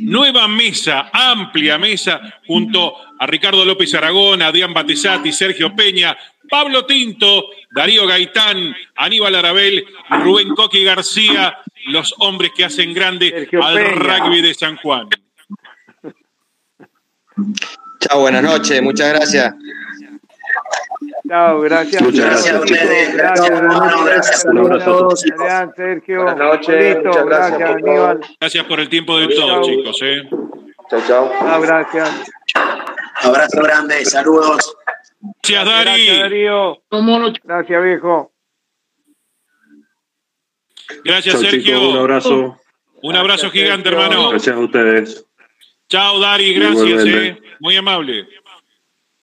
nueva 0.00 0.48
mesa, 0.48 1.10
amplia 1.12 1.78
mesa, 1.78 2.40
junto 2.46 2.94
a 3.18 3.26
Ricardo 3.26 3.66
López 3.66 3.94
Aragón, 3.94 4.40
Adrián 4.40 4.72
Batesati, 4.72 5.30
Sergio 5.30 5.76
Peña, 5.76 6.16
Pablo 6.48 6.86
Tinto, 6.86 7.44
Darío 7.70 8.06
Gaitán, 8.06 8.74
Aníbal 8.96 9.34
Arabel, 9.34 9.84
Rubén 10.10 10.54
Coqui 10.54 10.84
García, 10.84 11.58
los 11.86 12.14
hombres 12.18 12.52
que 12.56 12.64
hacen 12.64 12.92
grande 12.94 13.48
al 13.62 13.94
rugby 13.96 14.40
de 14.42 14.54
San 14.54 14.76
Juan. 14.76 15.08
Chao, 18.00 18.20
buenas 18.20 18.42
noches, 18.42 18.82
muchas 18.82 19.12
gracias. 19.12 19.54
Chao, 21.26 21.60
gracias. 21.60 22.02
Muchas 22.02 22.26
gracias. 22.26 22.60
Gracias, 22.60 23.14
gracias. 23.14 24.44
Un 24.44 24.58
abrazo 24.58 24.74
a 24.74 24.84
todos. 24.84 25.24
Sergio. 25.74 26.22
Buenas 26.22 26.38
noches. 26.38 26.96
Muchas 27.02 27.24
gracias, 27.24 27.70
Aníbal. 27.70 28.20
Gracias 28.40 28.64
por 28.66 28.80
el 28.80 28.88
tiempo 28.88 29.18
de 29.18 29.28
todos, 29.28 29.66
chicos. 29.66 29.98
¿eh? 30.02 30.28
Chao, 30.90 31.00
chao. 31.08 31.32
Chao, 31.40 31.60
gracias. 31.62 32.10
Abrazo 33.22 33.62
grande, 33.62 34.04
saludos. 34.04 34.76
Gracias, 35.24 35.64
Dari. 35.64 36.06
Gracias, 36.06 36.18
Darío. 36.18 36.82
Gracias, 37.44 37.82
viejo. 37.82 38.32
Gracias, 41.04 41.40
Sergio. 41.40 41.90
un 41.90 41.96
abrazo. 41.96 42.56
Un 43.02 43.16
abrazo 43.16 43.50
gigante, 43.50 43.88
hermano. 43.88 44.30
Gracias 44.30 44.54
a 44.54 44.58
ustedes. 44.58 45.26
Chao, 45.88 46.20
Dari. 46.20 46.54
Gracias, 46.54 47.04
eh. 47.06 47.40
Muy 47.60 47.76
amable. 47.76 48.26